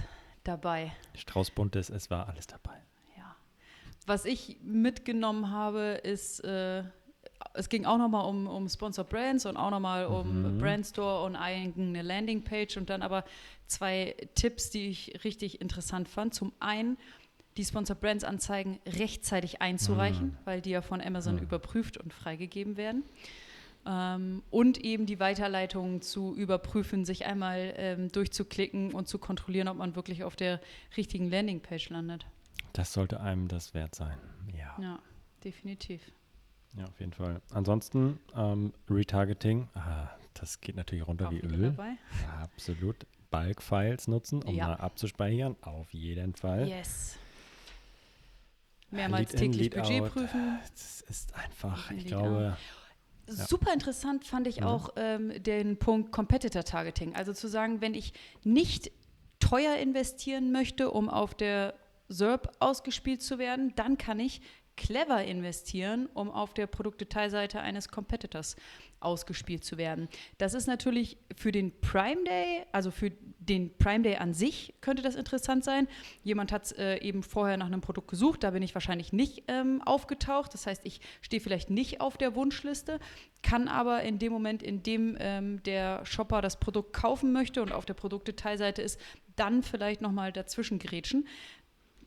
dabei. 0.48 0.92
Straußbuntes, 1.16 1.90
es 1.90 2.10
war 2.10 2.28
alles 2.30 2.48
dabei. 2.48 2.76
Ja. 3.18 3.36
Was 4.06 4.26
ich 4.26 4.58
mitgenommen 4.64 5.52
habe, 5.52 6.00
ist, 6.04 6.40
äh, 6.44 6.84
es 7.54 7.70
ging 7.70 7.86
auch 7.86 7.98
nochmal 7.98 8.26
um, 8.26 8.48
um 8.48 8.68
Sponsor 8.70 9.04
Brands 9.04 9.46
und 9.46 9.58
auch 9.58 9.70
nochmal 9.72 10.06
um 10.06 10.56
Mhm. 10.56 10.58
Brandstore 10.60 11.24
und 11.26 11.36
eigene 11.36 12.02
Landingpage 12.02 12.78
und 12.78 12.90
dann 12.90 13.02
aber 13.02 13.24
zwei 13.68 14.16
Tipps, 14.36 14.70
die 14.70 14.88
ich 14.90 15.24
richtig 15.24 15.62
interessant 15.62 16.08
fand. 16.08 16.34
Zum 16.34 16.54
einen, 16.60 16.98
die 17.58 17.66
Sponsor 17.66 17.96
Brands 17.96 18.24
Anzeigen 18.24 18.80
rechtzeitig 18.86 19.62
einzureichen, 19.62 20.38
weil 20.46 20.62
die 20.62 20.70
ja 20.70 20.82
von 20.82 21.02
Amazon 21.02 21.36
Mhm. 21.38 21.42
überprüft 21.44 21.98
und 21.98 22.14
freigegeben 22.14 22.78
werden. 22.78 23.04
Ähm, 23.90 24.44
und 24.52 24.78
eben 24.84 25.06
die 25.06 25.20
Weiterleitung 25.20 26.02
zu 26.02 26.36
überprüfen, 26.36 27.06
sich 27.06 27.26
einmal 27.26 27.74
ähm, 27.78 28.12
durchzuklicken 28.12 28.94
und 28.94 29.08
zu 29.08 29.18
kontrollieren, 29.18 29.68
ob 29.70 29.78
man 29.78 29.96
wirklich 29.96 30.24
auf 30.26 30.36
der 30.36 30.60
richtigen 30.98 31.30
Landingpage 31.30 31.90
landet. 31.90 32.26
Das 32.74 32.92
sollte 32.94 33.22
einem 33.22 33.48
das 33.48 33.74
wert 33.74 33.96
sein. 33.96 34.18
Ja, 34.58 34.76
Ja, 34.82 35.00
definitiv. 35.44 36.02
ja 36.78 36.84
auf 36.86 37.00
jeden 37.00 37.14
Fall. 37.14 37.42
Ansonsten 37.52 38.20
ähm, 38.36 38.74
Retargeting, 38.90 39.70
ah, 39.74 40.10
das 40.34 40.60
geht 40.60 40.76
natürlich 40.76 41.08
runter 41.08 41.28
Auch 41.30 41.32
wie 41.32 41.40
Öl. 41.40 41.72
dabei. 41.72 41.94
Absolut. 42.42 43.06
Bulk-Files 43.32 44.08
nutzen, 44.08 44.44
um 44.44 44.54
Ja. 44.56 44.68
mal 44.68 44.76
abzuspeichern. 44.76 45.56
Auf 45.62 45.92
jeden 45.94 46.36
Fall. 46.36 46.68
Yes. 46.68 47.18
Mehrmals 48.90 49.32
Lead 49.32 49.42
in, 49.42 49.52
täglich 49.52 49.74
Lead 49.74 49.76
Budget 49.84 50.02
out. 50.02 50.12
prüfen. 50.12 50.60
Das 50.74 51.02
ist 51.02 51.36
einfach, 51.36 51.92
ich 51.92 52.06
in, 52.12 52.56
Super 53.28 53.74
interessant 53.74 54.26
fand 54.26 54.48
ich 54.48 54.62
Mhm. 54.62 54.68
auch 54.68 54.90
ähm, 54.96 55.44
den 55.44 55.78
Punkt 55.78 56.12
Competitor 56.12 56.64
Targeting. 56.64 57.16
Also 57.16 57.34
zu 57.34 57.48
sagen, 57.48 57.82
wenn 57.82 57.94
ich 57.94 58.14
nicht 58.44 58.92
teuer 59.40 59.76
investieren 59.76 60.52
möchte, 60.52 60.92
um 60.92 61.10
auf 61.10 61.34
der 61.34 61.74
SERP 62.10 62.50
ausgespielt 62.60 63.22
zu 63.22 63.38
werden, 63.38 63.74
dann 63.76 63.98
kann 63.98 64.20
ich 64.20 64.42
clever 64.78 65.24
investieren, 65.26 66.08
um 66.14 66.32
auf 66.32 66.54
der 66.54 66.68
Produktdetailseite 66.68 67.60
eines 67.60 67.90
Competitors 67.90 68.56
ausgespielt 69.00 69.64
zu 69.64 69.78
werden. 69.78 70.08
Das 70.38 70.54
ist 70.54 70.68
natürlich 70.68 71.18
für 71.36 71.52
den 71.52 71.78
Prime 71.82 72.24
Day, 72.24 72.66
also 72.72 72.90
für 72.92 73.12
den 73.40 73.76
Prime 73.78 74.02
Day 74.02 74.16
an 74.16 74.34
sich 74.34 74.74
könnte 74.82 75.04
das 75.04 75.16
interessant 75.16 75.64
sein. 75.64 75.88
Jemand 76.24 76.52
hat 76.52 76.72
äh, 76.74 76.98
eben 77.00 77.24
vorher 77.24 77.58
nach 77.58 77.68
einem 77.68 77.82
Produkt 77.82 78.08
gesucht, 78.08 78.44
da 78.44 78.52
bin 78.52 78.64
ich 78.64 78.74
wahrscheinlich 78.74 79.14
nicht 79.14 79.44
ähm, 79.48 79.82
aufgetaucht. 79.86 80.54
Das 80.54 80.66
heißt, 80.66 80.82
ich 80.86 81.02
stehe 81.22 81.42
vielleicht 81.42 81.70
nicht 81.70 82.02
auf 82.02 82.18
der 82.18 82.36
Wunschliste, 82.36 83.00
kann 83.44 83.68
aber 83.68 84.02
in 84.04 84.20
dem 84.20 84.32
Moment, 84.32 84.64
in 84.64 84.84
dem 84.84 85.16
ähm, 85.20 85.62
der 85.64 86.06
Shopper 86.06 86.42
das 86.42 86.60
Produkt 86.60 86.94
kaufen 86.94 87.32
möchte 87.32 87.62
und 87.62 87.72
auf 87.72 87.86
der 87.86 87.94
Produktdetailseite 87.94 88.82
ist, 88.82 89.00
dann 89.36 89.64
vielleicht 89.64 90.02
nochmal 90.02 90.32
dazwischen 90.32 90.80
grätschen. 90.80 91.28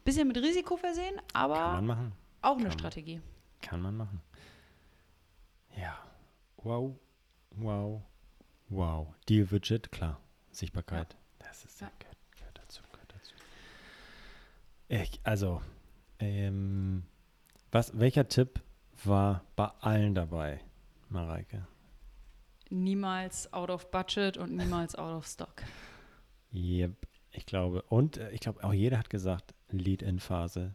Bisschen 0.04 0.28
mit 0.28 0.38
Risiko 0.38 0.76
versehen, 0.76 1.14
kann 1.32 1.50
man 1.50 1.58
aber 1.58 1.82
machen. 1.82 2.12
Auch 2.42 2.56
eine 2.56 2.68
kann. 2.68 2.78
Strategie. 2.78 3.20
Kann 3.62 3.80
man 3.82 3.96
machen. 3.96 4.20
Ja. 5.76 5.98
Wow. 6.58 6.96
Wow. 7.50 8.02
Wow. 8.68 9.14
Deal-Widget, 9.28 9.90
klar. 9.92 10.20
Sichtbarkeit. 10.50 11.16
Das 11.38 11.64
ist 11.64 11.80
Ja. 11.80 11.90
gehört, 11.98 12.16
gehört 12.36 12.58
dazu, 12.58 12.82
gehört 12.92 13.12
dazu. 13.14 13.34
Ich, 14.88 15.20
also, 15.24 15.62
ähm, 16.18 17.04
was, 17.72 17.98
welcher 17.98 18.28
Tipp 18.28 18.60
war 19.04 19.44
bei 19.56 19.66
allen 19.80 20.14
dabei, 20.14 20.60
Mareike? 21.08 21.66
Niemals 22.68 23.52
out 23.52 23.70
of 23.70 23.90
budget 23.90 24.36
und 24.36 24.54
niemals 24.56 24.94
out 24.94 25.14
of 25.16 25.26
stock. 25.26 25.62
Yep, 26.52 27.06
ich 27.30 27.46
glaube. 27.46 27.82
Und 27.82 28.16
äh, 28.16 28.30
ich 28.32 28.40
glaube, 28.40 28.64
auch 28.64 28.72
jeder 28.72 28.98
hat 28.98 29.08
gesagt, 29.08 29.54
Lead-In-Phase. 29.68 30.74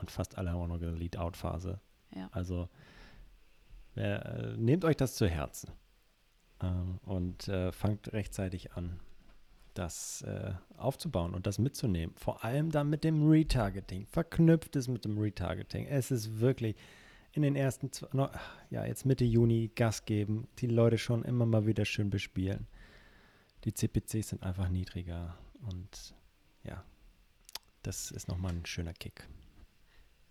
Und 0.00 0.10
fast 0.10 0.38
alle 0.38 0.50
haben 0.50 0.60
auch 0.60 0.66
noch 0.66 0.80
gesagt, 0.80 0.98
Lead-Out-Phase. 0.98 1.80
Ja. 2.14 2.28
Also 2.32 2.68
äh, 3.96 4.56
nehmt 4.56 4.84
euch 4.84 4.96
das 4.96 5.14
zu 5.14 5.28
Herzen 5.28 5.70
ähm, 6.62 6.98
und 7.04 7.48
äh, 7.48 7.72
fangt 7.72 8.12
rechtzeitig 8.12 8.72
an, 8.72 9.00
das 9.74 10.22
äh, 10.22 10.52
aufzubauen 10.76 11.34
und 11.34 11.46
das 11.46 11.58
mitzunehmen. 11.58 12.14
Vor 12.16 12.44
allem 12.44 12.70
dann 12.70 12.90
mit 12.90 13.04
dem 13.04 13.28
Retargeting. 13.28 14.06
Verknüpft 14.06 14.76
es 14.76 14.88
mit 14.88 15.04
dem 15.04 15.18
Retargeting. 15.18 15.86
Es 15.86 16.10
ist 16.10 16.40
wirklich 16.40 16.76
in 17.32 17.42
den 17.42 17.54
ersten, 17.54 17.92
zwei, 17.92 18.30
ja, 18.70 18.84
jetzt 18.84 19.06
Mitte 19.06 19.24
Juni 19.24 19.70
Gas 19.74 20.04
geben, 20.04 20.48
die 20.58 20.66
Leute 20.66 20.98
schon 20.98 21.24
immer 21.24 21.46
mal 21.46 21.66
wieder 21.66 21.84
schön 21.84 22.10
bespielen. 22.10 22.66
Die 23.64 23.74
CPCs 23.74 24.30
sind 24.30 24.42
einfach 24.42 24.68
niedriger 24.68 25.36
und 25.70 26.14
ja, 26.64 26.82
das 27.82 28.10
ist 28.10 28.28
nochmal 28.28 28.52
ein 28.52 28.66
schöner 28.66 28.94
Kick. 28.94 29.28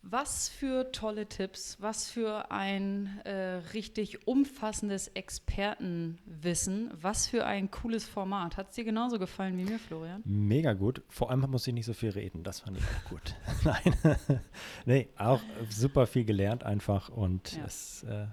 Was 0.01 0.47
für 0.47 0.91
tolle 0.93 1.27
Tipps, 1.27 1.77
was 1.81 2.09
für 2.09 2.51
ein 2.51 3.19
äh, 3.25 3.55
richtig 3.73 4.25
umfassendes 4.27 5.09
Expertenwissen, 5.09 6.89
was 7.01 7.27
für 7.27 7.45
ein 7.45 7.69
cooles 7.69 8.07
Format. 8.07 8.55
Hat 8.55 8.69
es 8.69 8.75
dir 8.75 8.85
genauso 8.85 9.19
gefallen 9.19 9.57
wie 9.57 9.65
mir, 9.65 9.77
Florian? 9.77 10.21
Mega 10.25 10.73
gut. 10.73 11.01
Vor 11.09 11.29
allem 11.29 11.41
muss 11.41 11.67
ich 11.67 11.73
nicht 11.73 11.85
so 11.85 11.93
viel 11.93 12.11
reden. 12.11 12.43
Das 12.43 12.61
fand 12.61 12.77
ich 12.77 12.83
auch 12.83 13.09
gut. 13.09 13.35
Nein. 13.65 14.19
nee, 14.85 15.09
auch 15.17 15.41
super 15.69 16.07
viel 16.07 16.23
gelernt 16.23 16.63
einfach 16.63 17.09
und 17.09 17.57
Ja. 17.57 17.65
es, 17.65 18.03
äh, 18.03 18.27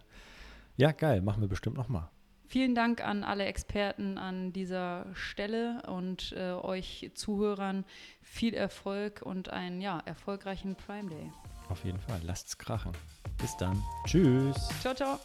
ja, 0.76 0.92
geil. 0.92 1.20
Machen 1.20 1.40
wir 1.40 1.48
bestimmt 1.48 1.76
nochmal. 1.76 2.08
Vielen 2.48 2.76
Dank 2.76 3.04
an 3.04 3.24
alle 3.24 3.44
Experten 3.44 4.18
an 4.18 4.52
dieser 4.52 5.06
Stelle 5.14 5.82
und 5.88 6.32
äh, 6.38 6.52
euch 6.52 7.10
Zuhörern 7.14 7.84
viel 8.22 8.54
Erfolg 8.54 9.20
und 9.22 9.48
einen 9.50 9.80
ja, 9.80 9.98
erfolgreichen 10.06 10.76
Prime 10.76 11.10
Day. 11.10 11.32
Auf 11.68 11.84
jeden 11.84 11.98
Fall. 11.98 12.20
Lasst's 12.24 12.56
krachen. 12.56 12.92
Bis 13.38 13.56
dann. 13.56 13.82
Tschüss. 14.06 14.56
Ciao, 14.80 14.94
ciao. 14.94 15.18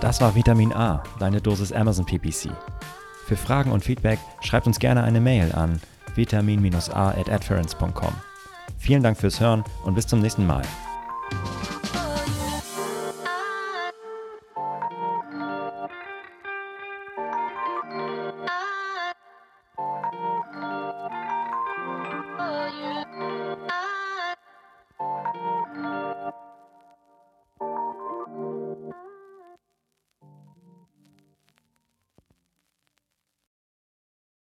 Das 0.00 0.20
war 0.20 0.34
Vitamin 0.34 0.72
A, 0.74 1.02
deine 1.18 1.40
Dosis 1.40 1.72
Amazon 1.72 2.04
PPC. 2.04 2.50
Für 3.24 3.36
Fragen 3.36 3.72
und 3.72 3.82
Feedback 3.82 4.18
schreibt 4.42 4.66
uns 4.66 4.78
gerne 4.78 5.02
eine 5.02 5.18
Mail 5.18 5.50
an 5.52 5.80
vitamin-a 6.14 7.08
at 7.08 7.30
adference.com. 7.30 8.12
Vielen 8.78 9.02
Dank 9.02 9.16
fürs 9.16 9.40
Hören 9.40 9.64
und 9.84 9.94
bis 9.94 10.06
zum 10.06 10.20
nächsten 10.20 10.46
Mal. 10.46 10.62